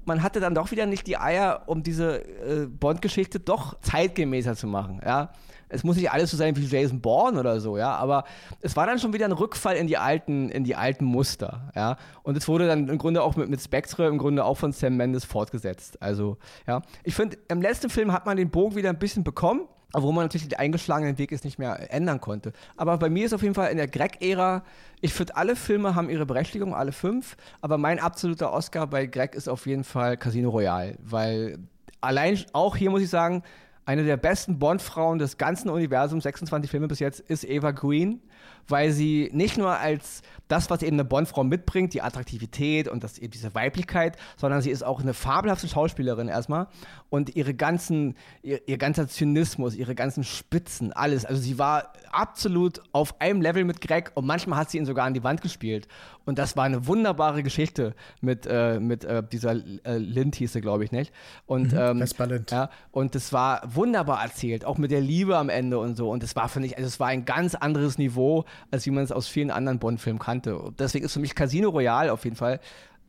Man 0.04 0.22
hatte 0.22 0.40
dann 0.40 0.54
doch 0.54 0.70
wieder 0.70 0.86
nicht 0.86 1.06
die 1.06 1.16
Eier, 1.16 1.62
um 1.66 1.82
diese 1.82 2.24
äh, 2.24 2.66
Bond-Geschichte 2.66 3.40
doch 3.40 3.80
zeitgemäßer 3.80 4.56
zu 4.56 4.66
machen. 4.66 5.00
Ja? 5.04 5.32
Es 5.72 5.84
muss 5.84 5.96
nicht 5.96 6.10
alles 6.10 6.30
so 6.30 6.36
sein 6.36 6.56
wie 6.56 6.64
Jason 6.64 7.00
Bourne 7.00 7.38
oder 7.38 7.60
so, 7.60 7.78
ja, 7.78 7.94
aber 7.94 8.24
es 8.60 8.76
war 8.76 8.86
dann 8.86 8.98
schon 8.98 9.12
wieder 9.12 9.26
ein 9.26 9.32
Rückfall 9.32 9.76
in 9.76 9.86
die 9.86 9.96
alten, 9.96 10.50
in 10.50 10.64
die 10.64 10.76
alten 10.76 11.04
Muster, 11.04 11.72
ja. 11.74 11.96
Und 12.22 12.36
es 12.36 12.48
wurde 12.48 12.66
dann 12.66 12.88
im 12.88 12.98
Grunde 12.98 13.22
auch 13.22 13.36
mit, 13.36 13.48
mit 13.48 13.60
Spectre 13.60 14.06
im 14.06 14.18
Grunde 14.18 14.44
auch 14.44 14.56
von 14.56 14.72
Sam 14.72 14.96
Mendes 14.96 15.24
fortgesetzt. 15.24 16.00
Also, 16.00 16.36
ja. 16.66 16.82
Ich 17.04 17.14
finde, 17.14 17.38
im 17.48 17.62
letzten 17.62 17.90
Film 17.90 18.12
hat 18.12 18.26
man 18.26 18.36
den 18.36 18.50
Bogen 18.50 18.76
wieder 18.76 18.90
ein 18.90 18.98
bisschen 18.98 19.24
bekommen 19.24 19.62
obwohl 19.92 20.12
man 20.12 20.24
natürlich 20.24 20.48
den 20.48 20.58
eingeschlagenen 20.58 21.18
Weg 21.18 21.30
jetzt 21.30 21.44
nicht 21.44 21.58
mehr 21.58 21.92
ändern 21.92 22.20
konnte. 22.20 22.52
Aber 22.76 22.96
bei 22.98 23.10
mir 23.10 23.26
ist 23.26 23.32
auf 23.32 23.42
jeden 23.42 23.54
Fall 23.54 23.70
in 23.70 23.76
der 23.76 23.88
Greg-Ära, 23.88 24.62
ich 25.00 25.12
finde, 25.12 25.36
alle 25.36 25.56
Filme 25.56 25.94
haben 25.94 26.08
ihre 26.08 26.26
Berechtigung, 26.26 26.74
alle 26.74 26.92
fünf, 26.92 27.36
aber 27.60 27.78
mein 27.78 27.98
absoluter 27.98 28.52
Oscar 28.52 28.86
bei 28.86 29.06
Greg 29.06 29.34
ist 29.34 29.48
auf 29.48 29.66
jeden 29.66 29.84
Fall 29.84 30.16
Casino 30.16 30.50
Royale, 30.50 30.96
weil 31.02 31.58
allein 32.00 32.38
auch 32.52 32.76
hier 32.76 32.90
muss 32.90 33.02
ich 33.02 33.10
sagen, 33.10 33.42
eine 33.84 34.04
der 34.04 34.16
besten 34.16 34.58
Bond-Frauen 34.58 35.18
des 35.18 35.38
ganzen 35.38 35.68
Universums, 35.68 36.22
26 36.22 36.70
Filme 36.70 36.88
bis 36.88 37.00
jetzt, 37.00 37.20
ist 37.20 37.44
Eva 37.44 37.72
Green, 37.72 38.20
weil 38.68 38.92
sie 38.92 39.28
nicht 39.32 39.58
nur 39.58 39.76
als 39.76 40.22
das, 40.48 40.70
was 40.70 40.82
eben 40.82 40.94
eine 40.94 41.04
Bond-Frau 41.04 41.42
mitbringt, 41.42 41.92
die 41.94 42.02
Attraktivität 42.02 42.86
und 42.86 43.02
das, 43.02 43.18
eben 43.18 43.32
diese 43.32 43.54
Weiblichkeit, 43.54 44.16
sondern 44.36 44.62
sie 44.62 44.70
ist 44.70 44.84
auch 44.84 45.00
eine 45.00 45.14
fabelhafte 45.14 45.66
Schauspielerin 45.66 46.28
erstmal 46.28 46.68
und 47.12 47.36
ihre 47.36 47.52
ganzen, 47.52 48.14
ihr, 48.42 48.66
ihr 48.66 48.78
ganzer 48.78 49.06
Zynismus, 49.06 49.74
ihre 49.74 49.94
ganzen 49.94 50.24
Spitzen, 50.24 50.94
alles. 50.94 51.26
Also 51.26 51.42
sie 51.42 51.58
war 51.58 51.92
absolut 52.10 52.80
auf 52.92 53.20
einem 53.20 53.42
Level 53.42 53.64
mit 53.64 53.82
Greg 53.82 54.12
und 54.14 54.24
manchmal 54.24 54.60
hat 54.60 54.70
sie 54.70 54.78
ihn 54.78 54.86
sogar 54.86 55.04
an 55.04 55.12
die 55.12 55.22
Wand 55.22 55.42
gespielt. 55.42 55.88
Und 56.24 56.38
das 56.38 56.56
war 56.56 56.64
eine 56.64 56.86
wunderbare 56.86 57.42
Geschichte 57.42 57.94
mit, 58.22 58.46
äh, 58.48 58.80
mit 58.80 59.04
äh, 59.04 59.22
dieser 59.30 59.56
äh, 59.84 59.98
Lind 59.98 60.36
hieß 60.36 60.54
sie, 60.54 60.62
glaube 60.62 60.84
ich, 60.84 60.92
nicht? 60.92 61.12
Und, 61.44 61.72
mhm, 61.72 62.00
ähm, 62.00 62.04
ja, 62.50 62.70
und 62.92 63.14
das 63.14 63.30
war 63.30 63.60
wunderbar 63.66 64.22
erzählt, 64.22 64.64
auch 64.64 64.78
mit 64.78 64.90
der 64.90 65.02
Liebe 65.02 65.36
am 65.36 65.50
Ende 65.50 65.78
und 65.78 65.96
so. 65.96 66.08
Und 66.08 66.22
das 66.22 66.34
war, 66.34 66.48
finde 66.48 66.68
ich, 66.68 66.78
also 66.78 66.86
es 66.86 66.98
war 66.98 67.08
ein 67.08 67.26
ganz 67.26 67.54
anderes 67.54 67.98
Niveau, 67.98 68.46
als 68.70 68.86
wie 68.86 68.90
man 68.90 69.04
es 69.04 69.12
aus 69.12 69.28
vielen 69.28 69.50
anderen 69.50 69.78
Bond-Filmen 69.78 70.18
kannte. 70.18 70.56
Und 70.56 70.80
deswegen 70.80 71.04
ist 71.04 71.12
für 71.12 71.20
mich 71.20 71.34
Casino 71.34 71.68
Royale 71.68 72.10
auf 72.10 72.24
jeden 72.24 72.36
Fall 72.36 72.58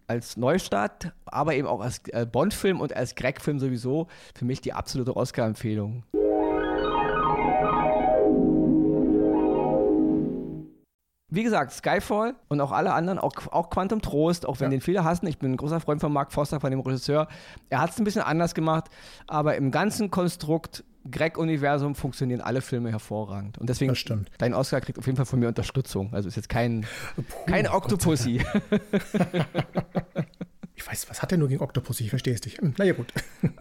als 0.07 0.37
Neustart, 0.37 1.11
aber 1.25 1.55
eben 1.55 1.67
auch 1.67 1.81
als 1.81 2.01
äh, 2.09 2.25
Bond-Film 2.25 2.81
und 2.81 2.95
als 2.95 3.15
Greg-Film 3.15 3.59
sowieso 3.59 4.07
für 4.35 4.45
mich 4.45 4.61
die 4.61 4.73
absolute 4.73 5.15
Oscar-Empfehlung. 5.15 6.03
Wie 11.33 11.41
gesagt, 11.41 11.71
Skyfall 11.71 12.35
und 12.47 12.61
auch 12.61 12.71
alle 12.71 12.93
anderen, 12.93 13.17
auch, 13.17 13.33
auch 13.51 13.71
Quantum 13.71 14.03
Trost, 14.03 14.45
auch 14.45 14.59
wenn 14.59 14.65
ja. 14.65 14.77
den 14.77 14.81
viele 14.81 15.03
hassen. 15.03 15.25
Ich 15.25 15.39
bin 15.39 15.53
ein 15.53 15.57
großer 15.57 15.79
Freund 15.79 15.99
von 15.99 16.13
Mark 16.13 16.31
Foster, 16.31 16.59
von 16.59 16.69
dem 16.69 16.79
Regisseur. 16.79 17.27
Er 17.71 17.81
hat 17.81 17.89
es 17.89 17.97
ein 17.97 18.03
bisschen 18.03 18.21
anders 18.21 18.53
gemacht, 18.53 18.85
aber 19.25 19.55
im 19.55 19.71
ganzen 19.71 20.11
Konstrukt 20.11 20.83
Greg-Universum 21.09 21.95
funktionieren 21.95 22.39
alle 22.39 22.61
Filme 22.61 22.91
hervorragend. 22.91 23.57
Und 23.57 23.67
deswegen, 23.67 23.95
dein 24.37 24.53
Oscar 24.53 24.79
kriegt 24.79 24.99
auf 24.99 25.07
jeden 25.07 25.17
Fall 25.17 25.25
von 25.25 25.39
mir 25.39 25.47
Unterstützung. 25.47 26.13
Also 26.13 26.27
ist 26.27 26.35
jetzt 26.35 26.49
kein, 26.49 26.85
Puh, 27.15 27.23
kein 27.47 27.67
Octopussy. 27.67 28.41
Ich 30.75 30.87
weiß, 30.87 31.07
was 31.09 31.21
hat 31.21 31.31
er 31.31 31.37
nur 31.37 31.49
gegen 31.49 31.61
Octopus? 31.61 31.99
Ich 31.99 32.09
verstehe 32.09 32.33
es 32.33 32.43
nicht. 32.43 32.59
Hm, 32.59 32.73
naja, 32.77 32.93
gut. 32.93 33.13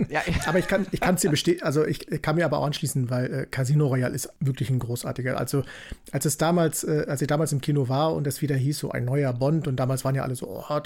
Ja, 0.09 0.23
ja. 0.27 0.35
aber 0.47 0.59
ich 0.59 0.67
kann 0.67 0.87
ich 0.91 1.03
es 1.03 1.21
dir 1.21 1.31
bestätigen, 1.31 1.65
also 1.65 1.85
ich 1.85 2.07
kann 2.23 2.37
mir 2.37 2.45
aber 2.47 2.59
auch 2.59 2.67
anschließen, 2.67 3.11
weil 3.11 3.33
äh, 3.33 3.47
Casino 3.47 3.87
Royale 3.87 4.15
ist 4.15 4.31
wirklich 4.41 4.71
ein 4.71 4.79
großartiger. 4.79 5.37
Also 5.37 5.63
als 6.11 6.25
es 6.25 6.39
damals, 6.39 6.85
äh, 6.85 7.05
als 7.09 7.21
ich 7.21 7.29
damals 7.29 7.53
im 7.53 7.61
Kino 7.61 7.89
war 7.89 8.15
und 8.15 8.27
es 8.27 8.41
wieder 8.41 8.57
hieß, 8.57 8.79
so 8.79 8.91
ein 8.91 9.05
neuer 9.05 9.33
Bond 9.35 9.69
und 9.69 9.77
damals 9.77 10.05
waren 10.05 10.15
ja 10.15 10.23
alle 10.23 10.35
so, 10.35 10.49
oh, 10.49 10.81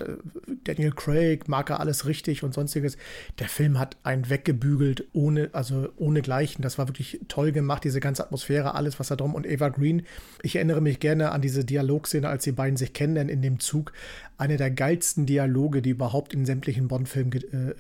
Daniel 0.64 0.92
Craig, 0.92 1.48
mag 1.48 1.70
er 1.70 1.78
alles 1.78 2.06
richtig 2.06 2.42
und 2.42 2.54
sonstiges. 2.54 2.96
Der 3.38 3.48
Film 3.48 3.78
hat 3.78 3.96
einen 4.02 4.28
weggebügelt, 4.28 5.06
ohne, 5.12 5.50
also 5.52 5.88
ohne 5.96 6.22
Gleichen. 6.22 6.62
Das 6.62 6.76
war 6.76 6.88
wirklich 6.88 7.20
toll 7.28 7.52
gemacht, 7.52 7.84
diese 7.84 8.00
ganze 8.00 8.24
Atmosphäre, 8.24 8.74
alles, 8.74 8.98
was 8.98 9.08
da 9.08 9.16
drum 9.16 9.34
und 9.34 9.46
Eva 9.46 9.68
Green. 9.68 10.02
Ich 10.42 10.56
erinnere 10.56 10.80
mich 10.80 10.98
gerne 10.98 11.30
an 11.30 11.40
diese 11.40 11.64
Dialogszene, 11.64 12.28
als 12.28 12.44
die 12.44 12.52
beiden 12.52 12.76
sich 12.76 12.92
kennenlernen 12.92 13.32
in 13.32 13.42
dem 13.42 13.60
Zug. 13.60 13.92
Eine 14.38 14.56
der 14.56 14.70
geilsten 14.70 15.24
Dialoge, 15.24 15.80
die 15.80 15.90
überhaupt 15.90 16.25
überhaupt 16.26 16.34
in 16.34 16.46
sämtlichen 16.46 16.88
Bond-Filmen 16.88 17.32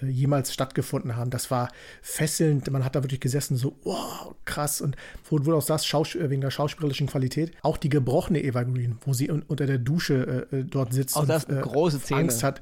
äh, 0.02 0.06
jemals 0.06 0.52
stattgefunden 0.52 1.16
haben. 1.16 1.30
Das 1.30 1.50
war 1.50 1.68
fesselnd. 2.02 2.70
Man 2.70 2.84
hat 2.84 2.94
da 2.94 3.02
wirklich 3.02 3.20
gesessen, 3.20 3.56
so, 3.56 3.76
wow, 3.84 4.34
krass. 4.44 4.80
Und 4.80 4.96
wo, 5.28 5.38
wo 5.44 5.54
auch 5.54 5.64
das 5.64 5.86
Schaus 5.86 6.14
äh, 6.14 6.30
wegen 6.30 6.40
der 6.40 6.50
schauspielerischen 6.50 7.06
Qualität. 7.06 7.52
Auch 7.62 7.76
die 7.76 7.88
gebrochene 7.88 8.42
Eva 8.42 8.62
Green, 8.62 8.98
wo 9.04 9.12
sie 9.12 9.30
un 9.30 9.42
unter 9.46 9.66
der 9.66 9.78
Dusche 9.78 10.46
äh, 10.50 10.56
äh 10.56 10.64
dort 10.64 10.92
sitzt 10.92 11.16
auch 11.16 11.22
und 11.22 11.28
das 11.28 11.46
große 11.46 11.98
Szene. 11.98 12.20
Angst 12.20 12.42
hat. 12.42 12.60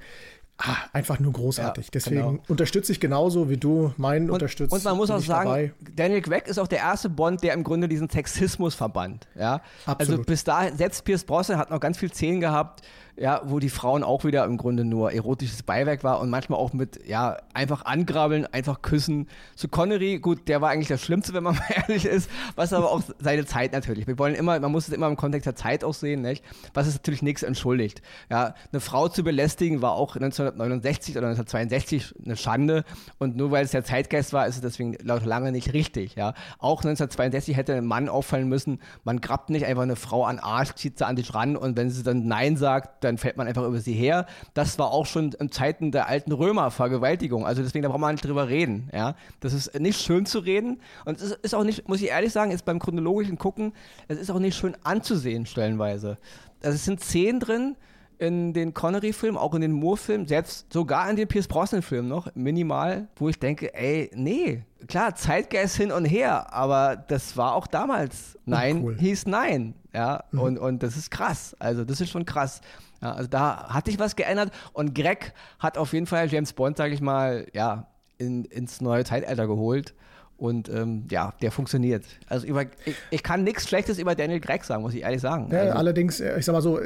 Ah, 0.57 0.77
einfach 0.93 1.19
nur 1.19 1.33
großartig. 1.33 1.87
Ja, 1.87 1.91
Deswegen 1.95 2.17
genau. 2.17 2.43
unterstütze 2.47 2.93
ich 2.93 3.01
genauso 3.01 3.51
wie 3.51 3.57
du 3.57 3.93
meinen 3.97 4.31
unterstützt. 4.31 4.73
Und 4.73 4.85
man 4.85 4.97
muss 4.97 5.11
auch 5.11 5.19
sagen, 5.19 5.49
dabei. 5.49 5.73
Daniel 5.97 6.23
Craig 6.23 6.47
ist 6.47 6.59
auch 6.59 6.69
der 6.69 6.79
erste 6.79 7.11
Bond, 7.11 7.43
der 7.43 7.55
im 7.55 7.65
Grunde 7.65 7.89
diesen 7.89 8.09
Sexismus 8.09 8.77
verbannt. 8.77 9.27
Ja? 9.35 9.55
Also 9.55 9.63
Absolut. 9.87 10.19
Also 10.21 10.23
bis 10.23 10.45
dahin, 10.45 10.77
selbst 10.77 11.05
Pierce 11.05 11.25
Brosnan 11.25 11.59
hat 11.59 11.71
noch 11.71 11.81
ganz 11.81 11.99
viel 11.99 12.13
Szenen 12.13 12.41
gehabt, 12.41 12.83
ja, 13.17 13.43
wo 13.45 13.61
die 13.61 13.69
Frauen 13.69 14.03
auch 14.03 14.25
wieder 14.25 14.45
im 14.45 14.57
Grunde 14.57 14.85
nur 14.85 15.13
erotisches 15.13 15.63
Beiwerk 15.63 16.03
war 16.03 16.21
und 16.21 16.31
manchmal 16.31 16.59
auch 16.59 16.73
mit, 16.73 17.07
ja, 17.07 17.37
einfach 17.53 17.85
angrabbeln, 17.85 18.47
einfach 18.47 18.83
küssen. 18.83 19.29
Zu 19.55 19.69
Connery, 19.69 20.19
gut, 20.19 20.49
der 20.49 20.61
war 20.61 20.71
eigentlich 20.71 20.89
das 20.89 21.03
Schlimmste, 21.03 21.33
wenn 21.33 21.45
man 21.45 21.55
mal 21.55 21.65
ehrlich 21.77 22.07
ist, 22.07 22.29
was 22.57 22.73
aber 22.73 22.91
auch 22.91 23.03
seine 23.21 23.47
Zeit 23.47 23.73
natürlich. 23.73 24.07
Wir 24.07 24.19
wollen 24.19 24.35
immer, 24.35 24.59
man 24.59 24.73
muss 24.73 24.89
es 24.89 24.95
immer 24.95 25.07
im 25.07 25.17
Kontext 25.17 25.47
der 25.47 25.55
Zeit 25.55 25.85
auch 25.85 25.95
sehen, 25.95 26.23
nicht? 26.23 26.45
Was 26.73 26.89
ist 26.89 26.95
natürlich 26.95 27.23
nichts 27.23 27.45
entschuldigt. 27.45 28.03
Ja, 28.31 28.55
eine 28.73 28.81
Frau 28.81 29.09
zu 29.09 29.23
belästigen 29.23 29.81
war 29.81 29.93
auch 29.93 30.17
1969 30.17 31.17
oder 31.17 31.29
1962 31.29 32.15
eine 32.25 32.37
Schande 32.37 32.85
und 33.19 33.37
nur 33.37 33.53
weil 33.53 33.65
es 33.65 33.71
der 33.71 33.85
Zeitgeist 33.85 34.33
war, 34.33 34.47
ist 34.49 34.57
es 34.57 34.61
deswegen 34.61 34.97
laut 35.03 35.25
lange 35.25 35.53
nicht 35.53 35.73
richtig, 35.73 36.17
ja. 36.17 36.35
Auch 36.59 36.81
1962 36.81 37.57
hätte 37.57 37.75
ein 37.75 37.87
Mann 37.87 38.09
auffallen 38.09 38.49
müssen, 38.49 38.81
man 39.05 39.21
grabt 39.21 39.51
nicht 39.51 39.67
einfach 39.67 39.83
eine 39.83 39.97
Frau 39.97 40.25
an 40.25 40.41
Arsch, 40.41 40.75
zieht 40.75 40.99
sie 40.99 41.07
an 41.07 41.15
dich 41.15 41.33
ran 41.33 41.57
und 41.57 41.77
wenn 41.77 41.91
sie 41.91 42.03
dann 42.03 42.27
Nein 42.27 42.57
sagt, 42.57 43.04
dann 43.05 43.19
fällt 43.19 43.37
man 43.37 43.47
einfach 43.47 43.65
über 43.65 43.81
sie 43.81 43.93
her. 43.93 44.27
Das 44.55 44.79
war 44.79 44.91
auch 44.91 45.07
schon 45.07 45.33
in 45.33 45.51
Zeiten 45.51 45.93
der 45.93 46.09
alten 46.09 46.33
Römer 46.33 46.71
Vergewaltigung. 46.71 47.47
Also 47.47 47.63
deswegen, 47.63 47.83
da 47.83 47.89
braucht 47.89 48.01
man 48.01 48.15
nicht 48.15 48.25
drüber 48.25 48.49
reden. 48.49 48.91
Ja? 48.93 49.15
Das 49.41 49.53
ist 49.53 49.79
nicht 49.79 50.01
schön 50.01 50.27
zu 50.27 50.41
reden. 50.41 50.81
Und 51.05 51.21
es 51.21 51.33
ist 51.33 51.55
auch 51.55 51.65
nicht, 51.65 51.89
muss 51.89 52.01
ich 52.01 52.09
ehrlich 52.09 52.33
sagen, 52.33 52.51
jetzt 52.51 52.65
beim 52.65 52.79
chronologischen 52.79 53.39
Gucken, 53.39 53.73
es 54.09 54.19
ist 54.19 54.31
auch 54.31 54.39
nicht 54.39 54.57
schön 54.57 54.77
anzusehen, 54.83 55.47
stellenweise. 55.47 56.19
Also 56.63 56.75
es 56.77 56.85
sind 56.85 57.01
Szenen 57.01 57.41
drin, 57.41 57.77
in 58.19 58.53
den 58.53 58.75
Connery-Filmen, 58.75 59.37
auch 59.37 59.55
in 59.55 59.61
den 59.61 59.73
Moore-Filmen, 59.73 60.27
selbst 60.27 60.73
sogar 60.73 61.09
in 61.11 61.17
den 61.17 61.29
Pierce 61.29 61.49
Brosnan-Filmen 61.49 62.09
noch, 62.09 62.29
minimal, 62.35 63.09
wo 63.17 63.29
ich 63.29 63.39
denke, 63.39 63.75
ey, 63.75 64.11
nee, 64.15 64.63
klar, 64.87 65.15
Zeitgeist 65.15 65.77
hin 65.77 65.93
und 65.93 66.05
her, 66.05 66.53
aber 66.53 66.97
das 66.97 67.37
war 67.37 67.55
auch 67.55 67.67
damals. 67.67 68.39
Nein 68.45 68.83
cool. 68.83 68.97
hieß 68.99 69.27
Nein, 69.27 69.75
ja, 69.93 70.25
mhm. 70.31 70.39
und, 70.39 70.59
und 70.59 70.83
das 70.83 70.97
ist 70.97 71.11
krass, 71.11 71.57
also 71.59 71.85
das 71.85 72.01
ist 72.01 72.11
schon 72.11 72.25
krass. 72.25 72.61
Ja, 73.05 73.13
also 73.13 73.29
da 73.29 73.69
hat 73.69 73.85
sich 73.85 73.99
was 73.99 74.17
geändert 74.17 74.51
und 74.73 74.95
Greg 74.95 75.35
hat 75.59 75.77
auf 75.77 75.93
jeden 75.93 76.07
Fall 76.07 76.27
James 76.33 76.55
Bond, 76.55 76.79
sage 76.79 76.95
ich 76.95 77.03
mal, 77.03 77.47
ja, 77.53 77.87
in, 78.17 78.47
ins 78.47 78.81
neue 78.81 79.05
Zeitalter 79.05 79.47
geholt. 79.47 79.95
Und 80.37 80.69
ähm, 80.69 81.05
ja, 81.11 81.33
der 81.43 81.53
funktioniert. 81.53 82.05
Also 82.29 82.47
über, 82.47 82.63
ich, 82.85 82.97
ich 83.11 83.23
kann 83.23 83.45
nichts 83.45 83.69
Schlechtes 83.69 83.99
über 83.99 84.17
Daniel 84.17 84.41
Craig 84.41 84.65
sagen, 84.65 84.83
muss 84.83 84.93
ich 84.93 85.03
ehrlich 85.03 85.21
sagen. 85.21 85.49
Ja, 85.53 85.61
also, 85.61 85.73
allerdings, 85.75 86.21
äh, 86.21 86.39
ich 86.39 86.45
sag 86.45 86.53
mal 86.53 86.61
so, 86.61 86.81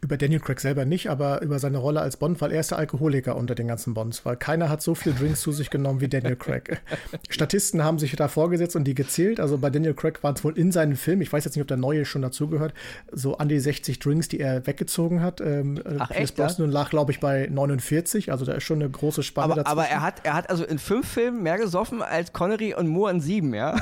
über 0.00 0.16
Daniel 0.16 0.40
Craig 0.40 0.60
selber 0.60 0.84
nicht, 0.84 1.10
aber 1.10 1.42
über 1.42 1.58
seine 1.58 1.78
Rolle 1.78 2.00
als 2.00 2.16
Bond, 2.16 2.40
weil 2.40 2.52
er 2.52 2.60
ist 2.60 2.70
der 2.70 2.78
Alkoholiker 2.78 3.34
unter 3.36 3.56
den 3.56 3.66
ganzen 3.66 3.94
Bonds, 3.94 4.24
weil 4.24 4.36
keiner 4.36 4.68
hat 4.68 4.80
so 4.80 4.94
viele 4.94 5.16
Drinks 5.16 5.40
zu 5.40 5.50
sich 5.50 5.70
genommen 5.70 6.00
wie 6.00 6.08
Daniel 6.08 6.36
Craig. 6.36 6.80
Statisten 7.28 7.82
haben 7.82 7.98
sich 7.98 8.14
da 8.14 8.28
vorgesetzt 8.28 8.76
und 8.76 8.84
die 8.84 8.94
gezählt. 8.94 9.40
Also 9.40 9.58
bei 9.58 9.70
Daniel 9.70 9.94
Craig 9.94 10.22
waren 10.22 10.36
es 10.36 10.44
wohl 10.44 10.56
in 10.56 10.70
seinen 10.70 10.94
Film, 10.94 11.20
ich 11.20 11.32
weiß 11.32 11.44
jetzt 11.44 11.56
nicht, 11.56 11.62
ob 11.62 11.68
der 11.68 11.76
neue 11.76 12.04
schon 12.04 12.22
dazugehört, 12.22 12.74
so 13.10 13.38
an 13.38 13.48
die 13.48 13.58
60 13.58 13.98
Drinks, 13.98 14.28
die 14.28 14.38
er 14.38 14.66
weggezogen 14.68 15.20
hat. 15.20 15.40
Ähm, 15.40 15.78
äh, 15.78 15.96
Ach, 15.98 16.10
echt, 16.12 16.36
Brosnan 16.36 16.70
ja? 16.70 16.74
lag, 16.74 16.90
glaube 16.90 17.10
ich, 17.10 17.18
bei 17.18 17.48
49, 17.50 18.30
also 18.30 18.44
da 18.44 18.52
ist 18.52 18.62
schon 18.62 18.80
eine 18.80 18.90
große 18.90 19.22
Spanne 19.22 19.54
aber, 19.54 19.66
Aber 19.66 19.86
er 19.86 20.02
hat, 20.02 20.24
er 20.24 20.34
hat 20.34 20.48
also 20.48 20.64
in 20.64 20.78
fünf 20.78 21.08
Filmen 21.08 21.42
mehr 21.42 21.58
gesoffen 21.58 22.00
als 22.00 22.32
Connery 22.32 22.74
und 22.74 22.83
Moore 22.86 23.12
in 23.12 23.20
sieben, 23.20 23.54
ja? 23.54 23.76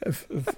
Äh, 0.00 0.12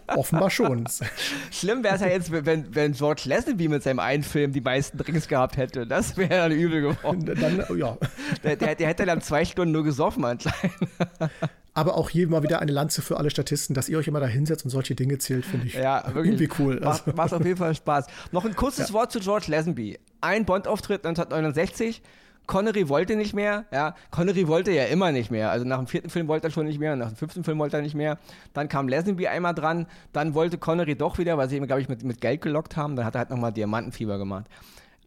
offenbar 0.06 0.50
schon. 0.50 0.86
Schlimm 1.50 1.82
wäre 1.82 1.96
es 1.96 2.00
ja 2.00 2.08
jetzt, 2.08 2.30
wenn, 2.30 2.74
wenn 2.74 2.92
George 2.92 3.22
Lazenby 3.24 3.68
mit 3.68 3.82
seinem 3.82 3.98
einen 3.98 4.22
Film 4.22 4.52
die 4.52 4.60
meisten 4.60 4.98
Drinks 4.98 5.28
gehabt 5.28 5.56
hätte. 5.56 5.86
Das 5.86 6.16
wäre 6.16 6.48
dann 6.48 6.52
übel 6.52 6.80
geworden. 6.80 7.26
Dann, 7.26 7.78
ja. 7.78 7.98
Der, 8.44 8.56
der, 8.56 8.74
der 8.74 8.88
hätte 8.88 9.04
dann 9.04 9.20
zwei 9.20 9.44
Stunden 9.44 9.72
nur 9.72 9.84
gesoffen 9.84 10.24
anscheinend. 10.24 10.74
Aber 11.74 11.96
auch 11.96 12.10
hier 12.10 12.28
mal 12.28 12.42
wieder 12.42 12.60
eine 12.60 12.70
Lanze 12.70 13.00
für 13.00 13.16
alle 13.16 13.30
Statisten, 13.30 13.74
dass 13.74 13.88
ihr 13.88 13.98
euch 13.98 14.06
immer 14.06 14.20
da 14.20 14.26
hinsetzt 14.26 14.64
und 14.64 14.70
solche 14.70 14.94
Dinge 14.94 15.16
zählt, 15.16 15.46
finde 15.46 15.66
ich 15.66 15.74
ja, 15.74 16.04
irgendwie 16.14 16.48
cool. 16.58 16.78
Macht, 16.80 17.06
also. 17.06 17.16
macht 17.16 17.32
auf 17.32 17.44
jeden 17.44 17.56
Fall 17.56 17.74
Spaß. 17.74 18.06
Noch 18.30 18.44
ein 18.44 18.54
kurzes 18.54 18.88
ja. 18.88 18.94
Wort 18.94 19.10
zu 19.10 19.20
George 19.20 19.46
Lazenby. 19.48 19.98
Ein 20.20 20.44
Bond-Auftritt 20.44 21.06
1969 21.06 22.02
Connery 22.46 22.88
wollte 22.88 23.16
nicht 23.16 23.34
mehr, 23.34 23.64
ja. 23.72 23.94
Connery 24.10 24.48
wollte 24.48 24.72
ja 24.72 24.84
immer 24.84 25.12
nicht 25.12 25.30
mehr. 25.30 25.50
Also 25.50 25.64
nach 25.64 25.78
dem 25.78 25.86
vierten 25.86 26.10
Film 26.10 26.28
wollte 26.28 26.48
er 26.48 26.50
schon 26.50 26.66
nicht 26.66 26.78
mehr, 26.78 26.96
nach 26.96 27.08
dem 27.08 27.16
fünften 27.16 27.44
Film 27.44 27.58
wollte 27.58 27.76
er 27.76 27.82
nicht 27.82 27.94
mehr. 27.94 28.18
Dann 28.52 28.68
kam 28.68 28.88
Lazenby 28.88 29.28
einmal 29.28 29.54
dran, 29.54 29.86
dann 30.12 30.34
wollte 30.34 30.58
Connery 30.58 30.96
doch 30.96 31.18
wieder, 31.18 31.38
weil 31.38 31.48
sie 31.48 31.56
ihn, 31.56 31.66
glaube 31.66 31.80
ich, 31.80 31.88
mit, 31.88 32.02
mit 32.02 32.20
Geld 32.20 32.42
gelockt 32.42 32.76
haben. 32.76 32.96
Dann 32.96 33.04
hat 33.04 33.14
er 33.14 33.20
halt 33.20 33.30
nochmal 33.30 33.52
Diamantenfieber 33.52 34.18
gemacht. 34.18 34.46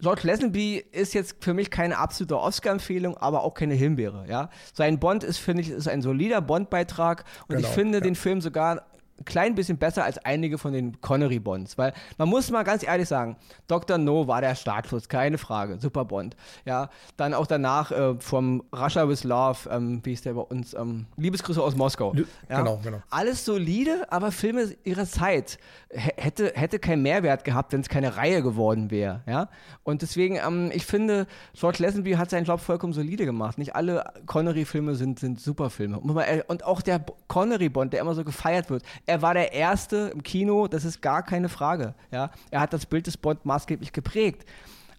George 0.02 0.22
Lazenby 0.24 0.84
ist 0.92 1.14
jetzt 1.14 1.38
für 1.40 1.54
mich 1.54 1.72
keine 1.72 1.98
absolute 1.98 2.38
Oscar-Empfehlung, 2.38 3.16
aber 3.18 3.44
auch 3.44 3.54
keine 3.54 3.76
Himbeere. 3.76 4.26
Ja? 4.28 4.50
Sein 4.74 5.00
Bond 5.00 5.24
ist, 5.24 5.38
finde 5.38 5.62
ich, 5.62 5.70
ist 5.70 5.88
ein 5.88 6.02
solider 6.02 6.42
Bond-Beitrag 6.42 7.24
und 7.48 7.56
genau, 7.56 7.68
ich 7.68 7.74
finde 7.74 8.00
ja. 8.00 8.04
den 8.04 8.16
Film 8.16 8.42
sogar 8.42 8.86
ein 9.18 9.26
klein 9.26 9.56
bisschen 9.56 9.78
besser 9.78 10.04
als 10.04 10.18
einige 10.20 10.58
von 10.58 10.74
den 10.74 11.00
Connery-Bonds. 11.00 11.78
Weil 11.78 11.94
man 12.18 12.30
muss 12.30 12.52
mal 12.52 12.64
ganz 12.64 12.84
ehrlich 12.84 13.08
sagen, 13.08 13.38
Dr. 13.68 13.98
No 13.98 14.28
war 14.28 14.42
der 14.42 14.56
Startschuss, 14.56 15.08
keine 15.08 15.38
Frage. 15.38 15.80
Super 15.80 16.06
Bond. 16.06 16.36
Ja, 16.66 16.90
dann 17.16 17.34
auch 17.34 17.48
danach 17.48 17.92
äh, 17.92 18.16
vom 18.20 18.64
Russia 18.76 19.08
with 19.08 19.24
Love, 19.24 19.70
ähm, 19.70 20.02
wie 20.04 20.14
ist 20.14 20.26
der 20.26 20.34
bei 20.34 20.42
uns? 20.42 20.74
Ähm, 20.74 21.06
Liebesgrüße 21.18 21.62
aus 21.62 21.76
Moskau. 21.76 22.14
Ja? 22.50 22.60
Genau, 22.60 22.80
genau. 22.84 23.02
Alles 23.10 23.46
solide, 23.46 24.06
aber 24.10 24.32
Filme 24.32 24.76
ihrer 24.84 25.06
Zeit. 25.06 25.60
H 25.96 26.12
hätte, 26.18 26.52
hätte 26.56 26.80
keinen 26.80 27.02
Mehrwert 27.02 27.44
gehabt, 27.44 27.72
wenn 27.74 27.82
es 27.82 27.90
keine 27.90 28.18
Reihe 28.18 28.42
geworden 28.42 28.92
wäre. 28.92 29.22
Ja? 29.28 29.50
Und 29.84 30.02
deswegen, 30.02 30.36
ähm, 30.36 30.72
ich 30.74 30.86
finde, 30.86 31.28
George 31.54 31.78
Lazenby 31.82 32.14
hat 32.14 32.30
seinen 32.30 32.46
Job 32.46 32.60
vollkommen 32.60 32.94
solide 32.94 33.26
gemacht. 33.26 33.58
Nicht 33.58 33.76
alle 33.76 34.04
Connery-Filme 34.26 34.96
sind, 34.96 35.20
sind 35.20 35.40
super 35.40 35.70
Filme. 35.70 36.00
Und 36.00 36.64
auch 36.66 36.82
der 36.82 37.04
Connery-Bond, 37.28 37.94
der 37.94 38.02
immer 38.02 38.14
so 38.16 38.24
gefeiert 38.24 38.70
wird, 38.70 38.84
er 39.06 39.22
war 39.22 39.34
der 39.34 39.54
Erste 39.54 40.12
im 40.14 40.24
Kino, 40.24 40.68
das 40.68 40.86
ist 40.86 41.02
gar 41.02 41.24
keine 41.24 41.50
Frage. 41.50 41.94
Ja? 42.12 42.32
Er 42.52 42.62
hat 42.62 42.74
das 42.74 42.86
Bild 42.86 43.08
des 43.08 43.18
Bond 43.18 43.46
maßgeblich 43.46 43.94
geprägt. 43.94 44.46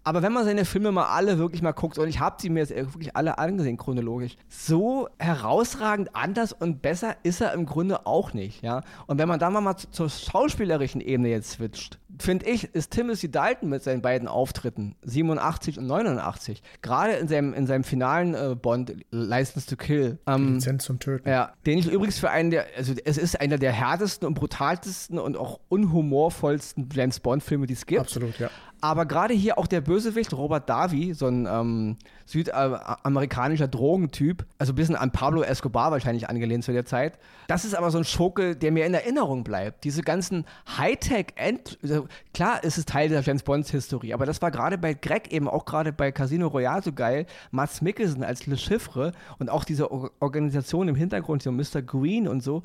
Aber 0.06 0.22
wenn 0.22 0.32
man 0.32 0.44
seine 0.44 0.64
Filme 0.64 0.92
mal 0.92 1.06
alle 1.06 1.36
wirklich 1.36 1.62
mal 1.62 1.72
guckt, 1.72 1.98
und 1.98 2.06
ich 2.06 2.20
habe 2.20 2.36
sie 2.38 2.48
mir 2.48 2.60
jetzt 2.60 2.70
wirklich 2.70 3.16
alle 3.16 3.38
angesehen, 3.38 3.76
chronologisch, 3.76 4.36
so 4.48 5.08
herausragend 5.18 6.14
anders 6.14 6.52
und 6.52 6.80
besser 6.80 7.16
ist 7.24 7.40
er 7.40 7.52
im 7.54 7.66
Grunde 7.66 8.06
auch 8.06 8.32
nicht. 8.32 8.62
Ja? 8.62 8.82
Und 9.08 9.18
wenn 9.18 9.26
man 9.26 9.40
da 9.40 9.50
mal 9.50 9.74
zur 9.76 10.08
schauspielerischen 10.08 11.00
Ebene 11.00 11.30
jetzt 11.30 11.50
switcht, 11.50 11.98
finde 12.20 12.46
ich, 12.46 12.72
ist 12.72 12.92
Timothy 12.92 13.30
Dalton 13.30 13.68
mit 13.68 13.82
seinen 13.82 14.00
beiden 14.00 14.28
Auftritten, 14.28 14.94
87 15.02 15.78
und 15.78 15.88
89, 15.88 16.62
gerade 16.82 17.14
in 17.14 17.26
seinem, 17.26 17.52
in 17.52 17.66
seinem 17.66 17.82
finalen 17.82 18.34
äh, 18.34 18.54
Bond, 18.54 18.94
License 19.10 19.66
to 19.66 19.74
Kill. 19.74 20.18
Ähm, 20.28 20.54
Lizenz 20.54 20.84
zum 20.84 21.00
Töten. 21.00 21.28
Ja, 21.28 21.52
den 21.66 21.78
ich 21.78 21.90
übrigens 21.90 22.18
für 22.20 22.30
einen 22.30 22.52
der, 22.52 22.66
also 22.76 22.94
es 23.04 23.18
ist 23.18 23.40
einer 23.40 23.58
der 23.58 23.72
härtesten 23.72 24.26
und 24.26 24.34
brutalsten 24.34 25.18
und 25.18 25.36
auch 25.36 25.58
unhumorvollsten 25.68 26.88
James 26.92 27.18
Bond-Filme, 27.18 27.66
die 27.66 27.74
es 27.74 27.86
gibt. 27.86 28.02
Absolut, 28.02 28.38
ja. 28.38 28.50
Aber 28.86 29.04
gerade 29.04 29.34
hier 29.34 29.58
auch 29.58 29.66
der 29.66 29.80
Bösewicht, 29.80 30.32
Robert 30.32 30.68
Davi, 30.68 31.12
so 31.12 31.26
ein 31.26 31.48
ähm, 31.50 31.96
südamerikanischer 32.24 33.66
Drogentyp, 33.66 34.46
also 34.58 34.72
ein 34.72 34.76
bisschen 34.76 34.94
an 34.94 35.10
Pablo 35.10 35.42
Escobar 35.42 35.90
wahrscheinlich 35.90 36.28
angelehnt 36.28 36.62
zu 36.62 36.72
der 36.72 36.84
Zeit. 36.84 37.18
Das 37.48 37.64
ist 37.64 37.74
aber 37.74 37.90
so 37.90 37.98
ein 37.98 38.04
Schurke, 38.04 38.54
der 38.54 38.70
mir 38.70 38.86
in 38.86 38.94
Erinnerung 38.94 39.42
bleibt. 39.42 39.82
Diese 39.82 40.02
ganzen 40.02 40.44
Hightech, 40.78 41.34
also 41.82 42.06
klar 42.32 42.62
ist 42.62 42.78
es 42.78 42.84
Teil 42.84 43.08
der 43.08 43.22
James 43.22 43.42
Bonds 43.42 43.72
Historie, 43.72 44.14
aber 44.14 44.24
das 44.24 44.40
war 44.40 44.52
gerade 44.52 44.78
bei 44.78 44.94
Greg 44.94 45.32
eben 45.32 45.48
auch 45.48 45.64
gerade 45.64 45.92
bei 45.92 46.12
Casino 46.12 46.46
Royale 46.46 46.82
so 46.82 46.92
geil. 46.92 47.26
Mats 47.50 47.82
Mikkelsen 47.82 48.22
als 48.22 48.46
Le 48.46 48.56
Chiffre 48.56 49.10
und 49.40 49.50
auch 49.50 49.64
diese 49.64 49.90
Organisation 49.90 50.86
im 50.86 50.94
Hintergrund, 50.94 51.42
so 51.42 51.50
Mr. 51.50 51.82
Green 51.82 52.28
und 52.28 52.40
so 52.40 52.62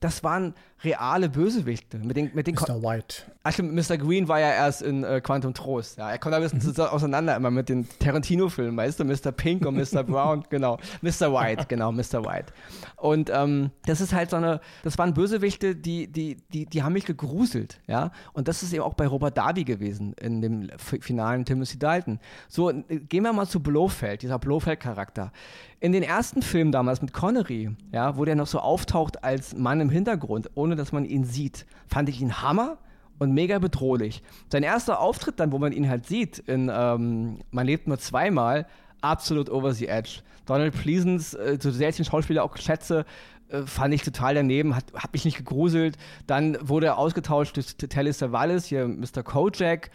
das 0.00 0.22
waren 0.22 0.54
reale 0.84 1.28
Bösewichte. 1.28 1.98
Mit 1.98 2.16
den, 2.16 2.30
mit 2.34 2.46
den 2.46 2.54
Mr. 2.54 2.82
White. 2.82 3.22
Ach 3.42 3.52
stimmt, 3.52 3.74
Mr. 3.74 3.96
Green 3.96 4.28
war 4.28 4.40
ja 4.40 4.50
erst 4.50 4.82
in 4.82 5.04
äh, 5.04 5.20
Quantum 5.20 5.54
Trost. 5.54 5.98
Ja, 5.98 6.10
er 6.10 6.18
kommt 6.18 6.34
ein 6.34 6.42
bisschen 6.42 6.58
mhm. 6.58 6.82
auseinander 6.82 7.36
immer 7.36 7.50
mit 7.50 7.68
den 7.68 7.88
Tarantino-Filmen, 8.00 8.76
weißt 8.76 9.00
du, 9.00 9.04
Mr. 9.04 9.32
Pink 9.32 9.64
und 9.64 9.76
Mr. 9.76 10.02
Brown, 10.04 10.44
genau. 10.50 10.78
Mr. 11.00 11.32
White, 11.32 11.66
genau, 11.68 11.92
Mr. 11.92 12.24
White. 12.24 12.52
Und 12.96 13.30
ähm, 13.32 13.70
das 13.84 14.00
ist 14.00 14.12
halt 14.12 14.30
so 14.30 14.36
eine, 14.36 14.60
das 14.82 14.98
waren 14.98 15.14
Bösewichte, 15.14 15.76
die, 15.76 16.10
die, 16.10 16.38
die, 16.52 16.66
die 16.66 16.82
haben 16.82 16.92
mich 16.92 17.06
gegruselt, 17.06 17.78
ja. 17.86 18.10
Und 18.32 18.48
das 18.48 18.62
ist 18.62 18.72
eben 18.72 18.82
auch 18.82 18.94
bei 18.94 19.06
Robert 19.06 19.38
Darby 19.38 19.64
gewesen, 19.64 20.12
in 20.14 20.42
dem 20.42 20.70
finalen 20.78 21.44
Timothy 21.44 21.78
Dalton. 21.78 22.18
So, 22.48 22.72
gehen 22.88 23.22
wir 23.22 23.32
mal 23.32 23.46
zu 23.46 23.60
Blofeld, 23.60 24.22
dieser 24.22 24.38
Blofeld-Charakter. 24.38 25.30
In 25.78 25.92
den 25.92 26.02
ersten 26.02 26.42
Filmen 26.42 26.72
damals 26.72 27.00
mit 27.00 27.12
Connery, 27.12 27.70
ja, 27.92 28.16
wo 28.16 28.24
der 28.24 28.34
noch 28.34 28.46
so 28.46 28.58
auftaucht 28.58 29.22
als 29.22 29.54
Mann 29.54 29.80
im 29.80 29.90
Hintergrund, 29.90 30.50
ohne 30.54 30.65
dass 30.74 30.90
man 30.90 31.04
ihn 31.04 31.24
sieht, 31.24 31.66
fand 31.86 32.08
ich 32.08 32.20
ihn 32.20 32.42
Hammer 32.42 32.78
und 33.18 33.32
mega 33.32 33.58
bedrohlich. 33.58 34.22
Sein 34.50 34.62
erster 34.62 35.00
Auftritt 35.00 35.38
dann, 35.38 35.52
wo 35.52 35.58
man 35.58 35.72
ihn 35.72 35.88
halt 35.88 36.06
sieht, 36.06 36.38
in 36.40 36.70
ähm, 36.72 37.38
Man 37.50 37.66
lebt 37.66 37.86
nur 37.86 37.98
zweimal, 37.98 38.66
absolut 39.00 39.50
over 39.50 39.72
the 39.72 39.86
edge. 39.86 40.20
Donald 40.46 40.74
Pleasance, 40.74 41.38
äh, 41.38 41.58
so 41.60 41.70
sehr 41.70 41.88
ich 41.88 41.96
den 41.96 42.04
Schauspieler 42.04 42.44
auch 42.44 42.56
schätze, 42.56 43.04
äh, 43.48 43.62
fand 43.62 43.94
ich 43.94 44.02
total 44.02 44.34
daneben, 44.34 44.74
hat, 44.74 44.84
hat 44.94 45.12
mich 45.12 45.24
nicht 45.24 45.38
gegruselt. 45.38 45.96
Dann 46.26 46.56
wurde 46.60 46.86
er 46.86 46.98
ausgetauscht 46.98 47.56
durch 47.56 47.76
Telly 47.76 48.12
Savalas, 48.12 48.66
hier 48.66 48.88
Mr. 48.88 49.22
Kojak, 49.22 49.90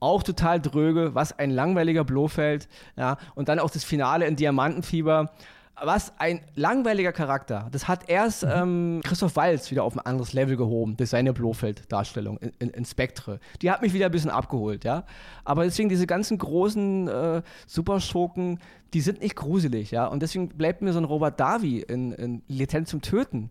auch 0.00 0.22
total 0.22 0.60
dröge, 0.60 1.14
was 1.14 1.38
ein 1.38 1.50
langweiliger 1.50 2.04
Blofeld, 2.04 2.68
ja, 2.96 3.16
und 3.34 3.48
dann 3.48 3.58
auch 3.58 3.70
das 3.70 3.84
Finale 3.84 4.26
in 4.26 4.36
Diamantenfieber, 4.36 5.30
was 5.80 6.12
ein 6.18 6.40
langweiliger 6.54 7.12
Charakter. 7.12 7.68
Das 7.70 7.86
hat 7.86 8.08
erst 8.08 8.44
mhm. 8.44 8.50
ähm, 8.54 9.00
Christoph 9.04 9.36
Walz 9.36 9.70
wieder 9.70 9.84
auf 9.84 9.94
ein 9.94 10.00
anderes 10.00 10.32
Level 10.32 10.56
gehoben 10.56 10.96
durch 10.96 11.10
seine 11.10 11.32
Blofeld-Darstellung 11.32 12.38
in, 12.38 12.52
in, 12.58 12.70
in, 12.70 12.84
Spectre. 12.84 13.40
Die 13.60 13.70
hat 13.70 13.82
mich 13.82 13.92
wieder 13.92 14.06
ein 14.06 14.12
bisschen 14.12 14.30
abgeholt, 14.30 14.84
ja. 14.84 15.04
Aber 15.44 15.64
deswegen 15.64 15.88
diese 15.88 16.06
ganzen 16.06 16.38
großen 16.38 17.08
äh, 17.08 17.42
Superschurken, 17.66 18.58
die 18.94 19.00
sind 19.02 19.20
nicht 19.20 19.36
gruselig, 19.36 19.90
ja. 19.90 20.06
Und 20.06 20.22
deswegen 20.22 20.48
bleibt 20.48 20.80
mir 20.80 20.92
so 20.92 20.98
ein 20.98 21.04
Robert 21.04 21.38
Davi 21.38 21.80
in, 21.80 22.12
in 22.12 22.42
Lizenz 22.48 22.88
zum 22.88 23.02
Töten 23.02 23.50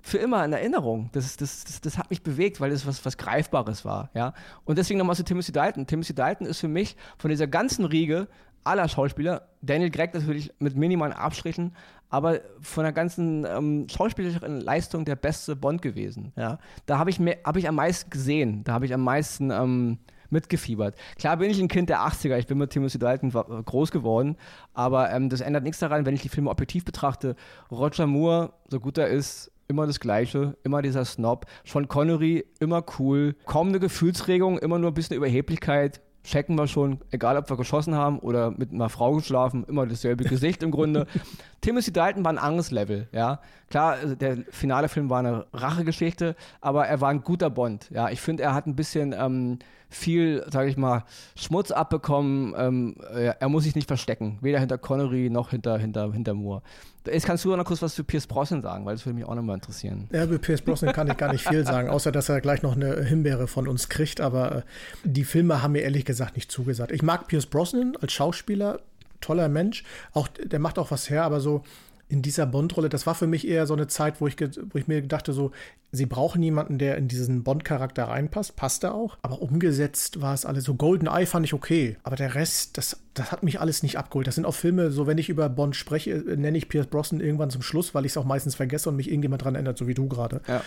für 0.00 0.18
immer 0.18 0.44
in 0.44 0.52
Erinnerung. 0.52 1.08
Das, 1.12 1.36
das, 1.36 1.64
das, 1.64 1.80
das, 1.80 1.98
hat 1.98 2.10
mich 2.10 2.22
bewegt, 2.22 2.60
weil 2.60 2.70
es 2.70 2.86
was, 2.86 3.04
was 3.06 3.16
Greifbares 3.16 3.86
war. 3.86 4.10
Ja? 4.14 4.34
Und 4.64 4.76
deswegen 4.76 4.98
nochmal 4.98 5.16
zu 5.16 5.24
Timothy 5.24 5.50
Dalton. 5.50 5.86
Timothy 5.86 6.14
Dalton 6.14 6.46
ist 6.46 6.60
für 6.60 6.68
mich 6.68 6.94
von 7.16 7.30
dieser 7.30 7.46
ganzen 7.46 7.86
Riege 7.86 8.28
aller 8.64 8.88
Schauspieler, 8.88 9.48
Daniel 9.62 9.90
Gregg 9.90 10.12
natürlich 10.14 10.52
mit 10.58 10.76
minimalen 10.76 11.12
Abstrichen, 11.12 11.74
aber 12.10 12.40
von 12.60 12.84
der 12.84 12.92
ganzen 12.92 13.44
ähm, 13.44 13.86
schauspielerischen 13.88 14.60
Leistung 14.60 15.04
der 15.04 15.16
beste 15.16 15.56
Bond 15.56 15.82
gewesen. 15.82 16.32
Ja? 16.36 16.58
Da 16.86 16.98
habe 16.98 17.10
ich, 17.10 17.18
hab 17.18 17.56
ich 17.56 17.68
am 17.68 17.76
meisten 17.76 18.10
gesehen, 18.10 18.64
da 18.64 18.72
habe 18.72 18.86
ich 18.86 18.94
am 18.94 19.02
meisten 19.02 19.50
ähm, 19.50 19.98
mitgefiebert. 20.30 20.96
Klar 21.18 21.36
bin 21.38 21.50
ich 21.50 21.60
ein 21.60 21.68
Kind 21.68 21.88
der 21.88 22.00
80er, 22.00 22.36
ich 22.38 22.46
bin 22.46 22.58
mit 22.58 22.70
Timothy 22.70 22.98
Dalton 22.98 23.30
groß 23.30 23.90
geworden, 23.90 24.36
aber 24.72 25.10
ähm, 25.10 25.28
das 25.28 25.40
ändert 25.40 25.64
nichts 25.64 25.78
daran, 25.78 26.06
wenn 26.06 26.14
ich 26.14 26.22
die 26.22 26.28
Filme 26.28 26.50
objektiv 26.50 26.84
betrachte. 26.84 27.36
Roger 27.70 28.06
Moore, 28.06 28.52
so 28.68 28.80
gut 28.80 28.98
er 28.98 29.08
ist, 29.08 29.50
immer 29.68 29.86
das 29.86 30.00
Gleiche, 30.00 30.56
immer 30.62 30.82
dieser 30.82 31.04
Snob. 31.04 31.46
Sean 31.64 31.88
Connery, 31.88 32.44
immer 32.60 32.84
cool. 32.98 33.34
Kaum 33.46 33.68
eine 33.68 33.80
Gefühlsregung, 33.80 34.58
immer 34.58 34.78
nur 34.78 34.90
ein 34.90 34.94
bisschen 34.94 35.16
Überheblichkeit. 35.16 36.00
Checken 36.24 36.56
wir 36.56 36.66
schon, 36.66 37.00
egal 37.10 37.36
ob 37.36 37.48
wir 37.50 37.56
geschossen 37.56 37.94
haben 37.94 38.18
oder 38.18 38.50
mit 38.50 38.72
einer 38.72 38.88
Frau 38.88 39.14
geschlafen, 39.14 39.64
immer 39.64 39.86
dasselbe 39.86 40.24
Gesicht 40.24 40.62
im 40.62 40.70
Grunde. 40.70 41.06
Timothy 41.64 41.92
Dalton 41.94 42.22
war 42.26 42.30
ein 42.30 42.36
anderes 42.36 42.70
Level, 42.70 43.08
ja. 43.10 43.40
Klar, 43.70 43.92
also 43.94 44.14
der 44.14 44.36
finale 44.50 44.90
Film 44.90 45.08
war 45.08 45.20
eine 45.20 45.46
Rachegeschichte, 45.54 46.36
aber 46.60 46.86
er 46.86 47.00
war 47.00 47.08
ein 47.08 47.22
guter 47.22 47.48
Bond, 47.48 47.88
ja. 47.90 48.10
Ich 48.10 48.20
finde, 48.20 48.42
er 48.42 48.52
hat 48.52 48.66
ein 48.66 48.76
bisschen 48.76 49.14
ähm, 49.18 49.58
viel, 49.88 50.44
sage 50.50 50.68
ich 50.68 50.76
mal, 50.76 51.04
Schmutz 51.36 51.70
abbekommen. 51.70 52.54
Ähm, 52.58 52.96
er 53.14 53.48
muss 53.48 53.64
sich 53.64 53.74
nicht 53.74 53.88
verstecken, 53.88 54.36
weder 54.42 54.60
hinter 54.60 54.76
Connery 54.76 55.30
noch 55.30 55.50
hinter, 55.50 55.78
hinter, 55.78 56.12
hinter 56.12 56.34
Moore. 56.34 56.60
Jetzt 57.06 57.24
kannst 57.24 57.46
du 57.46 57.56
noch 57.56 57.64
kurz 57.64 57.80
was 57.80 57.94
zu 57.94 58.04
Pierce 58.04 58.26
Brosnan 58.26 58.60
sagen, 58.60 58.84
weil 58.84 58.94
das 58.94 59.06
würde 59.06 59.16
mich 59.16 59.26
auch 59.26 59.34
nochmal 59.34 59.54
interessieren. 59.54 60.08
Ja, 60.12 60.24
über 60.24 60.38
Pierce 60.38 60.60
Brosnan 60.60 60.92
kann 60.92 61.08
ich 61.08 61.16
gar 61.16 61.32
nicht 61.32 61.48
viel 61.48 61.64
sagen, 61.64 61.88
außer 61.88 62.12
dass 62.12 62.28
er 62.28 62.42
gleich 62.42 62.62
noch 62.62 62.76
eine 62.76 63.02
Himbeere 63.04 63.46
von 63.46 63.68
uns 63.68 63.88
kriegt, 63.88 64.20
aber 64.20 64.56
äh, 64.56 64.62
die 65.04 65.24
Filme 65.24 65.62
haben 65.62 65.72
mir 65.72 65.80
ehrlich 65.80 66.04
gesagt 66.04 66.36
nicht 66.36 66.52
zugesagt. 66.52 66.92
Ich 66.92 67.02
mag 67.02 67.26
Pierce 67.26 67.46
Brosnan 67.46 67.96
als 68.00 68.12
Schauspieler, 68.12 68.80
toller 69.24 69.48
Mensch, 69.48 69.84
auch 70.12 70.28
der 70.28 70.58
macht 70.58 70.78
auch 70.78 70.90
was 70.90 71.10
her, 71.10 71.24
aber 71.24 71.40
so 71.40 71.62
in 72.08 72.22
dieser 72.22 72.46
Bond-Rolle, 72.46 72.88
das 72.88 73.06
war 73.06 73.14
für 73.14 73.26
mich 73.26 73.48
eher 73.48 73.66
so 73.66 73.74
eine 73.74 73.86
Zeit, 73.86 74.20
wo 74.20 74.26
ich, 74.26 74.36
wo 74.38 74.78
ich 74.78 74.86
mir 74.86 75.02
dachte, 75.02 75.32
so, 75.32 75.52
sie 75.90 76.06
brauchen 76.06 76.42
jemanden, 76.42 76.78
der 76.78 76.96
in 76.98 77.08
diesen 77.08 77.42
Bond-Charakter 77.42 78.04
reinpasst. 78.04 78.56
Passt 78.56 78.84
er 78.84 78.94
auch. 78.94 79.16
Aber 79.22 79.40
umgesetzt 79.40 80.20
war 80.20 80.34
es 80.34 80.44
alles 80.44 80.64
so. 80.64 80.74
Golden 80.74 81.06
Eye 81.06 81.26
fand 81.26 81.46
ich 81.46 81.54
okay. 81.54 81.96
Aber 82.02 82.16
der 82.16 82.34
Rest, 82.34 82.76
das, 82.76 83.00
das 83.14 83.32
hat 83.32 83.42
mich 83.42 83.58
alles 83.58 83.82
nicht 83.82 83.96
abgeholt. 83.96 84.26
Das 84.26 84.34
sind 84.34 84.44
auch 84.44 84.54
Filme, 84.54 84.90
so 84.90 85.06
wenn 85.06 85.18
ich 85.18 85.28
über 85.28 85.48
Bond 85.48 85.76
spreche, 85.76 86.16
nenne 86.36 86.58
ich 86.58 86.68
Pierce 86.68 86.86
Brosnan 86.86 87.20
irgendwann 87.20 87.50
zum 87.50 87.62
Schluss, 87.62 87.94
weil 87.94 88.04
ich 88.04 88.12
es 88.12 88.16
auch 88.16 88.24
meistens 88.24 88.54
vergesse 88.54 88.90
und 88.90 88.96
mich 88.96 89.08
irgendjemand 89.08 89.42
dran 89.42 89.54
ändert, 89.54 89.78
so 89.78 89.86
wie 89.86 89.94
du 89.94 90.06
gerade. 90.06 90.42
Ja. 90.46 90.62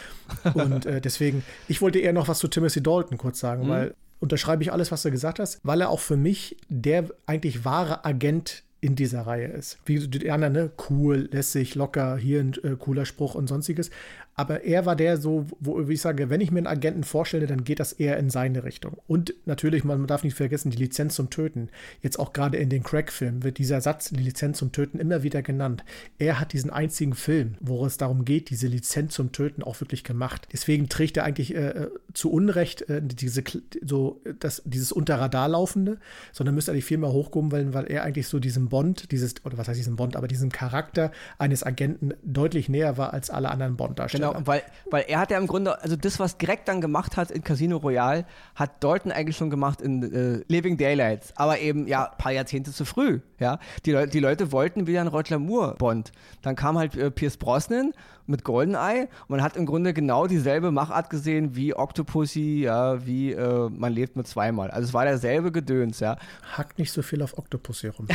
und 0.53 0.85
äh, 0.85 1.01
deswegen, 1.01 1.43
ich 1.67 1.81
wollte 1.81 1.99
eher 1.99 2.13
noch 2.13 2.27
was 2.27 2.39
zu 2.39 2.47
Timothy 2.47 2.81
Dalton 2.81 3.17
kurz 3.17 3.39
sagen, 3.39 3.65
mhm. 3.65 3.69
weil 3.69 3.95
unterschreibe 4.19 4.63
ich 4.63 4.71
alles, 4.71 4.91
was 4.91 5.03
du 5.03 5.11
gesagt 5.11 5.39
hast, 5.39 5.59
weil 5.63 5.81
er 5.81 5.89
auch 5.89 5.99
für 5.99 6.17
mich 6.17 6.57
der 6.69 7.05
eigentlich 7.25 7.65
wahre 7.65 8.05
Agent 8.05 8.63
in 8.79 8.95
dieser 8.95 9.21
Reihe 9.21 9.47
ist. 9.47 9.79
Wie 9.85 10.07
die 10.07 10.31
anderen, 10.31 10.53
ne? 10.53 10.71
Cool, 10.89 11.29
lässig, 11.31 11.75
locker, 11.75 12.17
hier 12.17 12.39
ein 12.39 12.53
äh, 12.63 12.75
cooler 12.77 13.05
Spruch 13.05 13.35
und 13.35 13.47
sonstiges. 13.47 13.89
Aber 14.39 14.63
er 14.63 14.85
war 14.85 14.95
der 14.95 15.17
so, 15.17 15.47
wo 15.59 15.81
ich 15.81 15.99
sage, 15.99 16.29
wenn 16.29 16.41
ich 16.41 16.51
mir 16.51 16.59
einen 16.59 16.67
Agenten 16.67 17.03
vorstelle, 17.03 17.47
dann 17.47 17.63
geht 17.63 17.79
das 17.79 17.91
eher 17.91 18.17
in 18.17 18.29
seine 18.29 18.63
Richtung. 18.63 18.97
Und 19.07 19.33
natürlich, 19.45 19.83
man 19.83 20.05
darf 20.05 20.23
nicht 20.23 20.35
vergessen, 20.35 20.69
die 20.69 20.77
Lizenz 20.77 21.15
zum 21.15 21.31
Töten. 21.31 21.69
Jetzt 22.03 22.19
auch 22.19 22.33
gerade 22.33 22.57
in 22.57 22.69
den 22.69 22.83
Crack-Filmen 22.83 23.43
wird 23.43 23.57
dieser 23.57 23.81
Satz, 23.81 24.11
die 24.11 24.23
Lizenz 24.23 24.59
zum 24.59 24.71
Töten, 24.71 24.99
immer 24.99 25.23
wieder 25.23 25.41
genannt. 25.41 25.83
Er 26.19 26.39
hat 26.39 26.53
diesen 26.53 26.69
einzigen 26.69 27.15
Film, 27.15 27.55
wo 27.61 27.83
es 27.83 27.97
darum 27.97 28.25
geht, 28.25 28.51
diese 28.51 28.67
Lizenz 28.67 29.15
zum 29.15 29.31
Töten 29.31 29.63
auch 29.63 29.81
wirklich 29.81 30.03
gemacht. 30.03 30.47
Deswegen 30.53 30.87
trägt 30.87 31.17
er 31.17 31.23
eigentlich 31.23 31.55
äh, 31.55 31.69
äh 31.69 31.89
zu 32.13 32.31
Unrecht 32.31 32.87
äh, 32.89 33.01
diese, 33.01 33.43
so, 33.83 34.21
das, 34.39 34.61
dieses 34.65 34.91
unter 34.91 35.19
Radar 35.19 35.49
laufende, 35.49 35.97
sondern 36.31 36.53
müsste 36.53 36.71
eigentlich 36.71 36.85
viel 36.85 36.97
mehr 36.97 37.11
hochkommen, 37.11 37.51
weil, 37.51 37.73
weil 37.73 37.85
er 37.85 38.03
eigentlich 38.03 38.27
so 38.27 38.39
diesem 38.39 38.69
Bond, 38.69 39.11
dieses, 39.11 39.43
oder 39.45 39.57
was 39.57 39.67
heißt 39.67 39.79
diesem 39.79 39.95
Bond, 39.95 40.15
aber 40.15 40.27
diesem 40.27 40.51
Charakter 40.51 41.11
eines 41.39 41.63
Agenten 41.63 42.13
deutlich 42.23 42.69
näher 42.69 42.97
war 42.97 43.13
als 43.13 43.29
alle 43.29 43.49
anderen 43.49 43.77
Bond-Darsteller. 43.77 44.26
Genau, 44.26 44.26
weil, 44.43 44.63
weil 44.89 45.05
er 45.07 45.19
hat 45.19 45.31
ja 45.31 45.37
im 45.37 45.47
Grunde, 45.47 45.81
also 45.81 45.95
das, 45.95 46.19
was 46.19 46.37
Greg 46.37 46.65
dann 46.65 46.81
gemacht 46.81 47.17
hat 47.17 47.31
in 47.31 47.43
Casino 47.43 47.77
Royale, 47.77 48.25
hat 48.55 48.83
Dalton 48.83 49.11
eigentlich 49.11 49.37
schon 49.37 49.49
gemacht 49.49 49.81
in 49.81 50.03
äh, 50.03 50.43
Living 50.47 50.77
Daylights, 50.77 51.33
aber 51.35 51.59
eben 51.59 51.87
ja 51.87 52.11
ein 52.11 52.17
paar 52.17 52.31
Jahrzehnte 52.31 52.71
zu 52.71 52.85
früh. 52.85 53.19
Ja, 53.39 53.59
die, 53.85 53.91
Le 53.91 54.07
die 54.07 54.19
Leute 54.19 54.51
wollten 54.51 54.87
wieder 54.87 55.01
einen 55.01 55.09
Roger 55.09 55.39
Moore 55.39 55.75
Bond. 55.77 56.11
Dann 56.41 56.55
kam 56.55 56.77
halt 56.77 56.95
äh, 56.95 57.11
Pierce 57.11 57.37
Brosnan 57.37 57.93
mit 58.25 58.43
Goldeneye 58.43 59.03
und 59.03 59.29
man 59.29 59.41
hat 59.41 59.55
im 59.55 59.65
Grunde 59.65 59.93
genau 59.93 60.27
dieselbe 60.27 60.71
Machart 60.71 61.09
gesehen 61.09 61.55
wie 61.55 61.75
Octopussy, 61.75 62.61
ja, 62.63 63.05
wie 63.05 63.31
äh, 63.31 63.69
man 63.69 63.93
lebt 63.93 64.15
mit 64.15 64.27
zweimal. 64.27 64.69
Also 64.71 64.87
es 64.89 64.93
war 64.93 65.05
derselbe 65.05 65.51
Gedöns, 65.51 65.99
ja. 65.99 66.17
Hackt 66.57 66.77
nicht 66.77 66.91
so 66.91 67.01
viel 67.01 67.21
auf 67.21 67.37
Octopussy 67.37 67.87
rum. 67.87 68.07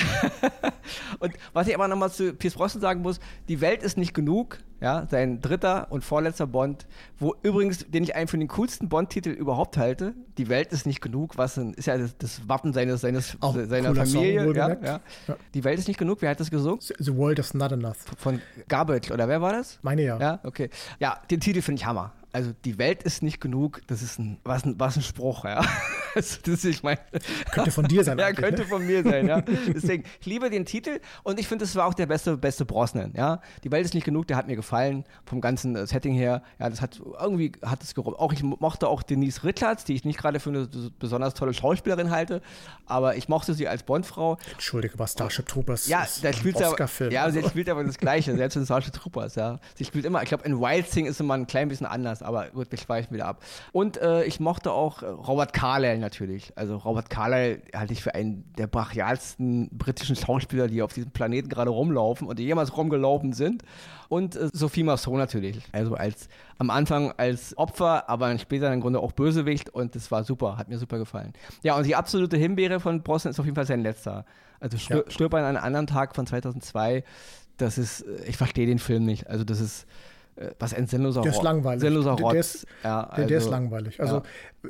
und 1.19 1.33
was 1.53 1.67
ich 1.67 1.75
aber 1.75 1.89
nochmal 1.89 2.11
zu 2.11 2.35
Pierce 2.35 2.55
Brosnan 2.55 2.81
sagen 2.81 3.03
muss, 3.03 3.21
die 3.49 3.61
Welt 3.61 3.83
ist 3.83 3.97
nicht 3.97 4.15
genug, 4.15 4.59
ja, 4.83 5.07
sein 5.11 5.41
dritter 5.41 5.87
und 5.91 6.05
vorletzter 6.05 6.47
Bond, 6.47 6.87
wo 7.19 7.35
übrigens, 7.43 7.87
den 7.89 8.03
ich 8.03 8.15
einen 8.15 8.29
von 8.29 8.41
den 8.41 8.49
coolsten 8.49 8.89
Bond-Titel 8.89 9.31
überhaupt 9.31 9.77
halte, 9.77 10.15
die 10.39 10.49
Welt 10.49 10.73
ist 10.73 10.87
nicht 10.87 11.01
genug, 11.01 11.39
was 11.39 11.57
ist 11.57 11.87
ja 11.87 11.97
das, 11.97 12.17
das 12.19 12.49
Wappen 12.49 12.73
seines, 12.73 13.01
seines 13.01 13.37
seiner 13.41 13.95
Familie, 13.95 14.45
Song, 14.45 14.55
ja, 14.55 14.69
ja. 14.69 15.01
ja, 15.29 15.37
Die 15.55 15.65
Welt 15.65 15.79
ist 15.79 15.89
nicht 15.89 15.99
genug, 15.99 16.19
wer 16.21 16.31
hat 16.31 16.41
das 16.41 16.51
gesungen? 16.51 16.81
The 16.81 17.17
World 17.17 17.39
is 17.39 17.55
Not 17.55 17.73
Enough. 17.73 18.05
Von 18.19 18.41
Garbage, 18.69 19.11
oder 19.11 19.29
wer 19.29 19.41
war 19.41 19.53
das? 19.53 19.79
Meine 19.83 20.03
ja. 20.03 20.19
Ja, 20.19 20.41
okay. 20.43 20.69
Ja, 20.99 21.19
den 21.31 21.41
Titel 21.41 21.63
finde 21.63 21.81
ich 21.81 21.87
Hammer 21.87 22.13
also 22.33 22.53
die 22.65 22.79
Welt 22.79 23.03
ist 23.03 23.23
nicht 23.23 23.41
genug, 23.41 23.83
das 23.87 24.03
ist 24.03 24.19
ein, 24.19 24.39
was 24.43 24.65
ein, 24.65 24.81
was 24.81 24.97
ein 24.97 25.03
Spruch, 25.03 25.45
ja. 25.45 25.63
Also, 26.23 26.39
das, 26.45 26.65
ich 26.65 26.83
mein, 26.83 26.99
könnte 27.53 27.71
von 27.71 27.87
dir 27.87 28.05
sein. 28.05 28.19
ja, 28.19 28.33
könnte 28.33 28.63
ne? 28.63 28.69
von 28.69 28.87
mir 28.87 29.03
sein, 29.03 29.27
ja. 29.27 29.41
Deswegen, 29.75 30.05
ich 30.21 30.27
liebe 30.27 30.51
den 30.51 30.65
Titel 30.65 31.01
und 31.23 31.41
ich 31.41 31.49
finde, 31.49 31.65
das 31.65 31.75
war 31.75 31.87
auch 31.87 31.95
der 31.95 32.07
beste, 32.07 32.37
beste 32.37 32.65
Brosnan, 32.65 33.13
ja. 33.17 33.41
Die 33.65 33.71
Welt 33.71 33.85
ist 33.85 33.95
nicht 33.95 34.05
genug, 34.05 34.27
der 34.27 34.37
hat 34.37 34.47
mir 34.47 34.57
gefallen, 34.57 35.05
vom 35.25 35.41
ganzen 35.41 35.75
äh, 35.75 35.87
Setting 35.87 36.15
her. 36.15 36.43
Ja, 36.59 36.71
das 36.71 36.81
hat, 36.81 37.01
irgendwie 37.21 37.53
hat 37.65 37.83
es 37.83 37.95
gerobbt. 37.95 38.19
Auch 38.19 38.33
ich 38.33 38.43
mochte 38.43 38.89
auch 38.89 39.03
Denise 39.03 39.45
Rittertz, 39.45 39.85
die 39.85 39.95
ich 39.95 40.05
nicht 40.05 40.19
gerade 40.19 40.41
für 40.41 40.51
eine 40.51 40.69
besonders 40.99 41.35
tolle 41.35 41.55
Schauspielerin 41.55 42.11
halte, 42.11 42.43
aber 42.87 43.17
ich 43.17 43.29
mochte 43.29 43.55
sie 43.55 43.69
als 43.69 43.83
Bondfrau. 43.83 44.39
Entschuldige, 44.53 44.99
was 44.99 45.13
Starship 45.13 45.47
Troopers 45.47 45.89
ja, 45.89 46.03
ist 46.03 46.23
der 46.23 46.33
spielt 46.33 46.57
Oscar-Film. 46.57 47.11
Ja, 47.11 47.31
sie 47.31 47.43
spielt 47.43 47.69
aber 47.69 47.85
das 47.85 47.99
Gleiche, 47.99 48.37
selbst 48.37 48.57
in 48.57 48.65
Starship 48.65 48.93
Troopers, 48.93 49.35
ja. 49.35 49.59
Sie 49.75 49.85
spielt 49.85 50.05
immer, 50.05 50.23
ich 50.23 50.29
glaube, 50.29 50.45
in 50.45 50.61
Wild 50.61 50.91
Thing 50.91 51.07
ist 51.07 51.21
immer 51.21 51.35
ein 51.35 51.47
klein 51.47 51.69
bisschen 51.69 51.87
anders 51.87 52.23
aber 52.23 52.49
gut, 52.49 52.71
wir 52.71 52.79
schweifen 52.79 53.15
wieder 53.15 53.27
ab. 53.27 53.43
Und 53.73 53.97
äh, 53.99 54.25
ich 54.25 54.41
mochte 54.41 54.73
auch 54.73 55.03
Robert 55.03 55.53
Carlyle 55.53 55.99
natürlich. 56.03 56.53
Also 56.57 56.77
Robert 56.77 57.09
Carlyle 57.09 57.63
halte 57.75 57.95
ich 57.95 58.03
für 58.03 58.15
einen 58.15 58.45
der 58.59 58.67
brachialsten 58.67 59.71
britischen 59.73 60.17
Schauspieler, 60.17 60.69
die 60.69 60.83
auf 60.83 60.93
diesem 60.93 61.11
Planeten 61.11 61.49
gerade 61.49 61.71
rumlaufen 61.71 62.29
und 62.29 62.39
die 62.39 62.45
jemals 62.45 62.77
rumgelaufen 62.77 63.33
sind. 63.33 63.63
Und 64.11 64.37
äh, 64.37 64.51
Sophie 64.53 64.83
Marceau 64.83 65.17
natürlich. 65.17 65.63
Also 65.73 65.95
als 65.95 66.29
am 66.59 66.69
Anfang 66.69 67.13
als 67.17 67.57
Opfer, 67.57 68.11
aber 68.11 68.37
später 68.39 68.71
im 68.71 68.83
Grunde 68.83 69.01
auch 69.01 69.13
Bösewicht 69.13 69.71
und 69.71 69.95
das 69.95 70.11
war 70.11 70.25
super, 70.25 70.59
hat 70.59 70.69
mir 70.69 70.79
super 70.79 70.99
gefallen. 70.99 71.33
Ja, 71.63 71.77
und 71.77 71.87
die 71.87 71.97
absolute 71.97 72.37
Himbeere 72.37 72.79
von 72.79 73.03
Brosnan 73.03 73.31
ist 73.31 73.41
auf 73.41 73.47
jeden 73.47 73.57
Fall 73.57 73.67
sein 73.67 73.83
letzter. 73.83 74.27
Also 74.61 74.77
Stir 74.77 75.05
ja. 75.07 75.11
Stirb 75.11 75.33
an 75.33 75.45
einem 75.45 75.65
anderen 75.65 75.87
Tag 75.87 76.15
von 76.15 76.27
2002. 76.27 77.05
Das 77.57 77.79
ist, 77.79 78.03
äh, 78.03 78.25
ich 78.27 78.37
verstehe 78.37 78.67
den 78.67 78.79
Film 78.79 79.05
nicht. 79.05 79.29
Also 79.31 79.45
das 79.45 79.61
ist 79.61 79.87
was 80.59 80.73
ein 80.73 80.87
sinnloser 80.87 81.23
Der 81.23 81.33
ist 81.33 81.43
langweilig. 81.43 81.81
Sinnloser 81.83 82.17
der, 82.17 82.31
der, 82.31 82.41
ist, 82.41 82.67
ja, 82.83 83.05
also, 83.05 83.29
der, 83.29 83.39
ist 83.39 83.51
langweilig. 83.51 84.01
Also 84.01 84.23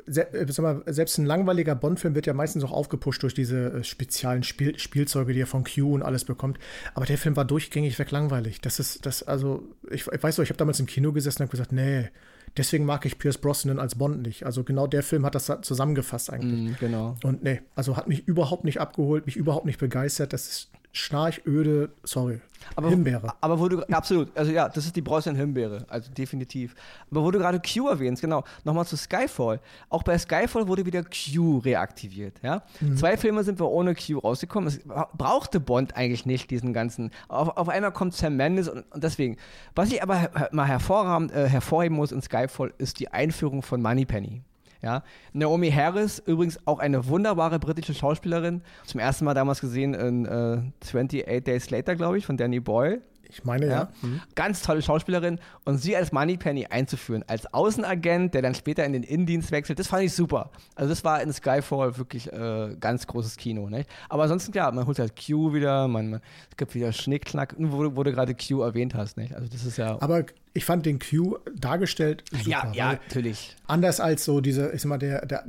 ja. 0.06 0.24
se 0.52 0.62
mal, 0.62 0.82
selbst 0.86 1.18
ein 1.18 1.26
langweiliger 1.26 1.74
Bond-Film 1.74 2.14
wird 2.14 2.26
ja 2.26 2.34
meistens 2.34 2.64
auch 2.64 2.72
aufgepusht 2.72 3.22
durch 3.22 3.34
diese 3.34 3.72
äh, 3.72 3.84
speziellen 3.84 4.42
Spiel 4.42 4.78
Spielzeuge, 4.78 5.32
die 5.32 5.40
er 5.40 5.46
von 5.46 5.64
Q 5.64 5.94
und 5.94 6.02
alles 6.02 6.24
bekommt. 6.24 6.58
Aber 6.94 7.06
der 7.06 7.16
Film 7.16 7.36
war 7.36 7.44
durchgängig 7.44 7.98
weg 7.98 8.10
langweilig. 8.10 8.60
Das 8.60 8.80
ist, 8.80 9.06
das, 9.06 9.22
also, 9.22 9.62
ich, 9.90 10.06
ich 10.06 10.22
weiß 10.22 10.36
so, 10.36 10.42
ich 10.42 10.48
habe 10.48 10.58
damals 10.58 10.80
im 10.80 10.86
Kino 10.86 11.12
gesessen 11.12 11.42
und 11.42 11.46
habe 11.46 11.52
gesagt, 11.52 11.72
nee, 11.72 12.08
deswegen 12.56 12.84
mag 12.84 13.06
ich 13.06 13.18
Pierce 13.18 13.38
Brosnan 13.38 13.78
als 13.78 13.94
Bond 13.94 14.22
nicht. 14.22 14.44
Also 14.44 14.64
genau 14.64 14.86
der 14.86 15.02
Film 15.02 15.24
hat 15.24 15.34
das 15.34 15.50
zusammengefasst 15.62 16.30
eigentlich. 16.30 16.72
Mm, 16.72 16.76
genau. 16.80 17.16
Und 17.22 17.42
nee, 17.42 17.62
also 17.74 17.96
hat 17.96 18.08
mich 18.08 18.26
überhaupt 18.26 18.64
nicht 18.64 18.80
abgeholt, 18.80 19.26
mich 19.26 19.36
überhaupt 19.36 19.66
nicht 19.66 19.78
begeistert. 19.78 20.32
Das 20.32 20.48
ist 20.48 20.70
schnarchöde, 20.92 21.90
sorry, 22.04 22.40
aber, 22.76 22.90
Himbeere. 22.90 23.34
Aber 23.40 23.58
wo 23.58 23.68
du, 23.68 23.82
absolut, 23.90 24.36
also 24.36 24.52
ja, 24.52 24.68
das 24.68 24.84
ist 24.86 24.96
die 24.96 25.02
Preußen 25.02 25.34
Himbeere, 25.34 25.84
also 25.88 26.10
definitiv. 26.12 26.74
Aber 27.10 27.24
wo 27.24 27.30
du 27.30 27.38
gerade 27.38 27.60
Q 27.60 27.88
erwähnst, 27.88 28.22
genau, 28.22 28.44
nochmal 28.64 28.86
zu 28.86 28.96
Skyfall. 28.96 29.60
Auch 29.88 30.02
bei 30.02 30.16
Skyfall 30.18 30.68
wurde 30.68 30.86
wieder 30.86 31.02
Q 31.02 31.58
reaktiviert, 31.58 32.40
ja. 32.42 32.62
Mhm. 32.80 32.96
Zwei 32.96 33.16
Filme 33.16 33.44
sind 33.44 33.58
wir 33.58 33.68
ohne 33.68 33.94
Q 33.94 34.18
rausgekommen. 34.18 34.68
Es 34.68 34.80
brauchte 35.16 35.60
Bond 35.60 35.96
eigentlich 35.96 36.26
nicht, 36.26 36.50
diesen 36.50 36.72
ganzen. 36.72 37.10
Auf, 37.28 37.56
auf 37.56 37.68
einmal 37.68 37.92
kommt 37.92 38.14
Sam 38.14 38.36
Mendes 38.36 38.68
und, 38.68 38.84
und 38.90 39.02
deswegen. 39.02 39.36
Was 39.74 39.90
ich 39.90 40.02
aber 40.02 40.30
mal 40.52 40.66
hervorragend, 40.66 41.32
äh, 41.32 41.48
hervorheben 41.48 41.96
muss 41.96 42.12
in 42.12 42.22
Skyfall, 42.22 42.72
ist 42.78 43.00
die 43.00 43.08
Einführung 43.08 43.62
von 43.62 43.80
Moneypenny. 43.80 44.42
Ja. 44.82 45.04
Naomi 45.32 45.70
Harris, 45.70 46.18
übrigens 46.26 46.58
auch 46.66 46.80
eine 46.80 47.06
wunderbare 47.06 47.58
britische 47.58 47.94
Schauspielerin. 47.94 48.62
Zum 48.84 49.00
ersten 49.00 49.24
Mal 49.24 49.34
damals 49.34 49.60
gesehen 49.60 49.94
in 49.94 50.26
äh, 50.26 50.60
28 50.82 51.24
Days 51.44 51.70
Later, 51.70 51.94
glaube 51.94 52.18
ich, 52.18 52.26
von 52.26 52.36
Danny 52.36 52.60
Boyle. 52.60 53.00
Ich 53.32 53.44
meine, 53.44 53.66
ja. 53.66 53.72
ja. 53.72 53.88
Mhm. 54.02 54.20
Ganz 54.34 54.62
tolle 54.62 54.82
Schauspielerin. 54.82 55.40
Und 55.64 55.78
sie 55.78 55.96
als 55.96 56.12
Moneypenny 56.12 56.66
einzuführen, 56.66 57.24
als 57.26 57.52
Außenagent, 57.52 58.34
der 58.34 58.42
dann 58.42 58.54
später 58.54 58.84
in 58.84 58.92
den 58.92 59.02
Innendienst 59.02 59.50
wechselt, 59.50 59.78
das 59.78 59.86
fand 59.86 60.04
ich 60.04 60.12
super. 60.12 60.50
Also 60.74 60.90
das 60.90 61.02
war 61.02 61.22
in 61.22 61.32
Skyfall 61.32 61.96
wirklich 61.96 62.32
äh, 62.32 62.76
ganz 62.78 63.06
großes 63.06 63.36
Kino. 63.36 63.68
Nicht? 63.70 63.88
Aber 64.08 64.24
ansonsten, 64.24 64.52
ja, 64.52 64.70
man 64.70 64.86
holt 64.86 64.98
halt 64.98 65.14
Q 65.16 65.54
wieder, 65.54 65.88
man, 65.88 66.10
man 66.10 66.20
es 66.50 66.56
gibt 66.56 66.74
wieder 66.74 66.92
Schnickknack, 66.92 67.54
wo, 67.58 67.96
wo 67.96 68.02
du 68.02 68.12
gerade 68.12 68.34
Q 68.34 68.62
erwähnt 68.62 68.94
hast. 68.94 69.16
Nicht? 69.16 69.34
Also 69.34 69.48
das 69.48 69.64
ist 69.64 69.78
ja... 69.78 69.96
Aber 70.00 70.24
ich 70.54 70.64
fand 70.64 70.84
den 70.84 70.98
Q 70.98 71.38
dargestellt 71.54 72.24
super. 72.30 72.48
Ja, 72.48 72.72
ja, 72.74 72.92
natürlich. 72.92 73.56
Anders 73.66 74.00
als 74.00 74.24
so 74.24 74.40
diese, 74.42 74.70
ich 74.72 74.82
sag 74.82 74.90
mal, 74.90 74.98
der, 74.98 75.24
der 75.24 75.44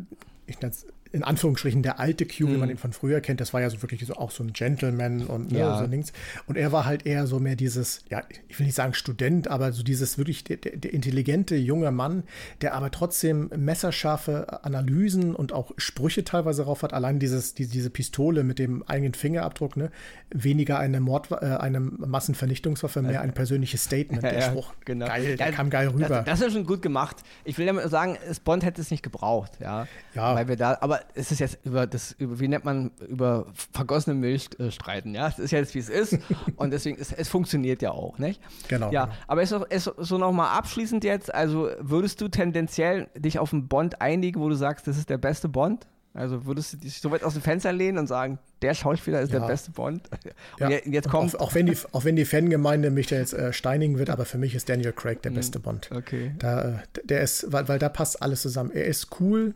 ich 0.46 0.60
nenne 0.60 0.72
es 0.72 0.86
in 1.14 1.24
Anführungsstrichen 1.24 1.84
der 1.84 2.00
alte 2.00 2.26
Q, 2.26 2.48
mhm. 2.48 2.54
wie 2.54 2.58
man 2.58 2.70
ihn 2.72 2.78
von 2.78 2.92
früher 2.92 3.22
kennt, 3.22 3.40
das 3.40 3.54
war 3.54 3.62
ja 3.62 3.70
so 3.70 3.82
wirklich 3.84 4.04
so 4.04 4.16
auch 4.16 4.32
so 4.32 4.44
ein 4.44 4.52
Gentleman 4.52 5.28
und 5.28 5.52
ne, 5.52 5.60
ja. 5.60 5.78
so 5.78 5.86
Dings. 5.86 6.12
Und 6.48 6.58
er 6.58 6.72
war 6.72 6.86
halt 6.86 7.06
eher 7.06 7.28
so 7.28 7.40
mehr 7.40 7.56
dieses, 7.56 8.04
ja, 8.10 8.24
ich 8.48 8.58
will 8.58 8.66
nicht 8.66 8.76
sagen 8.76 8.96
Student, 8.96 9.48
aber 9.48 9.72
so 9.74 9.84
dieses 9.84 10.18
wirklich 10.18 10.44
der, 10.44 10.58
der, 10.58 10.76
der 10.76 10.92
intelligente 10.92 11.56
junge 11.56 11.92
Mann, 11.92 12.24
der 12.62 12.74
aber 12.74 12.90
trotzdem 12.90 13.52
messerscharfe 13.56 14.64
Analysen 14.64 15.36
und 15.36 15.54
auch 15.54 15.72
Sprüche 15.78 16.24
teilweise 16.24 16.64
drauf 16.64 16.82
hat. 16.82 16.94
Allein 16.94 17.20
dieses, 17.20 17.54
die, 17.54 17.68
diese 17.68 17.92
Pistole 17.92 18.44
mit 18.44 18.58
dem 18.58 18.82
eigenen 18.82 19.14
Fingerabdruck, 19.14 19.78
ne, 19.78 19.92
weniger 20.32 20.80
eine 20.80 21.00
Mord, 21.00 21.30
äh, 21.30 21.46
eine 21.46 21.80
Massenvernichtungswaffe, 21.80 23.04
mehr 23.04 23.22
ein 23.22 23.36
persönliches 23.36 23.84
Statement. 23.84 24.24
Der 24.24 24.34
ja, 24.34 24.42
Spruch, 24.42 24.74
genau. 24.86 25.06
geil, 25.06 25.36
der 25.36 25.52
kam 25.52 25.70
geil 25.70 25.90
rüber. 25.90 26.08
Das, 26.08 26.40
das, 26.40 26.42
ist 26.42 26.54
schon 26.54 26.66
gut 26.66 26.82
gemacht. 26.82 27.18
Ich 27.44 27.60
will 27.60 27.68
damit 27.68 27.88
sagen, 27.90 28.18
Bond 28.44 28.64
hätte 28.64 28.82
es 28.82 28.90
nicht 28.90 29.04
gebraucht, 29.04 29.52
ja. 29.60 29.86
Ja. 30.16 30.34
Weil 30.34 30.48
wir 30.48 30.56
da, 30.56 30.78
aber 30.82 31.03
es 31.14 31.32
ist 31.32 31.40
jetzt 31.40 31.60
über 31.64 31.88
das, 31.88 32.14
über, 32.14 32.40
wie 32.40 32.48
nennt 32.48 32.66
man, 32.66 32.92
über 33.08 33.48
vergossene 33.72 34.16
Milch 34.16 34.50
äh, 34.60 34.72
streiten, 34.72 35.14
ja. 35.14 35.28
Es 35.28 35.40
ist 35.40 35.52
jetzt, 35.52 35.76
wie 35.76 35.80
es 35.80 35.90
ist. 35.90 36.18
und 36.56 36.72
deswegen, 36.72 36.98
ist, 36.98 37.14
es 37.14 37.30
funktioniert 37.30 37.82
ja 37.82 37.92
auch, 37.92 38.18
nicht? 38.18 38.42
Genau. 38.68 38.92
Ja, 38.92 39.06
genau. 39.06 39.18
aber 39.28 39.42
ist, 39.42 39.52
ist 39.52 39.92
so 39.98 40.18
nochmal 40.18 40.58
abschließend 40.58 41.04
jetzt, 41.04 41.34
also 41.34 41.70
würdest 41.80 42.22
du 42.22 42.28
tendenziell 42.28 43.08
dich 43.16 43.40
auf 43.40 43.54
einen 43.54 43.68
Bond 43.68 44.02
einigen, 44.02 44.40
wo 44.40 44.50
du 44.50 44.56
sagst, 44.56 44.88
das 44.88 44.98
ist 44.98 45.10
der 45.10 45.18
beste 45.18 45.50
Bond? 45.50 45.88
Also 46.16 46.46
würdest 46.46 46.74
du 46.74 46.78
dich 46.78 47.02
so 47.02 47.10
weit 47.10 47.24
aus 47.24 47.34
dem 47.34 47.42
Fenster 47.42 47.74
lehnen 47.74 47.98
und 47.98 48.06
sagen, 48.06 48.38
der 48.62 48.76
Schauspieler 48.76 49.22
ist 49.22 49.34
ja. 49.34 49.40
der 49.40 49.48
beste 49.48 49.72
Bond? 49.72 50.10
Ja. 50.60 50.70
jetzt 50.70 51.10
kommt. 51.10 51.36
Auch, 51.36 51.48
auch, 51.48 51.56
wenn 51.56 51.66
die, 51.66 51.76
auch 51.92 52.06
wenn 52.06 52.16
die 52.16 52.26
Fangemeinde 52.26 52.92
mich 52.92 53.08
da 53.08 53.16
jetzt 53.16 53.34
äh, 53.34 53.52
steinigen 53.52 53.98
wird, 53.98 54.10
aber 54.10 54.26
für 54.26 54.38
mich 54.38 54.54
ist 54.54 54.70
Daniel 54.70 54.94
Craig 54.94 55.22
der 55.24 55.32
hm, 55.32 55.36
beste 55.36 55.60
Bond. 55.60 55.90
Okay. 55.92 56.32
Da, 56.38 56.62
äh, 56.62 56.74
der 57.04 57.22
ist, 57.22 57.52
weil, 57.52 57.68
weil 57.68 57.80
da 57.80 57.90
passt 57.90 58.22
alles 58.22 58.42
zusammen. 58.44 58.72
Er 58.72 58.86
ist 58.86 59.20
cool, 59.20 59.56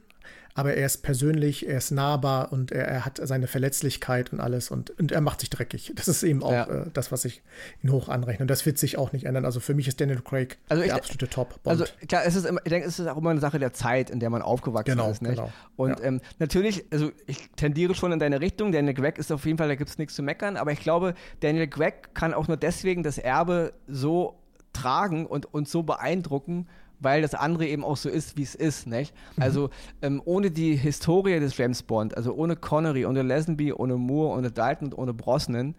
aber 0.58 0.74
er 0.74 0.88
ist 0.88 1.04
persönlich, 1.04 1.68
er 1.68 1.78
ist 1.78 1.92
nahbar 1.92 2.52
und 2.52 2.72
er, 2.72 2.88
er 2.88 3.06
hat 3.06 3.20
seine 3.22 3.46
Verletzlichkeit 3.46 4.34
und 4.34 4.40
alles 4.40 4.72
und, 4.72 4.90
und 5.00 5.12
er 5.12 5.22
macht 5.22 5.42
sich 5.42 5.52
dreckig. 5.52 5.94
Das 5.98 6.08
ist 6.08 6.24
eben 6.24 6.42
auch 6.42 6.52
ja. 6.52 6.64
äh, 6.64 6.86
das, 6.94 7.12
was 7.12 7.26
ich 7.26 7.44
ihn 7.84 7.92
hoch 7.92 8.10
anrechne. 8.10 8.44
Und 8.44 8.48
das 8.50 8.66
wird 8.66 8.80
sich 8.80 8.98
auch 8.98 9.12
nicht 9.12 9.26
ändern. 9.26 9.46
Also 9.46 9.60
für 9.60 9.76
mich 9.76 9.88
ist 9.88 10.02
Daniel 10.02 10.22
Craig 10.22 10.58
also 10.70 10.82
der 10.82 10.96
absolute 10.96 11.28
Top. 11.28 11.60
-Bond. 11.64 11.70
Also 11.70 11.86
klar, 12.08 12.24
es 12.26 12.36
ist 12.36 12.46
immer, 12.46 12.60
ich 12.64 12.70
denke, 12.72 12.88
es 12.88 12.98
ist 12.98 13.08
auch 13.08 13.18
immer 13.18 13.30
eine 13.30 13.40
Sache 13.40 13.60
der 13.60 13.72
Zeit, 13.74 14.10
in 14.10 14.20
der 14.20 14.32
man 14.32 14.42
aufgewachsen 14.42 14.92
genau, 14.92 15.12
ist. 15.12 15.22
Nicht? 15.22 15.36
Genau. 15.36 15.52
Und 15.76 16.00
ja. 16.00 16.06
ähm, 16.06 16.22
natürlich, 16.40 16.86
also 16.92 17.12
ich 17.28 17.52
tendiere 17.56 17.94
schon 17.94 18.12
in 18.12 18.18
deine 18.18 18.42
Richtung. 18.42 18.72
Daniel 18.72 18.96
Craig 18.96 19.20
ist 19.20 19.32
auf 19.32 19.46
jeden 19.46 19.60
Fall, 19.60 19.68
da 19.68 19.76
gibt 19.76 19.92
es 19.92 20.00
nichts 20.00 20.16
zu 20.16 20.24
meckern. 20.24 20.58
Aber 20.58 20.72
ich 20.72 20.80
glaube, 20.80 21.14
Daniel 21.42 21.68
Craig 21.68 22.16
kann 22.16 22.34
auch 22.34 22.48
nur 22.48 22.58
deswegen 22.58 23.04
das 23.04 23.20
Erbe 23.20 23.74
so 23.88 24.40
tragen 24.74 25.28
und 25.28 25.54
uns 25.54 25.72
so 25.72 25.84
beeindrucken, 25.84 26.68
weil 27.00 27.22
das 27.22 27.34
andere 27.34 27.68
eben 27.68 27.84
auch 27.84 27.98
so 27.98 28.10
ist, 28.10 28.38
wie 28.38 28.44
es 28.44 28.56
ist, 28.56 28.88
nicht? 28.88 29.14
Mhm. 29.36 29.44
Also 29.44 29.70
ähm, 30.02 30.22
ohne 30.26 30.52
die 30.52 30.76
Historie 30.76 31.40
des 31.40 31.58
James 31.58 31.84
Bond, 31.84 32.16
also 32.16 32.34
ohne 32.34 32.56
Connery, 32.56 33.06
ohne 33.06 33.22
Lazenby, 33.22 33.74
ohne 33.74 33.98
Moore, 33.98 34.38
ohne 34.38 34.52
Dalton 34.52 34.88
und 34.88 34.98
ohne 34.98 35.14
Brosnan, 35.14 35.76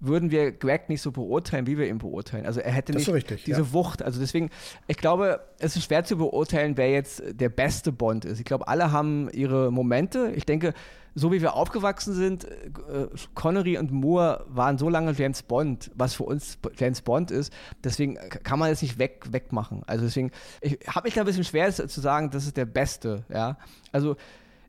würden 0.00 0.30
wir 0.30 0.52
Greg 0.52 0.88
nicht 0.88 1.02
so 1.02 1.12
beurteilen, 1.12 1.66
wie 1.66 1.78
wir 1.78 1.88
ihn 1.88 1.98
beurteilen. 1.98 2.46
Also 2.46 2.60
er 2.60 2.72
hätte 2.72 2.92
nicht 2.92 3.08
richtig, 3.08 3.44
diese 3.44 3.62
ja. 3.62 3.72
Wucht. 3.72 4.02
Also 4.02 4.20
deswegen, 4.20 4.50
ich 4.86 4.96
glaube, 4.96 5.40
es 5.58 5.76
ist 5.76 5.84
schwer 5.84 6.04
zu 6.04 6.16
beurteilen, 6.16 6.76
wer 6.76 6.90
jetzt 6.90 7.22
der 7.28 7.48
beste 7.48 7.92
Bond 7.92 8.24
ist. 8.24 8.38
Ich 8.38 8.44
glaube, 8.44 8.68
alle 8.68 8.92
haben 8.92 9.28
ihre 9.32 9.70
Momente. 9.70 10.32
Ich 10.34 10.44
denke, 10.44 10.74
so 11.14 11.32
wie 11.32 11.40
wir 11.40 11.54
aufgewachsen 11.54 12.12
sind, 12.12 12.44
äh, 12.44 13.08
Connery 13.34 13.78
und 13.78 13.90
Moore 13.90 14.44
waren 14.48 14.76
so 14.76 14.90
lange 14.90 15.12
James 15.12 15.42
Bond, 15.42 15.90
was 15.94 16.12
für 16.14 16.24
uns 16.24 16.58
James 16.76 17.00
Bond 17.00 17.30
ist. 17.30 17.52
Deswegen 17.82 18.16
kann 18.16 18.58
man 18.58 18.70
es 18.70 18.82
nicht 18.82 18.98
weg, 18.98 19.24
wegmachen. 19.30 19.82
Also 19.86 20.04
deswegen, 20.04 20.30
ich 20.60 20.78
habe 20.86 21.06
mich 21.06 21.14
da 21.14 21.22
ein 21.22 21.26
bisschen 21.26 21.44
schwer 21.44 21.72
zu 21.72 22.00
sagen, 22.00 22.30
das 22.30 22.44
ist 22.44 22.58
der 22.58 22.66
Beste. 22.66 23.24
Ja, 23.30 23.56
also 23.92 24.16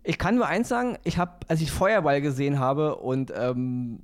ich 0.04 0.18
kann 0.18 0.36
nur 0.36 0.48
eins 0.48 0.70
sagen, 0.70 0.98
ich 1.04 1.18
habe, 1.18 1.34
als 1.50 1.60
ich 1.60 1.70
Feuerball 1.70 2.22
gesehen 2.22 2.60
habe 2.60 2.96
und 2.96 3.34
ähm, 3.36 4.00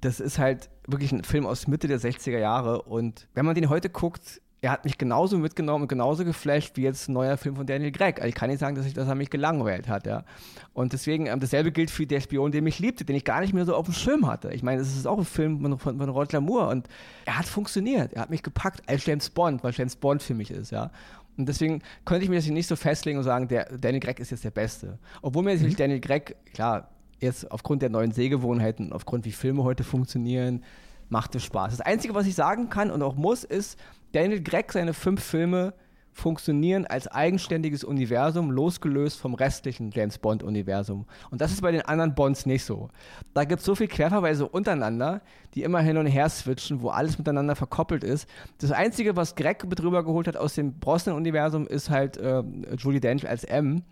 das 0.00 0.20
ist 0.20 0.38
halt 0.38 0.70
wirklich 0.86 1.12
ein 1.12 1.24
Film 1.24 1.46
aus 1.46 1.66
Mitte 1.66 1.88
der 1.88 2.00
60er 2.00 2.38
Jahre 2.38 2.82
und 2.82 3.28
wenn 3.34 3.44
man 3.44 3.54
den 3.54 3.68
heute 3.68 3.90
guckt, 3.90 4.40
er 4.60 4.72
hat 4.72 4.84
mich 4.84 4.98
genauso 4.98 5.38
mitgenommen 5.38 5.82
und 5.82 5.88
genauso 5.88 6.24
geflasht 6.24 6.76
wie 6.76 6.82
jetzt 6.82 7.08
ein 7.08 7.12
neuer 7.12 7.36
Film 7.36 7.54
von 7.54 7.66
Daniel 7.66 7.92
Gregg. 7.92 8.20
Also 8.20 8.28
ich 8.28 8.34
kann 8.34 8.50
nicht 8.50 8.58
sagen, 8.58 8.74
dass, 8.74 8.86
ich, 8.86 8.94
dass 8.94 9.06
er 9.06 9.14
mich 9.14 9.30
gelangweilt 9.30 9.88
hat, 9.88 10.06
ja. 10.06 10.24
Und 10.72 10.92
deswegen, 10.92 11.26
ähm, 11.26 11.38
dasselbe 11.38 11.70
gilt 11.70 11.90
für 11.90 12.06
Der 12.06 12.20
Spion, 12.20 12.50
der 12.50 12.62
mich 12.62 12.80
liebte, 12.80 13.04
den 13.04 13.14
ich 13.14 13.24
gar 13.24 13.40
nicht 13.40 13.54
mehr 13.54 13.64
so 13.64 13.76
auf 13.76 13.86
dem 13.86 13.94
Schirm 13.94 14.26
hatte. 14.26 14.52
Ich 14.52 14.64
meine, 14.64 14.80
es 14.80 14.96
ist 14.96 15.06
auch 15.06 15.18
ein 15.18 15.24
Film 15.24 15.60
von, 15.60 15.78
von, 15.78 15.98
von 15.98 16.08
Roger 16.08 16.40
Moore 16.40 16.68
und 16.70 16.88
er 17.24 17.38
hat 17.38 17.46
funktioniert. 17.46 18.14
Er 18.14 18.22
hat 18.22 18.30
mich 18.30 18.42
gepackt 18.42 18.82
als 18.88 19.06
James 19.06 19.30
Bond, 19.30 19.62
weil 19.62 19.72
James 19.72 19.94
Bond 19.94 20.22
für 20.22 20.34
mich 20.34 20.50
ist, 20.50 20.72
ja. 20.72 20.90
Und 21.36 21.48
deswegen 21.48 21.82
könnte 22.04 22.24
ich 22.24 22.30
mir 22.30 22.36
das 22.36 22.46
nicht 22.48 22.66
so 22.66 22.74
festlegen 22.74 23.18
und 23.18 23.24
sagen, 23.24 23.46
der 23.46 23.66
Daniel 23.78 24.00
Gregg 24.00 24.20
ist 24.20 24.30
jetzt 24.30 24.42
der 24.42 24.50
Beste. 24.50 24.98
Obwohl 25.22 25.44
mir 25.44 25.54
natürlich 25.54 25.74
mhm. 25.74 25.78
Daniel 25.78 26.00
Gregg, 26.00 26.34
klar, 26.52 26.88
jetzt 27.20 27.50
aufgrund 27.50 27.82
der 27.82 27.90
neuen 27.90 28.12
Sehgewohnheiten, 28.12 28.92
aufgrund 28.92 29.24
wie 29.24 29.32
Filme 29.32 29.64
heute 29.64 29.84
funktionieren, 29.84 30.64
macht 31.08 31.34
es 31.34 31.44
Spaß. 31.44 31.76
Das 31.76 31.80
Einzige, 31.80 32.14
was 32.14 32.26
ich 32.26 32.34
sagen 32.34 32.68
kann 32.68 32.90
und 32.90 33.02
auch 33.02 33.14
muss, 33.14 33.44
ist, 33.44 33.78
Daniel 34.12 34.42
Gregg, 34.42 34.72
seine 34.72 34.94
fünf 34.94 35.22
Filme 35.22 35.74
funktionieren 36.18 36.84
als 36.84 37.06
eigenständiges 37.06 37.84
Universum, 37.84 38.50
losgelöst 38.50 39.20
vom 39.20 39.34
restlichen 39.34 39.90
James 39.92 40.18
Bond-Universum. 40.18 41.06
Und 41.30 41.40
das 41.40 41.52
ist 41.52 41.62
bei 41.62 41.70
den 41.70 41.82
anderen 41.82 42.14
Bonds 42.14 42.44
nicht 42.44 42.64
so. 42.64 42.88
Da 43.34 43.44
gibt 43.44 43.60
es 43.60 43.66
so 43.66 43.74
viele 43.74 43.88
Querverweise 43.88 44.46
untereinander, 44.48 45.22
die 45.54 45.62
immer 45.62 45.80
hin 45.80 45.96
und 45.96 46.06
her 46.06 46.28
switchen, 46.28 46.82
wo 46.82 46.88
alles 46.88 47.18
miteinander 47.18 47.54
verkoppelt 47.54 48.02
ist. 48.02 48.28
Das 48.58 48.72
Einzige, 48.72 49.16
was 49.16 49.36
Greg 49.36 49.64
mit 49.68 49.82
rübergeholt 49.82 50.26
hat 50.26 50.36
aus 50.36 50.54
dem 50.54 50.78
Brosnan-Universum, 50.78 51.66
ist 51.66 51.88
halt 51.88 52.16
äh, 52.16 52.42
Julie 52.76 53.00
Dench 53.00 53.28
als 53.28 53.44
M. 53.44 53.82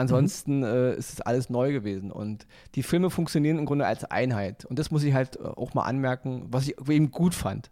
Ansonsten 0.00 0.58
mhm. 0.58 0.64
äh, 0.64 0.94
ist 0.94 1.12
es 1.12 1.20
alles 1.20 1.50
neu 1.50 1.72
gewesen 1.72 2.10
und 2.10 2.46
die 2.74 2.82
Filme 2.82 3.10
funktionieren 3.10 3.58
im 3.58 3.66
Grunde 3.66 3.86
als 3.86 4.04
Einheit. 4.04 4.64
Und 4.64 4.78
das 4.78 4.90
muss 4.90 5.02
ich 5.04 5.12
halt 5.12 5.36
äh, 5.36 5.44
auch 5.44 5.74
mal 5.74 5.82
anmerken, 5.82 6.46
was 6.50 6.66
ich 6.66 6.76
eben 6.88 7.10
gut 7.10 7.34
fand. 7.34 7.70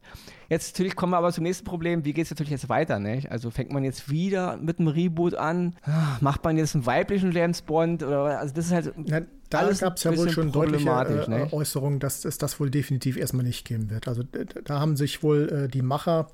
Jetzt 0.49 0.75
natürlich 0.75 0.97
kommen 0.97 1.13
wir 1.13 1.19
aber 1.19 1.33
zum 1.33 1.45
nächsten 1.45 1.65
Problem. 1.65 2.05
Wie 2.05 2.13
geht 2.13 2.25
es 2.25 2.31
natürlich 2.31 2.51
jetzt 2.51 2.69
weiter? 2.69 2.99
Nicht? 2.99 3.31
Also 3.31 3.51
fängt 3.51 3.71
man 3.71 3.85
jetzt 3.85 4.11
wieder 4.11 4.57
mit 4.57 4.79
einem 4.79 4.89
Reboot 4.89 5.35
an? 5.35 5.77
Macht 6.21 6.45
man 6.45 6.57
jetzt 6.57 6.75
einen 6.75 6.87
weiblichen 6.87 7.33
James 7.33 7.63
Bond? 7.63 8.03
Oder, 8.03 8.39
also 8.39 8.55
das 8.55 8.67
ist 8.67 8.73
halt. 8.73 8.95
Ja, 9.07 9.21
da 9.51 9.71
gab 9.73 9.97
es 9.97 10.05
ja 10.05 10.17
wohl 10.17 10.31
schon 10.31 10.53
deutliche 10.53 10.89
äh, 10.89 11.53
Äußerungen, 11.53 12.01
dass 12.01 12.25
es 12.25 12.39
das 12.39 12.61
wohl 12.61 12.71
definitiv 12.71 13.17
erstmal 13.17 13.45
nicht 13.45 13.67
geben 13.67 13.91
wird. 13.91 14.09
Also 14.09 14.23
da 14.23 14.81
haben 14.81 14.97
sich 14.97 15.23
wohl 15.23 15.65
äh, 15.65 15.69
die 15.69 15.83
Macher 15.83 16.29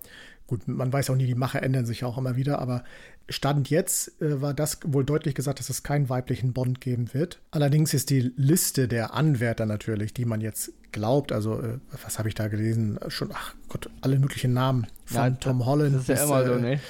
Gut, 0.47 0.69
man 0.69 0.93
weiß 0.93 1.09
auch 1.09 1.17
nie, 1.17 1.27
die 1.27 1.35
Macher 1.35 1.63
ändern 1.63 1.87
sich 1.87 2.05
auch 2.05 2.19
immer 2.19 2.37
wieder, 2.37 2.59
aber 2.59 2.85
Stand 3.29 3.71
jetzt 3.71 4.21
äh, 4.21 4.41
war 4.41 4.55
das 4.55 4.81
wohl 4.85 5.05
deutlich 5.05 5.35
gesagt, 5.35 5.59
dass 5.59 5.71
es 5.71 5.83
keinen 5.83 6.09
weiblichen 6.09 6.53
Bond 6.53 6.81
geben 6.81 7.15
wird. 7.15 7.41
Allerdings 7.51 7.95
ist 7.95 8.11
die 8.11 8.33
Liste 8.37 8.89
der 8.89 9.15
Anwärter 9.15 9.67
natürlich, 9.67 10.13
die 10.13 10.25
man 10.25 10.41
jetzt 10.41 10.73
glaubt, 10.93 11.33
also 11.33 11.61
äh, 11.61 11.79
was 12.03 12.19
habe 12.19 12.29
ich 12.29 12.35
da 12.35 12.49
gelesen? 12.49 12.99
Schon, 13.09 13.31
ach 13.33 13.55
Gott, 13.69 13.91
alle 14.01 14.19
möglichen 14.19 14.53
Namen 14.53 14.87
von 15.05 15.17
ja, 15.17 15.31
Tom 15.31 15.65
Holland. 15.67 15.95
Das 15.95 16.03
ist 16.03 16.09
ja 16.09 16.25
immer 16.25 16.47
so, 16.47 16.55
ne? 16.57 16.81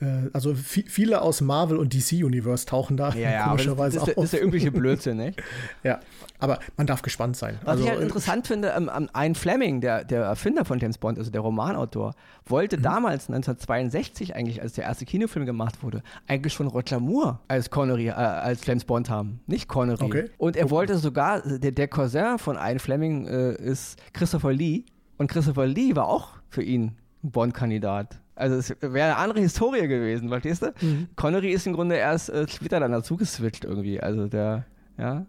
Äh, 0.00 0.28
also 0.32 0.54
viele 0.54 1.22
aus 1.22 1.40
Marvel 1.40 1.76
und 1.76 1.94
DC 1.94 2.24
Universe 2.24 2.66
tauchen 2.66 2.96
da 2.96 3.10
ja, 3.14 3.30
ja, 3.30 3.44
komischerweise 3.44 3.98
das, 3.98 4.06
das, 4.06 4.14
das 4.16 4.24
ist 4.24 4.32
der 4.32 4.44
übliche 4.44 4.72
Blödsinn, 4.72 5.16
ne? 5.16 5.34
ja, 5.84 6.00
aber 6.40 6.58
man 6.76 6.86
darf 6.86 7.02
gespannt 7.02 7.36
sein. 7.36 7.58
Was 7.62 7.72
also, 7.72 7.84
ich 7.84 7.90
halt 7.90 8.00
äh, 8.00 8.02
interessant 8.02 8.46
finde, 8.46 8.74
ähm, 8.76 8.90
ein 9.12 9.34
Fleming, 9.36 9.80
der, 9.80 10.04
der 10.04 10.24
Erfinder 10.24 10.64
von 10.64 10.80
James 10.80 10.98
Bond, 10.98 11.18
also 11.18 11.30
der 11.30 11.40
Romanautor, 11.42 12.14
wollte 12.44 12.76
mhm. 12.76 12.82
damals 12.82 13.28
1962 13.28 14.34
eigentlich, 14.34 14.60
als 14.60 14.72
der 14.72 14.84
erste 14.84 15.04
Kinofilm 15.04 15.46
gemacht 15.46 15.82
wurde, 15.82 16.02
eigentlich 16.26 16.52
schon 16.52 16.66
Roger 16.66 16.98
Moore 16.98 17.38
als 17.46 17.70
Connery, 17.70 18.08
äh, 18.08 18.12
als 18.12 18.66
James 18.66 18.84
Bond 18.84 19.08
haben, 19.08 19.40
nicht 19.46 19.68
Connery. 19.68 20.04
Okay. 20.04 20.30
Und 20.38 20.56
er 20.56 20.70
wollte 20.70 20.98
sogar, 20.98 21.40
der, 21.40 21.70
der 21.70 21.86
Cousin 21.88 22.38
von 22.38 22.56
Ian 22.56 22.80
Fleming 22.80 23.26
äh, 23.26 23.54
ist 23.54 24.00
Christopher 24.12 24.52
Lee 24.52 24.84
und 25.18 25.28
Christopher 25.28 25.66
Lee 25.66 25.94
war 25.94 26.08
auch 26.08 26.30
für 26.48 26.62
ihn 26.62 26.96
ein 27.22 27.30
Bond-Kandidat. 27.30 28.20
Also 28.36 28.56
es 28.56 28.74
wäre 28.80 29.14
eine 29.14 29.16
andere 29.16 29.40
Historie 29.40 29.86
gewesen, 29.86 30.28
verstehst 30.28 30.62
du? 30.62 30.72
Mhm. 30.80 31.08
Connery 31.16 31.52
ist 31.52 31.66
im 31.66 31.72
Grunde 31.72 31.96
erst 31.96 32.30
äh, 32.30 32.48
später 32.48 32.80
dann 32.80 32.92
dazu 32.92 33.16
geswitcht 33.16 33.64
irgendwie. 33.64 34.00
Also 34.00 34.26
der, 34.26 34.64
ja. 34.98 35.26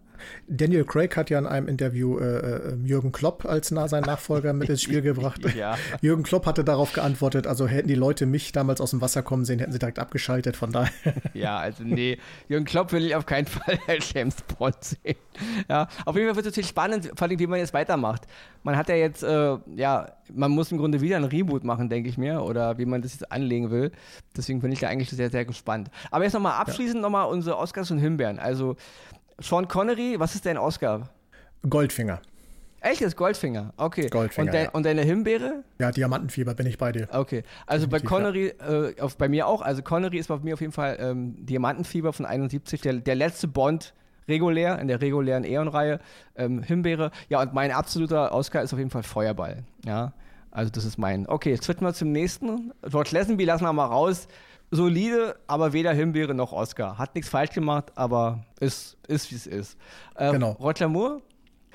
Daniel 0.48 0.84
Craig 0.84 1.16
hat 1.16 1.30
ja 1.30 1.38
in 1.38 1.46
einem 1.46 1.68
Interview 1.68 2.18
äh, 2.18 2.24
äh 2.24 2.76
Jürgen 2.84 3.12
Klopp 3.12 3.44
als 3.44 3.70
nah 3.70 3.88
sein 3.88 4.02
Nachfolger 4.02 4.52
mit 4.52 4.68
ins 4.68 4.82
Spiel 4.82 5.02
gebracht. 5.02 5.42
ja. 5.54 5.76
Jürgen 6.00 6.22
Klopp 6.22 6.46
hatte 6.46 6.64
darauf 6.64 6.92
geantwortet, 6.92 7.46
also 7.46 7.66
hätten 7.66 7.88
die 7.88 7.94
Leute 7.94 8.26
mich 8.26 8.52
damals 8.52 8.80
aus 8.80 8.90
dem 8.90 9.00
Wasser 9.00 9.22
kommen 9.22 9.44
sehen, 9.44 9.58
hätten 9.58 9.72
sie 9.72 9.78
direkt 9.78 9.98
abgeschaltet, 9.98 10.56
von 10.56 10.72
daher. 10.72 10.92
ja, 11.34 11.58
also 11.58 11.84
nee, 11.84 12.18
Jürgen 12.48 12.64
Klopp 12.64 12.92
will 12.92 13.04
ich 13.04 13.14
auf 13.14 13.26
keinen 13.26 13.46
Fall 13.46 13.78
als 13.86 14.12
James 14.12 14.36
Bond 14.42 14.76
sehen. 14.82 15.16
Ja, 15.68 15.88
auf 16.04 16.16
jeden 16.16 16.28
Fall 16.28 16.36
wird 16.36 16.46
es 16.46 16.52
natürlich 16.52 16.68
spannend, 16.68 17.10
vor 17.14 17.28
allem 17.28 17.38
wie 17.38 17.46
man 17.46 17.58
jetzt 17.58 17.74
weitermacht. 17.74 18.22
Man 18.62 18.76
hat 18.76 18.88
ja 18.88 18.96
jetzt, 18.96 19.22
äh, 19.22 19.56
ja, 19.76 20.08
man 20.32 20.50
muss 20.50 20.72
im 20.72 20.78
Grunde 20.78 21.00
wieder 21.00 21.16
ein 21.16 21.24
Reboot 21.24 21.62
machen, 21.62 21.88
denke 21.88 22.08
ich 22.08 22.18
mir, 22.18 22.42
oder 22.42 22.78
wie 22.78 22.86
man 22.86 23.02
das 23.02 23.12
jetzt 23.12 23.30
anlegen 23.30 23.70
will. 23.70 23.92
Deswegen 24.36 24.60
bin 24.60 24.72
ich 24.72 24.80
da 24.80 24.88
eigentlich 24.88 25.10
sehr, 25.10 25.30
sehr 25.30 25.44
gespannt. 25.44 25.90
Aber 26.10 26.24
jetzt 26.24 26.32
nochmal 26.32 26.54
abschließend 26.54 26.96
ja. 26.96 27.02
nochmal 27.02 27.28
unsere 27.28 27.58
Oscars 27.58 27.90
und 27.90 27.98
Himbeeren. 27.98 28.38
Also 28.38 28.76
Sean 29.38 29.68
Connery, 29.68 30.16
was 30.18 30.34
ist 30.34 30.46
dein 30.46 30.58
Oscar? 30.58 31.08
Goldfinger. 31.68 32.20
Echtes 32.80 33.16
Goldfinger, 33.16 33.72
okay. 33.76 34.08
Goldfinger. 34.08 34.46
Und, 34.46 34.54
de 34.54 34.64
ja. 34.64 34.70
und, 34.70 34.86
deine 34.86 35.02
Himbeere? 35.02 35.64
Ja, 35.80 35.90
Diamantenfieber 35.90 36.54
bin 36.54 36.66
ich 36.66 36.78
bei 36.78 36.92
dir. 36.92 37.08
Okay, 37.10 37.42
also 37.66 37.86
Definitiv, 37.86 38.10
bei 38.10 38.16
Connery, 38.16 38.54
ja. 38.58 38.84
äh, 38.84 39.00
auf, 39.00 39.16
bei 39.16 39.28
mir 39.28 39.46
auch, 39.46 39.62
also 39.62 39.82
Connery 39.82 40.18
ist 40.18 40.28
bei 40.28 40.38
mir 40.38 40.54
auf 40.54 40.60
jeden 40.60 40.72
Fall 40.72 40.96
ähm, 41.00 41.34
Diamantenfieber 41.44 42.12
von 42.12 42.26
71, 42.26 42.80
der, 42.82 42.94
der 42.94 43.14
letzte 43.14 43.48
Bond 43.48 43.92
regulär, 44.28 44.78
in 44.78 44.88
der 44.88 45.00
regulären 45.00 45.44
Eon-Reihe. 45.44 46.00
Ähm, 46.36 46.62
Himbeere, 46.62 47.10
ja, 47.28 47.42
und 47.42 47.54
mein 47.54 47.72
absoluter 47.72 48.32
Oscar 48.32 48.62
ist 48.62 48.72
auf 48.72 48.78
jeden 48.78 48.90
Fall 48.90 49.02
Feuerball, 49.02 49.64
ja. 49.84 50.12
Also 50.50 50.70
das 50.70 50.86
ist 50.86 50.96
mein. 50.96 51.28
Okay, 51.28 51.50
jetzt 51.50 51.66
treten 51.66 51.84
wir 51.84 51.92
zum 51.92 52.12
nächsten. 52.12 52.72
George 52.88 53.10
Lazenby 53.12 53.44
lassen 53.44 53.64
wir 53.64 53.72
mal 53.74 53.84
raus 53.84 54.26
solide, 54.70 55.36
aber 55.46 55.72
weder 55.72 55.92
Himbeere 55.92 56.34
noch 56.34 56.52
Oscar. 56.52 56.98
Hat 56.98 57.14
nichts 57.14 57.30
falsch 57.30 57.52
gemacht, 57.52 57.92
aber 57.94 58.44
ist, 58.60 58.96
ist 59.08 59.30
wie 59.30 59.36
es 59.36 59.46
ist. 59.46 59.76
Äh, 60.14 60.32
genau. 60.32 60.52
Roger 60.52 60.88
Moore? 60.88 61.22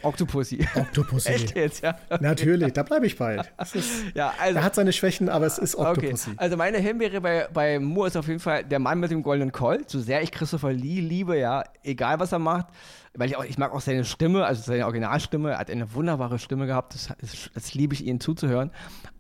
Octopussy. 0.03 0.67
Octopussy. 0.75 1.29
Echt 1.33 1.55
jetzt, 1.55 1.83
ja? 1.83 1.95
Natürlich, 2.19 2.73
da 2.73 2.83
bleibe 2.83 3.05
ich 3.05 3.17
bei. 3.17 3.35
ja, 4.15 4.33
also, 4.39 4.57
er 4.57 4.63
hat 4.63 4.75
seine 4.75 4.93
Schwächen, 4.93 5.29
aber 5.29 5.45
es 5.45 5.57
ist 5.57 5.75
Octopussy. 5.75 6.31
Okay. 6.31 6.39
Also 6.39 6.57
meine 6.57 6.79
Himbeere 6.79 7.21
bei, 7.21 7.47
bei 7.53 7.79
Moore 7.79 8.07
ist 8.07 8.17
auf 8.17 8.27
jeden 8.27 8.39
Fall 8.39 8.63
der 8.63 8.79
Mann 8.79 8.99
mit 8.99 9.11
dem 9.11 9.21
goldenen 9.21 9.51
Colt. 9.51 9.89
So 9.89 9.99
sehr 9.99 10.21
ich 10.23 10.31
Christopher 10.31 10.73
Lee 10.73 10.99
liebe, 10.99 11.37
ja, 11.37 11.63
egal 11.83 12.19
was 12.19 12.31
er 12.31 12.39
macht 12.39 12.67
weil 13.13 13.29
ich 13.29 13.35
auch, 13.35 13.43
ich 13.43 13.57
mag 13.57 13.73
auch 13.73 13.81
seine 13.81 14.05
Stimme, 14.05 14.45
also 14.45 14.61
seine 14.61 14.85
Originalstimme, 14.85 15.51
er 15.51 15.59
hat 15.59 15.69
eine 15.69 15.93
wunderbare 15.93 16.39
Stimme 16.39 16.65
gehabt, 16.65 16.93
das, 16.93 17.09
das, 17.19 17.49
das 17.53 17.73
liebe 17.73 17.93
ich, 17.93 18.05
ihn 18.05 18.19
zuzuhören. 18.19 18.71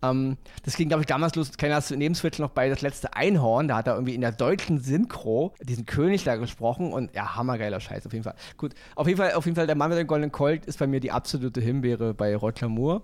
Ähm, 0.01 0.37
das 0.63 0.75
ging, 0.75 0.87
glaube 0.87 1.03
ich, 1.03 1.07
damals 1.07 1.35
los, 1.35 1.57
keiner 1.57 1.75
hast 1.75 1.91
du 1.91 1.97
neben 1.97 2.15
Switch 2.15 2.39
noch 2.39 2.51
bei 2.51 2.69
das 2.69 2.81
letzte 2.81 3.13
Einhorn, 3.13 3.67
da 3.67 3.77
hat 3.77 3.87
er 3.87 3.95
irgendwie 3.95 4.15
in 4.15 4.21
der 4.21 4.31
deutschen 4.31 4.79
Synchro 4.79 5.53
diesen 5.61 5.85
König 5.85 6.23
da 6.23 6.37
gesprochen 6.37 6.93
und 6.93 7.13
ja, 7.13 7.35
hammergeiler 7.35 7.79
Scheiß, 7.79 8.05
auf 8.05 8.13
jeden 8.13 8.23
Fall. 8.23 8.35
Gut, 8.57 8.73
auf 8.95 9.07
jeden 9.07 9.17
Fall, 9.17 9.33
auf 9.33 9.45
jeden 9.45 9.55
Fall, 9.55 9.67
der 9.67 9.75
Mann 9.75 9.89
mit 9.89 9.99
dem 9.99 10.07
goldenen 10.07 10.31
Colt 10.31 10.65
ist 10.65 10.79
bei 10.79 10.87
mir 10.87 10.99
die 10.99 11.11
absolute 11.11 11.59
Himbeere 11.59 12.13
bei 12.13 12.35
Roger 12.35 12.69
Moore. 12.69 13.01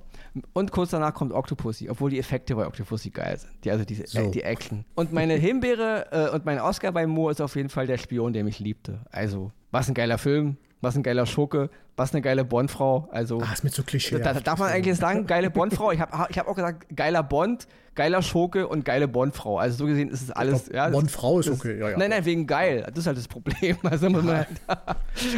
Und 0.53 0.71
kurz 0.71 0.91
danach 0.91 1.13
kommt 1.13 1.33
Octopussy, 1.33 1.89
obwohl 1.89 2.11
die 2.11 2.19
Effekte 2.19 2.55
bei 2.55 2.65
Octopussy 2.65 3.09
geil 3.09 3.37
sind. 3.37 3.51
Die, 3.63 3.71
also 3.71 3.83
diese, 3.83 4.07
so. 4.07 4.19
äh, 4.19 4.31
die 4.31 4.43
Action. 4.43 4.85
Und 4.95 5.11
meine 5.11 5.33
Himbeere 5.33 6.07
äh, 6.11 6.33
und 6.33 6.45
mein 6.45 6.59
Oscar 6.59 6.91
bei 6.91 7.07
Moore 7.07 7.31
ist 7.31 7.41
auf 7.41 7.55
jeden 7.55 7.69
Fall 7.69 7.87
der 7.87 7.97
Spion, 7.97 8.33
der 8.33 8.43
mich 8.43 8.59
liebte. 8.59 9.01
Also, 9.11 9.51
was 9.71 9.87
ein 9.87 9.93
geiler 9.93 10.17
Film 10.17 10.57
was 10.81 10.95
ein 10.95 11.03
geiler 11.03 11.25
Schurke, 11.25 11.69
was 11.97 12.13
eine 12.13 12.21
geile 12.21 12.45
Bondfrau. 12.45 13.09
Also, 13.11 13.41
ah, 13.41 13.51
ist 13.51 13.63
mir 13.63 13.71
zu 13.71 13.83
Klischee. 13.83 14.19
Da, 14.19 14.33
darf 14.33 14.59
man 14.59 14.69
eigentlich 14.69 14.97
sagen, 14.97 15.25
geile 15.25 15.49
Bondfrau. 15.49 15.91
Ich 15.91 15.99
habe 15.99 16.27
ich 16.29 16.37
hab 16.37 16.47
auch 16.47 16.55
gesagt, 16.55 16.95
geiler 16.95 17.23
Bond, 17.23 17.67
geiler 17.95 18.21
Schurke 18.21 18.67
und 18.67 18.85
geile 18.85 19.07
Bondfrau. 19.07 19.57
Also 19.57 19.79
so 19.79 19.85
gesehen 19.87 20.09
ist 20.09 20.21
es 20.21 20.31
alles. 20.31 20.65
Glaub, 20.65 20.75
ja, 20.75 20.89
Bondfrau 20.89 21.39
ist 21.39 21.49
okay, 21.49 21.79
ja, 21.79 21.89
ja. 21.89 21.97
Nein, 21.97 22.11
nein, 22.11 22.23
wegen 22.23 22.45
geil. 22.45 22.83
Das 22.87 22.99
ist 22.99 23.07
halt 23.07 23.17
das 23.17 23.27
Problem. 23.27 23.77
Also 23.87 24.09
muss 24.09 24.23
man 24.23 24.37
halt, 24.37 24.47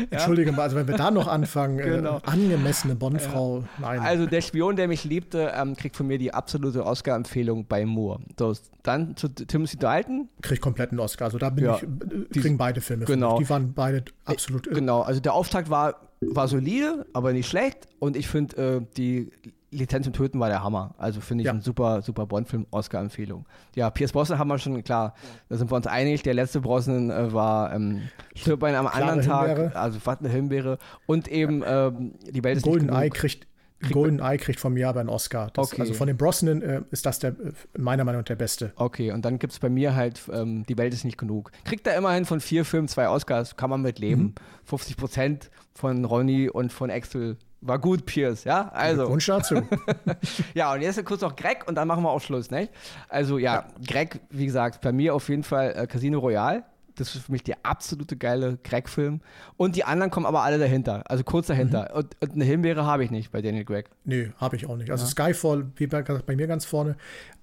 Entschuldige 0.09 0.51
mal, 0.51 0.63
also 0.63 0.75
wenn 0.75 0.87
wir 0.87 0.97
da 0.97 1.11
noch 1.11 1.27
anfangen, 1.27 1.79
äh, 1.79 1.83
genau. 1.83 2.17
äh, 2.17 2.21
angemessene 2.25 2.95
Bondfrau, 2.95 3.63
nein. 3.79 3.99
Also 3.99 4.25
der 4.25 4.41
Spion, 4.41 4.75
der 4.75 4.87
mich 4.87 5.03
liebte, 5.05 5.53
ähm, 5.55 5.75
kriegt 5.75 5.95
von 5.95 6.07
mir 6.07 6.17
die 6.17 6.33
absolute 6.33 6.85
Oscar-Empfehlung 6.85 7.67
bei 7.67 7.85
Moore. 7.85 8.19
So, 8.37 8.53
dann 8.83 9.15
zu 9.15 9.29
Timothy 9.29 9.77
Dalton. 9.77 10.27
Kriegt 10.41 10.61
komplett 10.61 10.89
einen 10.89 10.99
Oscar. 10.99 11.25
Also 11.25 11.37
da 11.37 11.51
bin 11.51 11.69
ich, 11.69 11.83
äh, 11.83 12.39
kriegen 12.39 12.57
beide 12.57 12.81
Filme. 12.81 13.05
Genau. 13.05 13.37
Die 13.37 13.49
waren 13.49 13.73
beide 13.73 14.03
absolut. 14.25 14.67
Äh, 14.67 14.71
genau, 14.71 15.01
also 15.01 15.21
der 15.21 15.33
Auftakt 15.33 15.69
war 15.69 16.08
war 16.21 16.47
solide, 16.47 17.05
aber 17.13 17.33
nicht 17.33 17.47
schlecht. 17.47 17.87
Und 17.99 18.15
ich 18.15 18.27
finde, 18.27 18.57
äh, 18.57 18.81
die 18.97 19.31
Lizenz 19.71 20.05
zum 20.05 20.13
Töten 20.13 20.39
war 20.39 20.49
der 20.49 20.63
Hammer. 20.63 20.95
Also 20.97 21.21
finde 21.21 21.43
ich 21.43 21.45
ja. 21.45 21.53
ein 21.53 21.61
super, 21.61 22.01
super 22.01 22.25
Bond-Film, 22.25 22.65
Oscar-Empfehlung. 22.71 23.45
Ja, 23.75 23.89
Pierce 23.89 24.11
Brosnan 24.11 24.39
haben 24.39 24.47
wir 24.47 24.57
schon, 24.57 24.83
klar, 24.83 25.13
da 25.47 25.57
sind 25.57 25.71
wir 25.71 25.75
uns 25.75 25.87
einig. 25.87 26.23
Der 26.23 26.33
letzte 26.33 26.61
Brosnan 26.61 27.09
äh, 27.09 27.31
war 27.31 27.73
ähm, 27.73 28.01
Stirb 28.35 28.63
an 28.63 28.75
einem 28.75 28.87
anderen 28.87 29.21
Tag, 29.21 29.75
also 29.75 29.99
fast 29.99 30.21
eine 30.21 30.29
Himbeere. 30.29 30.77
Und 31.05 31.27
eben 31.27 31.63
ähm, 31.65 32.13
die 32.29 32.43
Welt 32.43 32.57
ist 32.57 32.63
Golden 32.63 32.87
nicht 32.87 32.89
genug. 32.89 33.03
Eye 33.03 33.09
kriegt 33.09 33.47
Golden 33.91 34.19
Eye 34.19 34.37
kriegt 34.37 34.59
von 34.59 34.73
mir 34.73 34.89
aber 34.89 34.99
einen 34.99 35.09
Oscar. 35.09 35.49
Das, 35.53 35.71
okay. 35.71 35.81
Also 35.81 35.93
von 35.93 36.07
den 36.07 36.17
Brosnan 36.17 36.61
äh, 36.61 36.81
ist 36.91 37.05
das 37.05 37.19
der, 37.19 37.35
meiner 37.77 38.03
Meinung 38.03 38.21
nach 38.21 38.25
der 38.25 38.35
beste. 38.35 38.73
Okay, 38.75 39.11
und 39.11 39.23
dann 39.23 39.39
gibt 39.39 39.53
es 39.53 39.59
bei 39.59 39.69
mir 39.69 39.95
halt, 39.95 40.21
ähm, 40.31 40.65
die 40.67 40.77
Welt 40.77 40.93
ist 40.93 41.05
nicht 41.05 41.17
genug. 41.17 41.51
Kriegt 41.63 41.87
er 41.87 41.95
immerhin 41.95 42.25
von 42.25 42.41
vier 42.41 42.65
Filmen 42.65 42.87
zwei 42.87 43.07
Oscars, 43.07 43.55
kann 43.55 43.69
man 43.69 43.81
mit 43.81 43.99
leben. 43.99 44.21
Mhm. 44.21 44.35
50 44.65 44.97
Prozent 44.97 45.51
von 45.73 46.03
Ronny 46.05 46.49
und 46.49 46.73
von 46.73 46.91
Axel 46.91 47.37
war 47.61 47.79
gut, 47.79 48.05
Pierce, 48.05 48.45
ja? 48.45 48.69
Also. 48.69 49.09
Wunsch 49.09 49.25
dazu. 49.25 49.61
ja, 50.53 50.73
und 50.73 50.81
jetzt 50.81 51.03
kurz 51.05 51.21
noch 51.21 51.35
Greg 51.35 51.67
und 51.67 51.75
dann 51.75 51.87
machen 51.87 52.03
wir 52.03 52.09
auch 52.09 52.21
Schluss, 52.21 52.51
ne? 52.51 52.69
Also, 53.09 53.37
ja, 53.37 53.55
ja. 53.55 53.67
Greg, 53.85 54.21
wie 54.29 54.45
gesagt, 54.45 54.81
bei 54.81 54.91
mir 54.91 55.13
auf 55.13 55.27
jeden 55.29 55.43
Fall 55.43 55.73
äh, 55.75 55.87
Casino 55.87 56.19
Royale. 56.19 56.63
Das 56.99 57.15
ist 57.15 57.25
für 57.25 57.31
mich 57.31 57.43
der 57.43 57.57
absolute 57.63 58.17
geile 58.17 58.57
Greg-Film. 58.63 59.21
Und 59.57 59.75
die 59.75 59.83
anderen 59.83 60.11
kommen 60.11 60.25
aber 60.25 60.43
alle 60.43 60.57
dahinter, 60.57 61.03
also 61.09 61.23
kurz 61.23 61.47
dahinter. 61.47 61.89
Mhm. 61.91 61.97
Und, 61.97 62.17
und, 62.21 62.31
eine 62.33 62.45
Himbeere 62.45 62.85
habe 62.85 63.03
ich 63.03 63.11
nicht 63.11 63.31
bei 63.31 63.41
Daniel 63.41 63.65
Greg. 63.65 63.89
Nee, 64.03 64.31
habe 64.37 64.55
ich 64.55 64.67
auch 64.67 64.75
nicht. 64.75 64.91
Also 64.91 65.05
ja. 65.05 65.09
Skyfall, 65.09 65.67
wie 65.75 65.87
bei, 65.87 66.01
bei, 66.01 66.35
mir 66.35 66.47
ganz 66.47 66.65
vorne. 66.65 66.95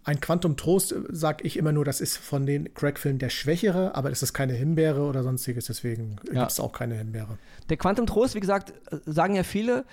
Ein 0.05 0.21
Quantum 0.21 0.57
Trost, 0.57 0.93
äh, 0.93 0.97
sage 1.09 1.45
ich 1.45 1.57
immer 1.57 1.73
nur, 1.73 1.85
das 1.85 2.01
ist 2.01 2.17
von 2.17 2.47
den 2.47 2.73
Greg-Filmen 2.75 3.19
der 3.19 3.31
schwächere, 3.31 3.95
aber 3.95 4.11
es 4.11 4.23
ist 4.23 4.33
keine 4.33 4.53
Himbeere 4.53 5.03
oder 5.03 5.23
sonstiges, 5.23 5.67
deswegen 5.67 6.17
ja. 6.33 6.41
gibt 6.41 6.53
es 6.53 6.61
auch 6.61 6.73
keine 6.73 6.95
Himbeere. 6.95 7.39
Der 7.69 7.77
Quantum 7.77 8.07
Trost, 8.07 8.35
wie 8.35 8.41
gesagt, 8.41 8.73
äh, 8.93 8.99
sagen 9.07 9.35
ja 9.35 9.43
viele, 9.43 9.85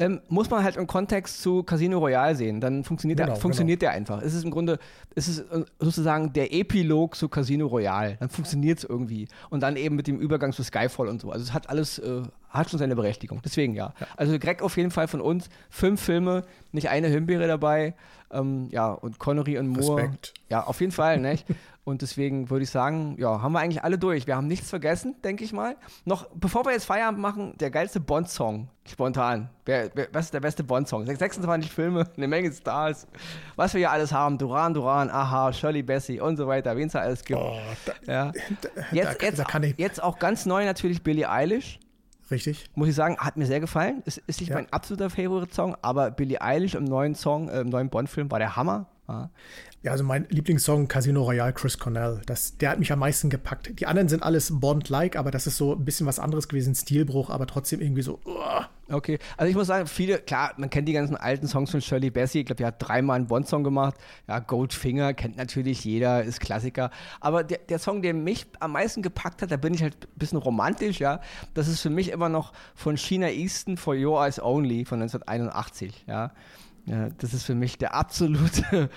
ähm, 0.00 0.20
muss 0.28 0.48
man 0.48 0.64
halt 0.64 0.76
im 0.76 0.86
Kontext 0.86 1.42
zu 1.42 1.62
Casino 1.62 1.98
Royale 1.98 2.34
sehen. 2.34 2.60
Dann 2.60 2.84
funktioniert, 2.84 3.18
genau, 3.18 3.32
der, 3.32 3.40
funktioniert 3.40 3.80
genau. 3.80 3.92
der 3.92 3.98
einfach. 3.98 4.22
Es 4.22 4.32
ist 4.32 4.44
im 4.44 4.50
Grunde, 4.50 4.78
es 5.14 5.28
ist 5.28 5.40
äh, 5.40 5.64
sozusagen 5.78 6.32
der 6.32 6.52
Epilog 6.54 7.14
zu 7.14 7.28
Casino 7.28 7.66
Royale. 7.66 8.16
Dann 8.18 8.30
funktioniert 8.30 8.78
es 8.78 8.84
irgendwie. 8.84 9.28
Und 9.50 9.62
dann 9.62 9.76
eben 9.76 9.96
mit 9.96 10.06
dem 10.06 10.18
Übergang 10.18 10.52
zu 10.52 10.62
Skyfall 10.62 11.06
und 11.06 11.20
so. 11.20 11.30
Also 11.30 11.44
es 11.44 11.52
hat 11.52 11.68
alles, 11.68 11.98
äh, 11.98 12.22
hat 12.50 12.70
schon 12.70 12.78
seine 12.78 12.96
Berechtigung. 12.96 13.40
Deswegen 13.44 13.74
ja. 13.74 13.94
ja. 13.98 14.06
Also 14.16 14.38
Greg 14.38 14.62
auf 14.62 14.76
jeden 14.76 14.90
Fall 14.90 15.08
von 15.08 15.20
uns. 15.20 15.48
Fünf 15.70 16.00
Filme, 16.00 16.44
nicht 16.72 16.90
eine 16.90 17.08
Himbeere 17.08 17.46
dabei. 17.46 17.94
Ähm, 18.32 18.68
ja, 18.70 18.92
und 18.92 19.18
Connery 19.18 19.58
und 19.58 19.68
Moore. 19.68 20.02
Respekt. 20.02 20.34
Ja, 20.48 20.64
auf 20.64 20.80
jeden 20.80 20.92
Fall, 20.92 21.18
nicht? 21.18 21.46
Und 21.82 22.02
deswegen 22.02 22.50
würde 22.50 22.62
ich 22.62 22.70
sagen, 22.70 23.16
ja, 23.18 23.40
haben 23.40 23.52
wir 23.52 23.60
eigentlich 23.60 23.82
alle 23.82 23.98
durch. 23.98 24.26
Wir 24.26 24.36
haben 24.36 24.46
nichts 24.46 24.68
vergessen, 24.68 25.16
denke 25.24 25.42
ich 25.42 25.52
mal. 25.52 25.76
Noch, 26.04 26.28
bevor 26.34 26.64
wir 26.64 26.72
jetzt 26.72 26.84
Feierabend 26.84 27.20
machen, 27.20 27.54
der 27.58 27.70
geilste 27.70 27.98
Bond-Song, 27.98 28.68
spontan. 28.86 29.48
Wer, 29.64 29.90
wer, 29.94 30.08
was 30.12 30.26
ist 30.26 30.34
der 30.34 30.40
beste 30.40 30.62
Bond-Song? 30.62 31.06
26 31.06 31.72
Filme, 31.72 32.06
eine 32.16 32.28
Menge 32.28 32.52
Stars. 32.52 33.08
Was 33.56 33.72
wir 33.72 33.78
hier 33.78 33.90
alles 33.90 34.12
haben, 34.12 34.38
Duran 34.38 34.74
Duran, 34.74 35.10
Aha, 35.10 35.52
Shirley 35.52 35.82
Bessie 35.82 36.20
und 36.20 36.36
so 36.36 36.46
weiter, 36.46 36.76
wen 36.76 36.86
es 36.86 36.92
da 36.92 37.00
alles 37.00 37.24
gibt. 37.24 37.40
Oh, 37.40 37.58
da, 37.86 38.12
ja. 38.12 38.32
Da, 38.60 38.82
jetzt, 38.92 39.20
da, 39.20 39.58
jetzt, 39.58 39.78
jetzt 39.78 40.02
auch 40.02 40.18
ganz 40.18 40.46
neu 40.46 40.64
natürlich 40.64 41.02
Billie 41.02 41.28
Eilish. 41.28 41.80
Richtig. 42.30 42.70
Muss 42.74 42.88
ich 42.88 42.94
sagen, 42.94 43.16
hat 43.18 43.36
mir 43.36 43.46
sehr 43.46 43.60
gefallen. 43.60 44.02
Es 44.06 44.18
ist 44.18 44.40
nicht 44.40 44.50
ja. 44.50 44.56
mein 44.56 44.72
absoluter 44.72 45.10
Favorite-Song, 45.10 45.76
aber 45.82 46.10
Billie 46.10 46.40
Eilish 46.40 46.74
im 46.74 46.84
neuen 46.84 47.14
Song, 47.14 47.48
äh, 47.48 47.60
im 47.60 47.68
neuen 47.68 47.90
Bond-Film 47.90 48.30
war 48.30 48.38
der 48.38 48.56
Hammer. 48.56 48.86
Ja. 49.10 49.30
Ja, 49.82 49.92
also 49.92 50.04
mein 50.04 50.26
Lieblingssong 50.28 50.88
Casino 50.88 51.22
Royale, 51.22 51.54
Chris 51.54 51.78
Cornell. 51.78 52.20
Das, 52.26 52.58
der 52.58 52.70
hat 52.70 52.78
mich 52.78 52.92
am 52.92 52.98
meisten 52.98 53.30
gepackt. 53.30 53.80
Die 53.80 53.86
anderen 53.86 54.10
sind 54.10 54.22
alles 54.22 54.60
Bond-like, 54.60 55.16
aber 55.16 55.30
das 55.30 55.46
ist 55.46 55.56
so 55.56 55.74
ein 55.74 55.86
bisschen 55.86 56.06
was 56.06 56.18
anderes 56.18 56.48
gewesen, 56.48 56.74
Stilbruch, 56.74 57.30
aber 57.30 57.46
trotzdem 57.46 57.80
irgendwie 57.80 58.02
so. 58.02 58.20
Uh. 58.26 58.64
Okay, 58.92 59.20
also 59.36 59.48
ich 59.48 59.56
muss 59.56 59.68
sagen, 59.68 59.86
viele, 59.86 60.18
klar, 60.18 60.52
man 60.56 60.68
kennt 60.68 60.88
die 60.88 60.92
ganzen 60.92 61.16
alten 61.16 61.46
Songs 61.46 61.70
von 61.70 61.80
Shirley 61.80 62.10
Bassey. 62.10 62.40
Ich 62.40 62.46
glaube, 62.46 62.56
die 62.56 62.66
hat 62.66 62.74
dreimal 62.78 63.16
einen 63.16 63.28
Bond-Song 63.28 63.62
gemacht. 63.62 63.94
Ja, 64.26 64.40
Goldfinger 64.40 65.14
kennt 65.14 65.36
natürlich 65.36 65.84
jeder, 65.84 66.24
ist 66.24 66.40
Klassiker. 66.40 66.90
Aber 67.20 67.44
der, 67.44 67.58
der 67.58 67.78
Song, 67.78 68.02
der 68.02 68.14
mich 68.14 68.46
am 68.58 68.72
meisten 68.72 69.00
gepackt 69.00 69.42
hat, 69.42 69.52
da 69.52 69.56
bin 69.56 69.74
ich 69.74 69.82
halt 69.82 69.94
ein 69.94 70.18
bisschen 70.18 70.38
romantisch, 70.38 70.98
ja. 70.98 71.20
Das 71.54 71.68
ist 71.68 71.80
für 71.80 71.90
mich 71.90 72.10
immer 72.10 72.28
noch 72.28 72.52
von 72.74 72.96
China 72.96 73.30
Easton 73.30 73.76
for 73.76 73.94
Your 73.94 74.24
Eyes 74.24 74.42
Only 74.42 74.84
von 74.84 75.00
1981, 75.00 76.04
ja. 76.08 76.32
Ja, 76.86 77.10
das 77.18 77.34
ist 77.34 77.44
für 77.44 77.54
mich 77.54 77.78
der 77.78 77.94
absolute 77.94 78.90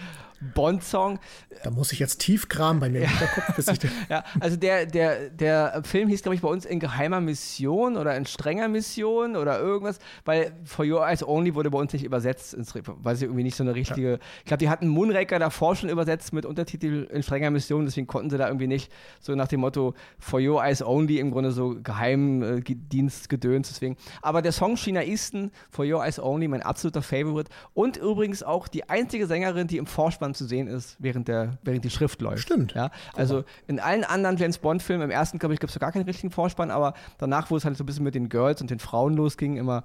Bond-Song. 0.53 1.19
Da 1.63 1.71
muss 1.71 1.91
ich 1.91 1.99
jetzt 1.99 2.19
tief 2.19 2.49
kramen 2.49 2.79
bei 2.79 2.89
mir 2.89 3.03
im 3.03 3.09
Hinterkopf. 3.09 3.55
Bis 3.55 3.67
ich 3.67 3.79
ja, 4.09 4.23
also 4.39 4.57
der, 4.57 4.85
der, 4.85 5.29
der 5.29 5.81
Film 5.83 6.09
hieß, 6.09 6.21
glaube 6.23 6.35
ich, 6.35 6.41
bei 6.41 6.47
uns 6.47 6.65
in 6.65 6.79
geheimer 6.79 7.21
Mission 7.21 7.97
oder 7.97 8.15
in 8.15 8.25
strenger 8.25 8.67
Mission 8.67 9.35
oder 9.35 9.59
irgendwas, 9.59 9.99
weil 10.25 10.53
For 10.65 10.85
Your 10.85 11.05
Eyes 11.05 11.25
Only 11.25 11.55
wurde 11.55 11.69
bei 11.71 11.79
uns 11.79 11.93
nicht 11.93 12.03
übersetzt, 12.03 12.53
ins, 12.53 12.73
weil 12.85 13.15
sie 13.15 13.25
irgendwie 13.25 13.43
nicht 13.43 13.55
so 13.55 13.63
eine 13.63 13.75
richtige. 13.75 14.11
Ja. 14.11 14.17
Ich 14.39 14.45
glaube, 14.45 14.59
die 14.59 14.69
hatten 14.69 14.87
Moonraker 14.87 15.39
davor 15.39 15.75
schon 15.75 15.89
übersetzt 15.89 16.33
mit 16.33 16.45
Untertitel 16.45 17.07
in 17.11 17.23
strenger 17.23 17.51
Mission, 17.51 17.85
deswegen 17.85 18.07
konnten 18.07 18.29
sie 18.29 18.37
da 18.37 18.47
irgendwie 18.47 18.67
nicht 18.67 18.91
so 19.19 19.35
nach 19.35 19.47
dem 19.47 19.61
Motto 19.61 19.93
For 20.19 20.39
Your 20.39 20.63
Eyes 20.63 20.81
Only 20.81 21.19
im 21.19 21.31
Grunde 21.31 21.51
so 21.51 21.75
Geheimdienstgedöns, 21.81 23.67
äh, 23.67 23.71
deswegen. 23.73 23.97
Aber 24.21 24.41
der 24.41 24.51
Song 24.51 24.75
China 24.75 25.03
Easton, 25.03 25.51
For 25.69 25.85
Your 25.85 26.03
Eyes 26.03 26.19
Only, 26.19 26.47
mein 26.47 26.61
absoluter 26.61 27.01
Favorite 27.01 27.49
und 27.73 27.97
übrigens 27.97 28.43
auch 28.43 28.67
die 28.67 28.89
einzige 28.89 29.27
Sängerin, 29.27 29.67
die 29.67 29.77
im 29.77 29.85
Vorspann 29.85 30.32
zu 30.33 30.45
sehen 30.45 30.67
ist, 30.67 30.95
während, 30.99 31.27
der, 31.27 31.57
während 31.63 31.83
die 31.83 31.89
Schrift 31.89 32.21
läuft. 32.21 32.43
Stimmt. 32.43 32.73
Ja? 32.73 32.91
Also 33.15 33.43
in 33.67 33.79
allen 33.79 34.03
anderen 34.03 34.37
James 34.37 34.57
Bond-Filmen, 34.57 35.05
im 35.05 35.11
ersten, 35.11 35.39
glaube 35.39 35.53
ich, 35.53 35.59
gibt 35.59 35.71
es 35.71 35.79
gar 35.79 35.91
keinen 35.91 36.05
richtigen 36.05 36.31
Vorspann, 36.31 36.71
aber 36.71 36.93
danach, 37.17 37.51
wo 37.51 37.57
es 37.57 37.65
halt 37.65 37.77
so 37.77 37.83
ein 37.83 37.87
bisschen 37.87 38.03
mit 38.03 38.15
den 38.15 38.29
Girls 38.29 38.61
und 38.61 38.69
den 38.69 38.79
Frauen 38.79 39.15
losging, 39.15 39.57
immer 39.57 39.83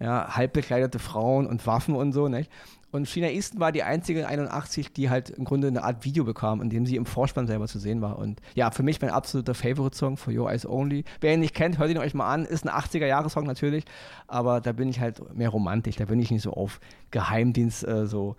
ja, 0.00 0.34
halb 0.34 0.54
bekleidete 0.54 0.98
Frauen 0.98 1.46
und 1.46 1.66
Waffen 1.66 1.94
und 1.94 2.12
so, 2.12 2.28
nicht? 2.28 2.50
Und 2.92 3.08
China 3.08 3.28
Easton 3.28 3.60
war 3.60 3.70
die 3.70 3.84
einzige 3.84 4.26
81, 4.26 4.92
die 4.92 5.10
halt 5.10 5.30
im 5.30 5.44
Grunde 5.44 5.68
eine 5.68 5.84
Art 5.84 6.04
Video 6.04 6.24
bekam, 6.24 6.60
in 6.60 6.70
dem 6.70 6.86
sie 6.86 6.96
im 6.96 7.06
Vorspann 7.06 7.46
selber 7.46 7.68
zu 7.68 7.78
sehen 7.78 8.00
war. 8.00 8.18
Und 8.18 8.40
ja, 8.54 8.70
für 8.70 8.82
mich 8.82 9.00
mein 9.00 9.10
absoluter 9.10 9.54
Favorite-Song, 9.54 10.16
For 10.16 10.34
Your 10.34 10.50
Eyes 10.50 10.66
Only. 10.66 11.04
Wer 11.20 11.34
ihn 11.34 11.40
nicht 11.40 11.54
kennt, 11.54 11.78
hört 11.78 11.90
ihn 11.90 11.98
euch 11.98 12.14
mal 12.14 12.32
an. 12.32 12.44
Ist 12.44 12.66
ein 12.66 12.70
80er-Jahre-Song 12.70 13.44
natürlich, 13.44 13.84
aber 14.26 14.60
da 14.60 14.72
bin 14.72 14.88
ich 14.88 14.98
halt 14.98 15.34
mehr 15.36 15.50
romantisch. 15.50 15.96
Da 15.96 16.06
bin 16.06 16.18
ich 16.18 16.30
nicht 16.32 16.42
so 16.42 16.52
auf 16.52 16.80
Geheimdienst, 17.12 17.86
äh, 17.86 18.06
so 18.06 18.34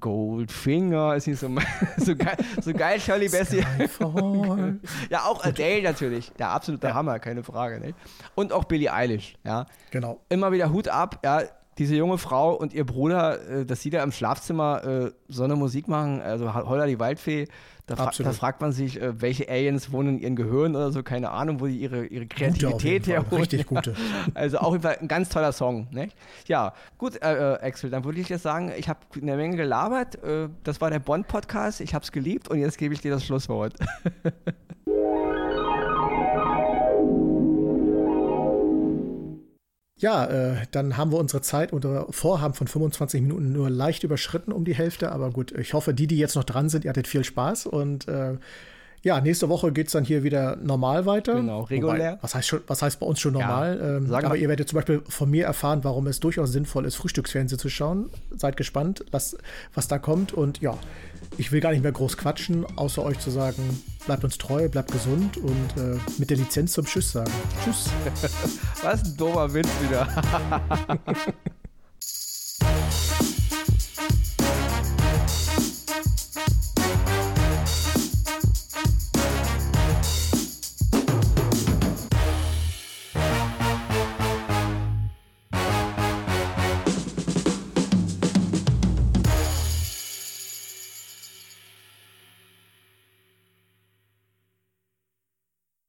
Goldfinger, 0.00 1.14
ist 1.16 1.26
nicht 1.26 1.38
so, 1.38 1.48
so 1.98 2.16
geil, 2.16 2.36
so 2.60 2.72
geil 2.72 3.00
Shirley 3.00 3.28
Bassey. 3.28 3.64
ja, 5.10 5.24
auch 5.24 5.44
Adele 5.44 5.82
natürlich, 5.82 6.32
der 6.32 6.50
absolute 6.50 6.88
ja. 6.88 6.94
Hammer, 6.94 7.18
keine 7.18 7.42
Frage. 7.42 7.80
Ne? 7.80 7.94
Und 8.34 8.52
auch 8.52 8.64
Billie 8.64 8.92
Eilish, 8.92 9.34
ja. 9.44 9.66
Genau. 9.90 10.20
Immer 10.28 10.52
wieder 10.52 10.72
Hut 10.72 10.88
ab, 10.88 11.20
ja. 11.24 11.42
diese 11.78 11.96
junge 11.96 12.18
Frau 12.18 12.54
und 12.54 12.72
ihr 12.72 12.84
Bruder, 12.84 13.48
äh, 13.48 13.66
dass 13.66 13.82
sie 13.82 13.90
da 13.90 14.02
im 14.02 14.12
Schlafzimmer 14.12 14.84
äh, 14.84 15.10
so 15.28 15.44
eine 15.44 15.56
Musik 15.56 15.88
machen, 15.88 16.20
also 16.20 16.54
Holla 16.54 16.86
die 16.86 16.98
Waldfee, 16.98 17.48
da, 17.88 17.96
fra 17.96 18.22
da 18.22 18.32
fragt 18.32 18.60
man 18.60 18.72
sich, 18.72 19.00
äh, 19.00 19.20
welche 19.20 19.48
Aliens 19.48 19.90
wohnen 19.90 20.16
in 20.16 20.18
ihren 20.20 20.36
Gehirn 20.36 20.76
oder 20.76 20.92
so, 20.92 21.02
keine 21.02 21.30
Ahnung, 21.30 21.60
wo 21.60 21.66
die 21.66 21.78
ihre, 21.78 22.04
ihre 22.04 22.26
Kreativität 22.26 23.06
herholen. 23.06 23.40
Richtig 23.40 23.66
gute. 23.66 23.94
Also 24.34 24.58
auch 24.58 24.74
ein 24.74 25.08
ganz 25.08 25.30
toller 25.30 25.52
Song. 25.52 25.88
Ne? 25.90 26.08
Ja, 26.46 26.74
gut, 26.98 27.20
äh, 27.22 27.54
äh, 27.54 27.66
Axel, 27.66 27.90
dann 27.90 28.04
würde 28.04 28.20
ich 28.20 28.28
jetzt 28.28 28.42
sagen, 28.42 28.72
ich 28.76 28.88
habe 28.88 29.00
eine 29.20 29.36
Menge 29.36 29.56
gelabert. 29.56 30.22
Äh, 30.22 30.48
das 30.64 30.80
war 30.80 30.90
der 30.90 30.98
Bond-Podcast, 30.98 31.80
ich 31.80 31.94
habe 31.94 32.04
es 32.04 32.12
geliebt 32.12 32.48
und 32.48 32.58
jetzt 32.58 32.78
gebe 32.78 32.94
ich 32.94 33.00
dir 33.00 33.10
das 33.10 33.24
Schlusswort. 33.24 33.74
Ja, 39.98 40.26
äh, 40.26 40.66
dann 40.70 40.96
haben 40.96 41.10
wir 41.10 41.18
unsere 41.18 41.42
Zeit, 41.42 41.72
unser 41.72 42.06
Vorhaben 42.10 42.54
von 42.54 42.68
25 42.68 43.20
Minuten 43.20 43.52
nur 43.52 43.68
leicht 43.68 44.04
überschritten 44.04 44.52
um 44.52 44.64
die 44.64 44.74
Hälfte. 44.74 45.10
Aber 45.10 45.30
gut, 45.30 45.52
ich 45.52 45.74
hoffe, 45.74 45.92
die, 45.92 46.06
die 46.06 46.18
jetzt 46.18 46.36
noch 46.36 46.44
dran 46.44 46.68
sind, 46.68 46.84
ihr 46.84 46.90
hattet 46.90 47.08
viel 47.08 47.24
Spaß. 47.24 47.66
Und 47.66 48.06
äh, 48.06 48.36
ja, 49.02 49.20
nächste 49.20 49.48
Woche 49.48 49.72
geht 49.72 49.86
es 49.86 49.92
dann 49.92 50.04
hier 50.04 50.22
wieder 50.22 50.56
normal 50.56 51.06
weiter. 51.06 51.34
Genau, 51.34 51.62
regulär. 51.62 52.12
Wobei, 52.12 52.22
was, 52.22 52.34
heißt 52.34 52.48
schon, 52.48 52.60
was 52.66 52.82
heißt 52.82 52.98
bei 52.98 53.06
uns 53.06 53.20
schon 53.20 53.32
normal? 53.32 53.78
Ja, 53.80 53.96
ähm, 53.96 54.12
aber 54.12 54.36
ihr 54.36 54.48
werdet 54.48 54.68
zum 54.68 54.76
Beispiel 54.76 55.02
von 55.08 55.30
mir 55.30 55.44
erfahren, 55.44 55.84
warum 55.84 56.06
es 56.08 56.20
durchaus 56.20 56.50
sinnvoll 56.50 56.84
ist, 56.84 56.96
Frühstücksfernsehen 56.96 57.58
zu 57.58 57.68
schauen. 57.68 58.10
Seid 58.36 58.56
gespannt, 58.56 59.04
was, 59.10 59.36
was 59.74 59.88
da 59.88 59.98
kommt. 59.98 60.32
Und 60.32 60.60
ja, 60.60 60.76
ich 61.36 61.52
will 61.52 61.60
gar 61.60 61.70
nicht 61.70 61.82
mehr 61.82 61.92
groß 61.92 62.16
quatschen, 62.16 62.66
außer 62.76 63.04
euch 63.04 63.18
zu 63.20 63.30
sagen, 63.30 63.82
bleibt 64.06 64.24
uns 64.24 64.38
treu, 64.38 64.68
bleibt 64.68 64.90
gesund 64.90 65.36
und 65.36 65.76
äh, 65.76 65.98
mit 66.18 66.30
der 66.30 66.36
Lizenz 66.36 66.72
zum 66.72 66.84
Tschüss 66.84 67.12
sagen. 67.12 67.32
Tschüss. 67.64 67.90
Was 68.82 69.04
ein 69.04 69.16
dober 69.16 69.52
Wind 69.52 69.68
wieder. 69.82 70.08